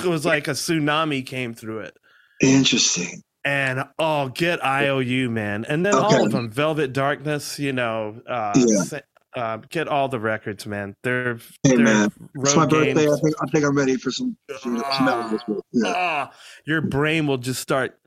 It 0.03 0.09
was 0.09 0.25
like 0.25 0.49
a 0.49 0.53
tsunami 0.53 1.25
came 1.27 1.53
through 1.53 1.81
it. 1.81 1.95
Interesting. 2.41 3.23
And 3.45 3.85
oh, 3.99 4.29
get 4.29 4.65
IOU, 4.65 5.29
man. 5.29 5.67
And 5.69 5.85
then 5.85 5.95
Okay. 5.95 6.07
all 6.07 6.25
of 6.25 6.33
them, 6.33 6.51
Velvet 6.51 6.95
Darkness, 6.95 7.59
you 7.59 7.75
know, 7.75 8.23
uh, 8.27 8.65
Yeah. 8.67 9.01
uh, 9.37 9.59
get 9.69 9.89
all 9.89 10.09
the 10.09 10.19
records, 10.19 10.67
man. 10.67 10.97
They're, 11.03 11.35
Hey, 11.63 11.77
they're 11.77 11.79
man. 11.81 12.11
It's 12.35 12.57
my 12.57 12.63
road 12.63 12.71
birthday. 12.71 13.07
I 13.07 13.17
think, 13.17 13.35
I 13.43 13.47
think 13.53 13.65
I'm 13.67 13.77
ready 13.77 13.97
for 13.97 14.11
some. 14.11 14.37
some, 14.59 14.83
some 14.93 15.05
melodies. 15.05 15.41
Yeah. 15.73 15.93
Ah, 15.95 16.33
your 16.65 16.81
brain 16.81 17.27
will 17.27 17.39
just 17.39 17.61
start 17.61 18.00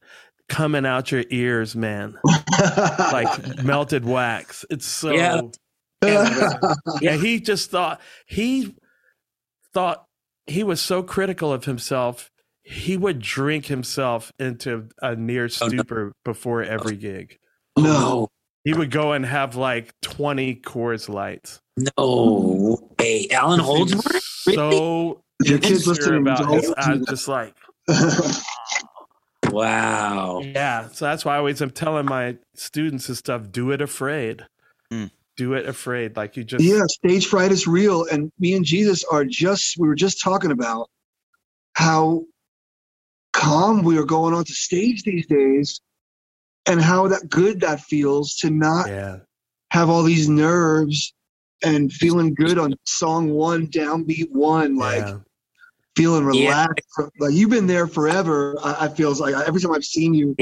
coming 0.50 0.86
out 0.86 1.12
your 1.12 1.24
ears, 1.30 1.76
man, 1.76 2.18
like 3.12 3.64
melted 3.64 4.06
wax. 4.06 4.66
It's 4.70 4.86
so. 4.86 5.12
Yeah. 5.12 5.42
And 6.04 7.22
he 7.22 7.40
just 7.40 7.72
thought 7.72 8.02
he 8.26 8.76
thought 9.74 10.06
he 10.48 10.64
was 10.64 10.82
so 10.82 11.02
critical 11.04 11.52
of 11.54 11.66
himself. 11.66 12.30
He 12.64 12.98
would 12.98 13.20
drink 13.20 13.66
himself 13.66 14.32
into 14.40 14.88
a 15.02 15.16
near 15.16 15.46
oh, 15.46 15.48
stupor 15.48 16.14
before 16.24 16.64
every 16.64 16.96
gig. 16.98 17.38
no. 17.78 18.30
He 18.66 18.74
would 18.74 18.92
go 18.92 19.12
and 19.12 19.26
have 19.26 19.58
like 19.58 19.94
20 20.04 20.56
Coors 20.56 21.10
Lights. 21.10 21.60
No 21.98 22.80
way. 22.98 23.28
Alan 23.30 23.60
He 23.60 23.66
Holdsworth? 23.66 24.24
Really? 24.48 24.56
So 24.56 25.22
If 25.42 25.50
your 25.50 25.60
kids 25.60 25.86
insecure 25.86 26.20
listening, 26.20 26.22
about 26.22 26.38
don't 26.40 26.54
his, 26.54 26.74
I'm 26.78 27.00
that. 27.00 27.10
just 27.10 27.28
like, 27.28 27.54
Wow. 29.54 30.42
yeah. 30.44 30.90
So 30.90 31.06
that's 31.06 31.26
why 31.26 31.36
I 31.36 31.38
always 31.38 31.62
am 31.62 31.72
telling 31.72 32.06
my 32.06 32.38
students 32.56 33.08
and 33.08 33.18
stuff, 33.18 33.52
do 33.52 33.72
it 33.72 33.82
afraid. 33.82 34.46
Hmm. 34.92 35.06
Do 35.36 35.54
it 35.54 35.68
afraid. 35.68 36.16
Like 36.16 36.38
you 36.38 36.44
just, 36.44 36.64
yeah, 36.64 36.84
stage 36.88 37.28
fright 37.28 37.52
is 37.52 37.66
real. 37.66 38.06
And 38.12 38.32
me 38.40 38.54
and 38.54 38.64
Jesus 38.64 39.04
are 39.04 39.26
just, 39.26 39.76
we 39.80 39.88
were 39.88 39.96
just 39.96 40.22
talking 40.22 40.52
about 40.52 40.90
how 41.74 42.26
calm 43.32 43.84
we 43.84 43.98
are 43.98 44.06
going 44.06 44.34
on 44.34 44.46
to 44.46 44.54
stage 44.54 45.04
these 45.04 45.26
days 45.26 45.82
and 46.66 46.82
how 46.82 47.08
that 47.08 47.30
good 47.30 47.62
that 47.62 47.82
feels 47.82 48.36
to 48.36 48.50
not 48.50 48.88
yeah. 48.88 49.18
have 49.72 49.90
all 49.90 50.04
these 50.04 50.30
nerves 50.30 51.14
and 51.64 51.92
feeling 51.92 52.34
good 52.34 52.58
on 52.58 52.76
song 52.86 53.30
one, 53.30 53.68
downbeat 53.68 54.30
one, 54.32 54.78
like 54.78 55.00
yeah. 55.00 55.18
Feeling 55.96 56.24
Yeah. 56.34 56.48
relaxed. 56.48 56.88
Like 57.20 57.34
you've 57.34 57.50
been 57.50 57.68
there 57.68 57.88
forever. 57.88 58.56
I, 58.64 58.86
I 58.86 58.88
feels 58.90 59.20
like 59.20 59.36
every 59.48 59.62
time 59.62 59.74
I've 59.74 59.86
seen 59.86 60.14
you, 60.14 60.36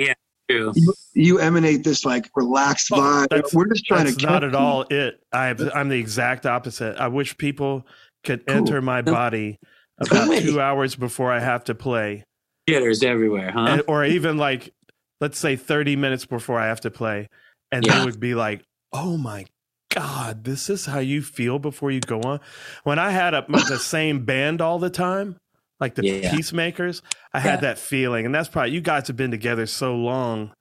True. 0.50 0.74
you 1.14 1.40
emanate 1.40 1.84
this 1.84 2.06
like 2.06 2.30
relaxed 2.36 2.90
Oh, 2.92 2.98
vibe. 2.98 3.30
that's- 3.30 3.54
We're 3.54 3.68
just 3.68 3.86
trying 3.86 4.06
That's 4.06 4.18
to 4.18 4.26
not 4.26 4.42
catch 4.42 4.50
at 4.50 4.56
all 4.56 4.82
it. 4.90 5.22
I, 5.32 5.50
I'm 5.74 5.90
the 5.90 5.98
exact 6.00 6.46
opposite. 6.46 6.98
I 6.98 7.08
wish 7.08 7.38
people 7.38 7.86
could 8.24 8.46
Cool. 8.48 8.58
enter 8.58 8.82
my 8.82 9.02
body 9.02 9.58
about 10.00 10.30
way. 10.30 10.42
two 10.42 10.60
hours 10.62 10.96
before 10.96 11.32
I 11.32 11.40
have 11.40 11.64
to 11.66 11.76
play, 11.76 12.24
Jitters 12.68 13.04
everywhere, 13.04 13.52
huh? 13.52 13.66
and, 13.70 13.84
or 13.88 14.04
even 14.06 14.38
like, 14.38 14.74
let's 15.20 15.38
say 15.40 15.56
30 15.56 15.96
minutes 15.96 16.26
before 16.26 16.60
I 16.60 16.68
have 16.68 16.82
to 16.82 16.92
play, 16.92 17.28
and 17.72 17.86
Yeah. 17.86 18.00
they 18.00 18.06
would 18.06 18.20
be 18.20 18.34
like, 18.36 18.64
"Oh 18.94 19.18
my 19.18 19.46
god, 19.94 20.44
this 20.44 20.70
is 20.70 20.86
how 20.86 21.00
you 21.00 21.22
feel 21.22 21.60
before 21.60 21.92
you 21.92 22.00
go 22.00 22.22
on." 22.22 22.40
When 22.84 23.00
I 23.00 23.10
had 23.12 23.34
a, 23.34 23.46
the 23.48 23.78
same 23.80 24.24
band 24.26 24.62
all 24.62 24.80
the 24.80 24.90
time, 24.90 25.38
like 25.82 25.96
the 25.96 26.06
Yeah. 26.06 26.32
Peacemakers, 26.34 27.02
I 27.34 27.40
had 27.42 27.62
that 27.62 27.78
feeling, 27.80 28.26
and 28.26 28.34
that's 28.34 28.48
probably 28.48 28.72
you 28.72 28.82
guys 28.82 29.08
have 29.08 29.18
been 29.18 29.32
together 29.32 29.66
so 29.66 29.96
long 29.96 30.54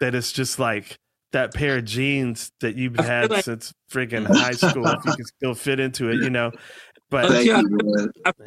that 0.00 0.14
it's 0.14 0.32
just 0.32 0.58
like 0.58 0.96
that 1.32 1.52
pair 1.52 1.78
of 1.78 1.84
jeans 1.84 2.50
that 2.60 2.76
you've 2.76 2.96
had 2.98 3.30
like- 3.30 3.44
since 3.44 3.72
friggin' 3.90 4.24
high 4.34 4.52
school. 4.52 4.86
if 4.86 5.04
you 5.04 5.12
can 5.16 5.24
still 5.24 5.54
fit 5.54 5.80
into 5.80 6.08
it, 6.08 6.22
you 6.22 6.30
know. 6.30 6.52
But 7.10 7.44
Yeah. 7.44 7.60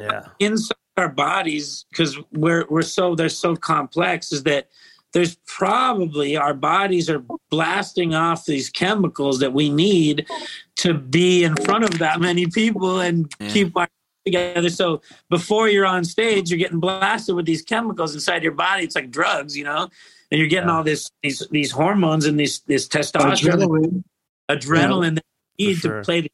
yeah, 0.00 0.22
inside 0.40 0.74
our 0.96 1.08
bodies 1.10 1.84
because 1.90 2.18
we're 2.32 2.64
we're 2.68 2.82
so 2.82 3.14
they're 3.14 3.28
so 3.28 3.54
complex 3.54 4.32
is 4.32 4.42
that 4.44 4.66
there's 5.12 5.36
probably 5.46 6.36
our 6.36 6.52
bodies 6.54 7.08
are 7.08 7.22
blasting 7.50 8.14
off 8.14 8.44
these 8.46 8.68
chemicals 8.68 9.38
that 9.38 9.52
we 9.52 9.70
need 9.70 10.26
to 10.76 10.94
be 10.94 11.44
in 11.44 11.54
front 11.56 11.84
of 11.84 11.98
that 11.98 12.20
many 12.20 12.46
people 12.46 13.00
and 13.00 13.32
Yeah. 13.40 13.48
keep 13.48 13.76
our 13.76 13.88
together 14.32 14.68
so 14.70 15.00
before 15.30 15.68
you're 15.68 15.86
on 15.86 16.04
stage 16.04 16.50
you're 16.50 16.58
getting 16.58 16.80
blasted 16.80 17.34
with 17.34 17.46
these 17.46 17.62
chemicals 17.62 18.14
inside 18.14 18.42
your 18.42 18.52
body 18.52 18.84
it's 18.84 18.94
like 18.94 19.10
drugs 19.10 19.56
you 19.56 19.64
know 19.64 19.88
and 20.30 20.38
you're 20.38 20.48
getting 20.48 20.68
Yeah. 20.68 20.76
all 20.76 20.84
this 20.84 21.10
these 21.22 21.42
these 21.50 21.70
hormones 21.70 22.26
and 22.26 22.38
these 22.38 22.60
this 22.66 22.86
testosterone 22.88 23.34
Adrenaline. 23.36 24.04
adrenaline 24.50 25.14
that 25.16 25.24
you 25.56 25.68
need 25.68 25.76
sure. 25.78 25.98
to 25.98 26.04
play 26.04 26.20
the, 26.22 26.30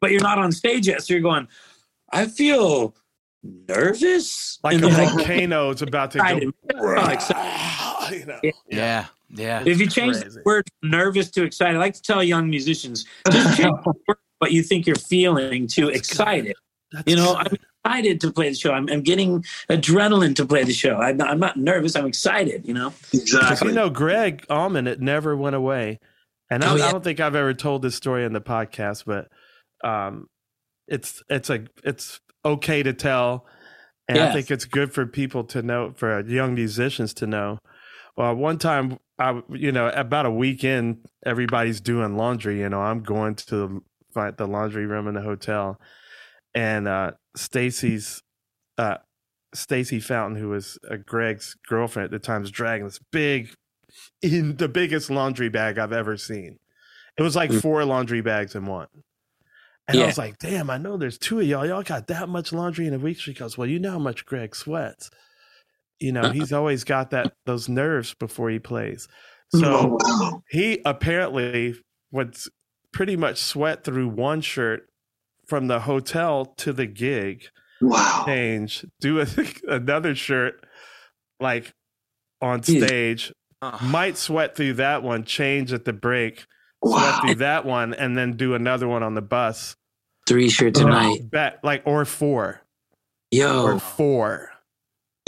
but 0.00 0.10
you're 0.10 0.22
not 0.22 0.38
on 0.38 0.50
stage 0.52 0.86
yet 0.88 1.02
so 1.02 1.14
you're 1.14 1.22
going 1.22 1.46
i 2.12 2.26
feel 2.26 2.94
nervous 3.68 4.58
like 4.64 4.74
And 4.74 4.84
a 4.84 4.88
volcano 4.88 5.70
is 5.70 5.82
about 5.82 6.10
to 6.12 6.18
excited. 6.18 6.52
go. 6.76 7.04
Excited. 7.04 8.10
you 8.20 8.26
know. 8.26 8.38
Yeah. 8.42 8.50
Yeah. 8.70 9.06
Yeah. 9.30 9.62
if 9.66 9.78
you 9.78 9.86
change 9.88 10.16
Crazy. 10.20 10.36
the 10.36 10.42
word 10.44 10.66
nervous 10.82 11.30
to 11.32 11.44
excited 11.44 11.76
i 11.76 11.78
like 11.78 11.94
to 11.94 12.02
tell 12.02 12.22
young 12.24 12.48
musicians 12.48 13.04
just 13.30 13.56
change 13.58 13.76
the 13.84 13.92
word 14.08 14.16
what 14.38 14.52
you 14.52 14.62
think 14.62 14.86
you're 14.86 14.96
feeling 14.96 15.66
to 15.66 15.88
excited 15.90 16.56
That's 16.92 17.08
you 17.10 17.16
know 17.16 17.34
i'm 17.36 17.56
excited 17.84 18.20
to 18.22 18.32
play 18.32 18.48
the 18.48 18.54
show 18.54 18.72
i'm, 18.72 18.88
I'm 18.88 19.02
getting 19.02 19.44
adrenaline 19.70 20.34
to 20.36 20.46
play 20.46 20.64
the 20.64 20.72
show 20.72 20.96
I'm 20.96 21.16
not, 21.16 21.28
I'm 21.30 21.38
not 21.38 21.56
nervous 21.56 21.96
i'm 21.96 22.06
excited 22.06 22.66
you 22.66 22.74
know 22.74 22.92
Exactly. 23.12 23.68
you 23.68 23.74
know, 23.74 23.90
Gregg 23.90 24.44
Allman, 24.50 24.86
it 24.86 25.00
never 25.00 25.36
went 25.36 25.56
away. 25.56 26.00
And 26.50 26.64
I, 26.64 26.72
Oh, 26.72 26.76
yeah. 26.76 26.86
I 26.86 26.92
don't 26.92 27.04
think 27.04 27.20
I've 27.20 27.34
ever 27.34 27.52
told 27.54 27.82
this 27.82 27.94
story 27.94 28.24
in 28.24 28.32
the 28.32 28.40
podcast, 28.40 29.04
but 29.06 29.28
um, 29.86 30.28
it's 30.86 31.22
it's 31.28 31.50
a 31.50 31.66
it's 31.84 32.20
okay 32.44 32.82
to 32.82 32.92
tell, 32.94 33.46
and 34.08 34.18
I 34.18 34.32
think 34.32 34.50
it's 34.50 34.64
good 34.64 34.92
for 34.92 35.04
people 35.06 35.44
to 35.44 35.60
know, 35.62 35.92
for 35.94 36.20
young 36.26 36.54
musicians 36.54 37.12
to 37.14 37.26
know. 37.26 37.58
Well, 38.16 38.34
one 38.34 38.56
time, 38.58 38.98
I 39.18 39.42
you 39.50 39.72
know, 39.72 39.88
about 39.88 40.24
a 40.26 40.30
weekend, 40.30 41.04
everybody's 41.26 41.80
doing 41.80 42.16
laundry. 42.16 42.60
You 42.60 42.68
know, 42.70 42.80
I'm 42.80 43.02
going 43.02 43.34
to 43.36 43.84
find 44.14 44.34
the 44.36 44.46
laundry 44.46 44.86
room 44.86 45.06
in 45.06 45.14
the 45.14 45.22
hotel, 45.22 45.78
and 46.58 46.88
uh, 46.88 47.12
Stacy's 47.36 48.20
uh, 48.78 48.96
Stacy 49.54 50.00
Fountain, 50.00 50.40
who 50.40 50.48
was 50.48 50.76
uh, 50.90 50.96
Gregg's 50.96 51.56
girlfriend 51.68 52.06
at 52.06 52.10
the 52.10 52.18
time, 52.18 52.40
was 52.40 52.50
dragging 52.50 52.84
this 52.86 52.98
big, 53.12 53.54
in 54.22 54.56
the 54.56 54.68
biggest 54.68 55.08
laundry 55.08 55.48
bag 55.48 55.78
I've 55.78 55.92
ever 55.92 56.16
seen. 56.16 56.58
It 57.16 57.22
was 57.22 57.36
like 57.36 57.50
Mm. 57.50 57.62
four 57.62 57.84
laundry 57.84 58.22
bags 58.22 58.56
in 58.56 58.66
one. 58.66 58.88
And 59.86 60.00
I 60.00 60.06
was 60.06 60.18
like, 60.18 60.38
damn, 60.38 60.68
I 60.68 60.78
know 60.78 60.96
there's 60.96 61.16
two 61.16 61.40
of 61.40 61.46
y'all. 61.46 61.64
Y'all 61.64 61.82
got 61.82 62.08
that 62.08 62.28
much 62.28 62.52
laundry 62.52 62.86
in 62.88 62.92
a 62.94 62.98
week. 62.98 63.18
She 63.20 63.32
goes, 63.32 63.56
Well, 63.56 63.68
you 63.68 63.78
know 63.78 63.92
how 63.92 63.98
much 63.98 64.26
Gregg 64.26 64.54
sweats. 64.54 65.10
You 65.98 66.12
know, 66.12 66.30
he's 66.30 66.52
always 66.52 66.84
got 66.84 67.10
that 67.10 67.32
those 67.46 67.68
nerves 67.68 68.14
before 68.14 68.50
he 68.50 68.58
plays. 68.58 69.08
So 69.50 69.62
oh, 69.64 69.98
wow. 70.04 70.42
he 70.50 70.80
apparently 70.84 71.74
would 72.10 72.36
pretty 72.92 73.16
much 73.16 73.38
sweat 73.38 73.82
through 73.82 74.08
one 74.08 74.42
shirt 74.42 74.87
from 75.48 75.66
the 75.66 75.80
hotel 75.80 76.46
to 76.58 76.72
the 76.72 76.86
gig 76.86 77.44
Wow. 77.80 78.24
change, 78.26 78.84
do 79.00 79.20
a, 79.20 79.26
another 79.68 80.14
shirt 80.14 80.64
like 81.40 81.72
on 82.40 82.62
stage, 82.62 83.32
Ugh. 83.62 83.82
might 83.82 84.16
sweat 84.16 84.56
through 84.56 84.74
that 84.74 85.02
one, 85.02 85.24
change 85.24 85.72
at 85.72 85.84
the 85.84 85.92
break, 85.92 86.44
sweat 86.84 87.20
through 87.22 87.34
that 87.36 87.64
one, 87.64 87.94
and 87.94 88.16
then 88.18 88.36
do 88.36 88.54
another 88.54 88.86
one 88.88 89.02
on 89.02 89.14
the 89.14 89.22
bus. 89.22 89.76
three 90.26 90.48
shirts 90.50 90.80
a 90.80 90.84
night 90.84 91.30
bet 91.30 91.58
like 91.62 91.82
or 91.86 92.04
four 92.04 92.60
yo 93.30 93.62
or 93.64 93.78
four. 93.78 94.50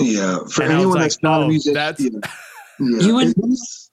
Yeah. 0.00 0.38
For 0.50 0.62
And 0.64 0.72
anyone 0.72 0.94
like, 0.94 1.02
that's 1.02 1.22
not 1.22 1.40
oh, 1.42 1.44
a 1.44 1.48
musician. 1.48 1.74
that's- 1.74 2.00
yeah. 2.12 2.20
Yeah. 2.80 3.06
You 3.06 3.14
would- 3.14 3.28
It's- 3.28 3.90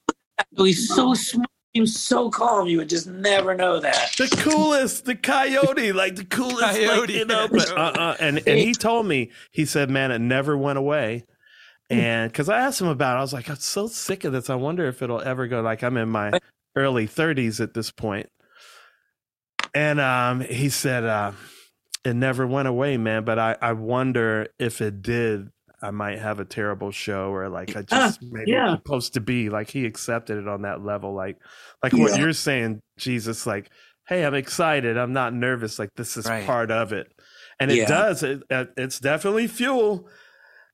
he's 0.56 0.88
so 0.94 1.14
smart 1.14 1.48
he's 1.82 2.00
so 2.00 2.30
calm 2.30 2.68
you 2.68 2.78
would 2.78 2.90
just 2.90 3.08
never 3.08 3.54
know 3.54 3.80
that 3.80 4.12
The 4.18 4.28
coolest, 4.28 5.06
the 5.06 5.16
coyote, 5.16 5.92
like 5.92 6.16
the 6.16 6.26
coolest, 6.26 6.62
like, 6.62 6.76
Coyote. 6.78 7.14
you 7.14 7.26
know. 7.26 7.48
But 7.50 7.72
uh, 7.78 7.94
uh 7.98 8.16
and 8.20 8.38
and 8.48 8.60
he 8.60 8.74
told 8.74 9.06
me, 9.06 9.32
he 9.52 9.66
said, 9.66 9.90
"Man, 9.90 10.12
it 10.12 10.20
never 10.20 10.58
went 10.58 10.78
away." 10.78 11.26
And 11.90 12.32
because 12.32 12.50
I 12.50 12.60
asked 12.60 12.82
him 12.82 12.88
about 12.88 13.16
it, 13.16 13.20
I 13.20 13.22
was 13.22 13.34
like, 13.34 13.50
"I'm 13.50 13.56
so 13.58 13.88
sick 13.88 14.24
of 14.24 14.34
this. 14.34 14.50
I 14.50 14.56
wonder 14.56 14.88
if 14.88 15.02
it'll 15.02 15.22
ever 15.22 15.48
go." 15.48 15.62
Like 15.62 15.84
I'm 15.84 15.98
in 15.98 16.10
my 16.10 16.32
early 16.76 17.08
30s 17.08 17.60
at 17.62 17.74
this 17.74 17.92
point, 17.92 18.30
and 19.74 20.00
um, 20.00 20.42
he 20.42 20.70
said, 20.70 21.04
uh, 21.06 21.32
"It 22.04 22.16
never 22.16 22.46
went 22.46 22.68
away, 22.68 22.98
man. 22.98 23.24
But 23.24 23.40
I 23.40 23.56
I 23.62 23.72
wonder 23.74 24.48
if 24.60 24.82
it 24.82 25.02
did, 25.02 25.50
I 25.82 25.92
might 25.92 26.20
have 26.20 26.40
a 26.40 26.46
terrible 26.46 26.92
show 26.92 27.30
or 27.32 27.50
like 27.50 27.76
I 27.76 27.82
Ah, 27.92 28.08
just 28.08 28.22
maybe 28.24 28.52
yeah. 28.52 28.76
supposed 28.76 29.14
to 29.14 29.22
be. 29.22 29.50
Like 29.50 29.70
he 29.70 29.86
accepted 29.86 30.38
it 30.38 30.48
on 30.48 30.64
that 30.64 30.84
level. 30.84 31.14
Like 31.14 31.38
like 31.84 31.94
what 31.94 32.20
you're 32.20 32.34
saying, 32.34 32.80
Jesus. 32.98 33.46
Like, 33.46 33.70
hey, 34.08 34.26
I'm 34.26 34.34
excited. 34.36 34.98
I'm 34.98 35.14
not 35.14 35.34
nervous. 35.34 35.80
Like 35.80 35.90
this 35.96 36.18
is 36.18 36.26
Right. 36.26 36.46
part 36.46 36.72
of 36.72 36.94
it, 36.94 37.12
and 37.60 37.70
it 37.72 37.88
does. 37.88 38.24
It, 38.24 38.44
it 38.50 38.70
it's 38.78 39.00
definitely 39.00 39.48
fuel. 39.48 40.10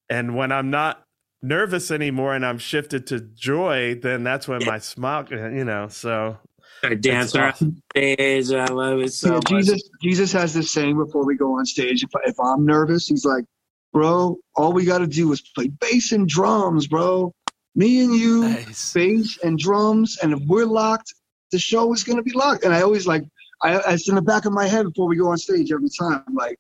And 0.10 0.36
when 0.36 0.52
I'm 0.52 0.70
not 0.70 1.04
nervous 1.42 1.92
anymore 1.92 2.34
and 2.36 2.46
I'm 2.46 2.58
shifted 2.58 3.08
to 3.08 3.20
joy, 3.20 3.96
then 4.02 4.24
that's 4.24 4.48
when 4.48 4.62
Yeah. 4.62 4.68
my 4.68 4.80
smile. 4.80 5.26
You 5.32 5.66
know, 5.66 5.88
so 5.90 6.38
Start 6.80 7.02
dancing 7.02 7.42
around 7.42 7.52
awesome. 7.54 7.82
stage. 7.92 8.52
I 8.52 8.66
love 8.68 9.00
it 9.00 9.14
so 9.14 9.28
yeah, 9.28 9.34
much. 9.36 9.48
Jesus, 9.48 9.90
Jesus 10.02 10.32
has 10.34 10.54
this 10.54 10.72
saying 10.72 10.98
before 10.98 11.26
we 11.26 11.36
go 11.36 11.58
on 11.58 11.66
stage. 11.66 12.04
If, 12.04 12.10
if 12.26 12.36
I'm 12.40 12.66
nervous, 12.66 13.08
he's 13.08 13.26
like, 13.26 13.46
bro, 13.94 14.38
all 14.56 14.74
we 14.74 14.84
got 14.86 14.98
to 15.00 15.08
do 15.08 15.32
is 15.32 15.42
play 15.42 15.68
bass 15.70 16.12
and 16.12 16.28
drums, 16.28 16.88
bro. 16.88 17.32
Me 17.76 18.04
and 18.04 18.14
you, 18.14 18.42
Nice. 18.50 18.94
bass 18.94 19.40
and 19.44 19.58
drums. 19.58 20.18
And 20.22 20.34
if 20.34 20.40
we're 20.48 20.66
locked, 20.66 21.14
the 21.52 21.60
show 21.60 21.94
is 21.94 22.04
going 22.04 22.18
to 22.18 22.24
be 22.24 22.32
locked. 22.34 22.64
And 22.66 22.74
I 22.74 22.82
always 22.82 23.08
like, 23.08 23.24
I, 23.62 23.80
it's 23.94 24.10
in 24.10 24.16
the 24.16 24.22
back 24.22 24.46
of 24.46 24.52
my 24.54 24.68
head 24.68 24.84
before 24.84 25.08
we 25.08 25.16
go 25.16 25.30
on 25.30 25.38
stage 25.38 25.72
every 25.72 25.90
time. 25.98 26.24
Like, 26.34 26.58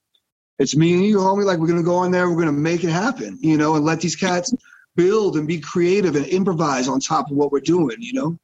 it's 0.59 0.75
me 0.75 0.93
and 0.93 1.03
you, 1.05 1.17
homie. 1.17 1.43
Like, 1.45 1.59
we're 1.59 1.67
going 1.67 1.79
to 1.79 1.85
go 1.85 2.03
in 2.03 2.11
there, 2.11 2.29
we're 2.29 2.35
going 2.35 2.45
to 2.47 2.51
make 2.53 2.83
it 2.83 2.89
happen, 2.91 3.37
you 3.41 3.57
know, 3.57 3.75
and 3.75 3.83
let 3.83 3.99
these 4.01 4.15
cats 4.15 4.53
build 4.95 5.35
and 5.37 5.47
be 5.47 5.59
creative 5.59 6.15
and 6.15 6.25
improvise 6.27 6.87
on 6.87 6.99
top 6.99 7.29
of 7.29 7.35
what 7.35 7.51
we're 7.51 7.59
doing, 7.59 7.97
you 7.99 8.13
know? 8.13 8.37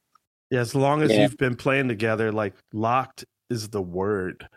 yeah, 0.50 0.58
as 0.60 0.74
long 0.74 1.00
as 1.02 1.10
Yeah. 1.12 1.22
you've 1.22 1.36
been 1.36 1.54
playing 1.54 1.86
together, 1.86 2.32
like 2.32 2.54
locked 2.72 3.24
is 3.50 3.68
the 3.68 3.80
word. 3.80 4.48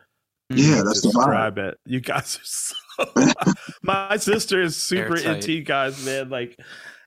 Yeah, 0.49 0.77
to 0.77 0.83
that's 0.83 1.01
the 1.01 1.09
vibe. 1.09 1.13
describe 1.13 1.57
it. 1.59 1.77
You 1.85 1.99
guys 2.01 2.37
are 2.37 2.43
so. 2.43 2.75
My 3.81 4.17
sister 4.17 4.61
is 4.61 4.75
super 4.77 5.15
into 5.17 5.61
guys, 5.63 6.03
man. 6.05 6.29
Like, 6.29 6.57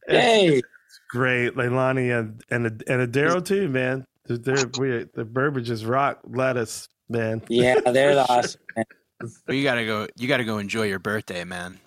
Hey, 0.09 0.63
great, 1.11 1.55
Leilani 1.55 2.17
and 2.19 2.43
and 2.51 2.67
and 2.67 3.13
Adaro 3.13 3.45
too, 3.45 3.69
man. 3.69 4.07
They're, 4.27 4.39
they're 4.39 4.67
we 4.79 4.89
the 5.15 5.25
Burbridges 5.25 5.89
rock 5.89 6.21
lettuce, 6.25 6.89
man. 7.09 7.43
yeah, 7.49 7.77
they're 7.93 8.15
the 8.15 8.27
awesome. 8.29 8.61
Well, 9.49 9.57
you 9.57 9.63
gotta 9.63 9.87
go. 9.87 10.07
You 10.19 10.29
gotta 10.29 10.45
go 10.45 10.59
enjoy 10.59 10.83
your 10.89 10.99
birthday, 10.99 11.43
man. 11.43 11.81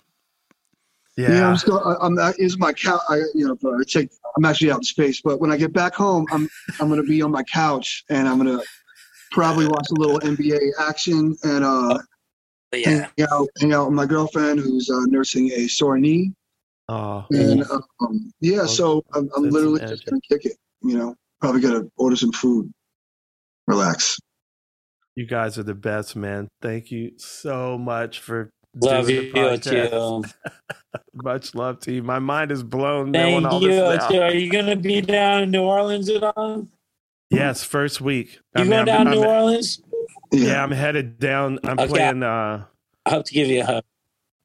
Yeah, 1.16 1.30
Yeah, 1.32 1.48
I'm 1.48 1.56
still. 1.56 1.78
I- 1.78 2.04
I'm. 2.04 2.16
That 2.16 2.36
is 2.40 2.58
my 2.58 2.72
couch. 2.72 3.00
I, 3.08 3.18
you 3.34 3.46
know, 3.46 3.56
I 3.72 3.84
take. 3.86 4.10
I'm 4.36 4.44
actually 4.44 4.72
out 4.72 4.78
in 4.78 4.82
space, 4.82 5.20
but 5.22 5.38
when 5.40 5.52
I 5.52 5.56
get 5.56 5.72
back 5.72 5.94
home, 5.94 6.26
I'm. 6.32 6.48
I'm 6.80 6.88
gonna 6.88 7.04
be 7.04 7.22
on 7.22 7.30
my 7.30 7.44
couch 7.44 8.02
and 8.10 8.28
I'm 8.28 8.36
gonna 8.38 8.60
probably 9.30 9.68
watch 9.68 9.86
a 9.96 10.00
little 10.00 10.18
NBA 10.18 10.70
action 10.80 11.36
and 11.44 11.64
uh, 11.64 11.98
But 12.70 12.80
yeah, 12.80 13.08
hang 13.18 13.26
out, 13.32 13.48
hang 13.60 13.72
out 13.72 13.86
with 13.86 13.94
my 13.94 14.06
girlfriend 14.06 14.60
who's 14.60 14.88
uh, 14.90 15.00
nursing 15.08 15.50
a 15.52 15.66
sore 15.66 15.98
knee, 15.98 16.32
oh, 16.88 17.24
and 17.30 17.64
um, 18.00 18.32
yeah. 18.40 18.64
So 18.66 19.02
I'm, 19.12 19.28
I'm 19.36 19.44
literally 19.50 19.80
just 19.80 20.06
gonna 20.06 20.20
kick 20.28 20.44
it. 20.44 20.56
You 20.82 20.96
know, 20.96 21.14
probably 21.40 21.60
gonna 21.60 21.82
order 21.96 22.14
some 22.16 22.30
food, 22.32 22.70
relax. 23.66 24.18
you 25.16 25.26
guys 25.26 25.58
are 25.58 25.62
the 25.64 25.74
best, 25.74 26.14
man. 26.14 26.48
Thank 26.62 26.90
you 26.92 27.12
so 27.16 27.76
much 27.76 28.20
for 28.20 28.50
love 28.80 29.08
doing 29.08 29.26
you 29.26 29.32
the 29.32 29.38
podcast. 29.38 30.24
too. 30.24 30.30
Much 31.14 31.54
love 31.54 31.78
to 31.80 31.92
you. 31.92 32.02
My 32.02 32.18
mind 32.18 32.50
is 32.50 32.62
blown 32.62 33.12
Thank 33.12 33.44
all 33.46 33.60
you. 33.62 33.68
this 33.68 34.06
too. 34.08 34.20
Are 34.20 34.32
you 34.32 34.50
gonna 34.50 34.76
be 34.76 35.00
down 35.00 35.42
in 35.44 35.50
New 35.50 35.62
Orleans 35.62 36.08
at 36.08 36.22
all? 36.22 36.66
Yes, 37.30 37.62
first 37.62 38.00
week. 38.00 38.34
You 38.34 38.40
I 38.56 38.60
mean, 38.62 38.70
going 38.70 38.78
I'm- 38.78 38.86
down 38.86 39.06
to 39.06 39.10
I'm- 39.12 39.20
New 39.20 39.26
Orleans? 39.26 39.82
Yeah. 40.32 40.46
Yeah, 40.48 40.62
I'm 40.62 40.70
headed 40.70 41.18
down. 41.18 41.58
I'm 41.64 41.78
Okay. 41.78 41.88
playing. 41.88 42.22
uh 42.22 42.64
I 43.06 43.10
hope 43.10 43.24
to 43.26 43.32
give 43.34 43.48
you 43.48 43.62
a 43.62 43.64
hug. 43.64 43.84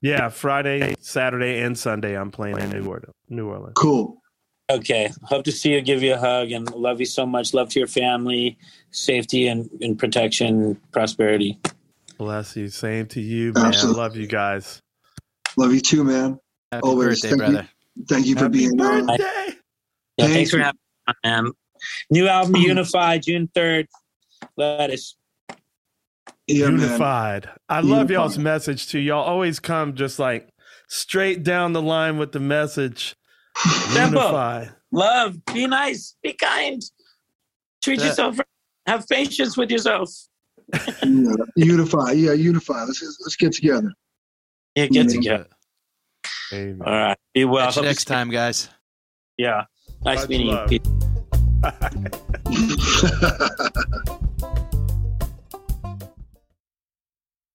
Yeah, 0.02 0.30
Friday, 0.30 0.96
Saturday, 1.00 1.62
and 1.62 1.78
Sunday. 1.78 2.18
I'm 2.18 2.32
playing 2.32 2.60
in 2.60 2.70
New 2.70 2.86
Orleans. 2.86 3.14
New 3.30 3.50
Orleans. 3.50 3.74
Cool. 3.76 4.22
Okay. 4.70 5.12
Hope 5.24 5.44
to 5.46 5.52
see 5.52 5.74
you. 5.74 5.82
Give 5.82 6.02
you 6.04 6.14
a 6.14 6.18
hug 6.18 6.52
and 6.52 6.70
love 6.74 7.00
you 7.00 7.06
so 7.06 7.26
much. 7.26 7.54
Love 7.54 7.70
to 7.70 7.80
your 7.80 7.88
family, 7.88 8.58
safety 8.92 9.48
and, 9.48 9.70
and 9.82 9.98
protection, 9.98 10.80
prosperity. 10.92 11.60
Bless 12.18 12.56
you. 12.56 12.70
Same 12.70 13.08
to 13.08 13.22
you, 13.22 13.52
man. 13.54 13.66
Absolutely. 13.68 14.02
Love 14.02 14.16
you 14.16 14.28
guys. 14.28 14.80
Love 15.58 15.74
you 15.74 15.82
too, 15.82 16.04
man. 16.04 16.40
Happy 16.72 16.82
Always. 16.88 17.22
birthday, 17.22 17.30
Thank 17.30 17.42
you. 17.42 17.48
brother. 17.54 17.70
Thank 18.08 18.26
you 18.28 18.36
for 18.36 18.40
Happy 18.44 18.58
being 18.58 18.82
on. 18.82 19.06
birthday. 19.08 19.24
Yeah, 20.18 20.26
Thank 20.26 20.34
thanks 20.34 20.52
for 20.52 20.60
having 20.60 20.80
me 21.08 21.14
on, 21.26 21.44
man. 21.46 21.52
New 22.10 22.28
album 22.28 22.56
Unify, 22.56 23.18
June 23.20 23.50
third. 23.54 23.88
Lettuce. 24.58 25.16
Yeah, 26.48 26.70
man. 26.70 26.80
Unified. 26.82 27.50
I 27.70 27.80
love 27.80 27.86
Unified. 28.10 28.10
y'all's 28.12 28.38
message 28.38 28.88
too. 28.88 29.00
Y'all 29.00 29.24
always 29.24 29.60
come 29.60 29.96
just 29.96 30.20
like 30.20 30.50
straight 30.88 31.44
down 31.44 31.74
the 31.74 31.82
line 31.82 32.18
with 32.18 32.32
the 32.32 32.40
message. 32.40 33.16
Simple. 33.58 34.22
Unify. 34.22 34.68
Love. 34.92 35.44
Be 35.46 35.66
nice. 35.68 36.16
Be 36.22 36.34
kind. 36.34 36.82
Treat 37.84 38.00
Yeah. 38.00 38.08
yourself. 38.08 38.38
right. 38.38 38.48
Have 38.88 39.08
patience 39.08 39.58
with 39.58 39.72
yourself. 39.72 40.10
Yeah, 41.04 41.34
unify. 41.56 42.12
Yeah, 42.12 42.34
unify. 42.34 42.84
Let's 42.84 43.02
let's 43.22 43.36
get 43.36 43.54
together. 43.54 43.92
Yeah, 44.76 44.88
get 44.88 45.06
Yeah. 45.08 45.12
together. 45.14 45.48
Amen. 46.54 46.82
All 46.86 46.94
right. 46.94 47.18
Be 47.34 47.46
well. 47.46 47.66
Catch 47.68 47.78
you 47.78 47.82
next 47.84 48.06
time, 48.06 48.30
guys. 48.30 48.70
Yeah. 49.38 49.64
Nice 50.04 50.22
Much 50.22 50.30
meeting 50.30 50.48
love. 50.48 50.72
you. 50.72 50.80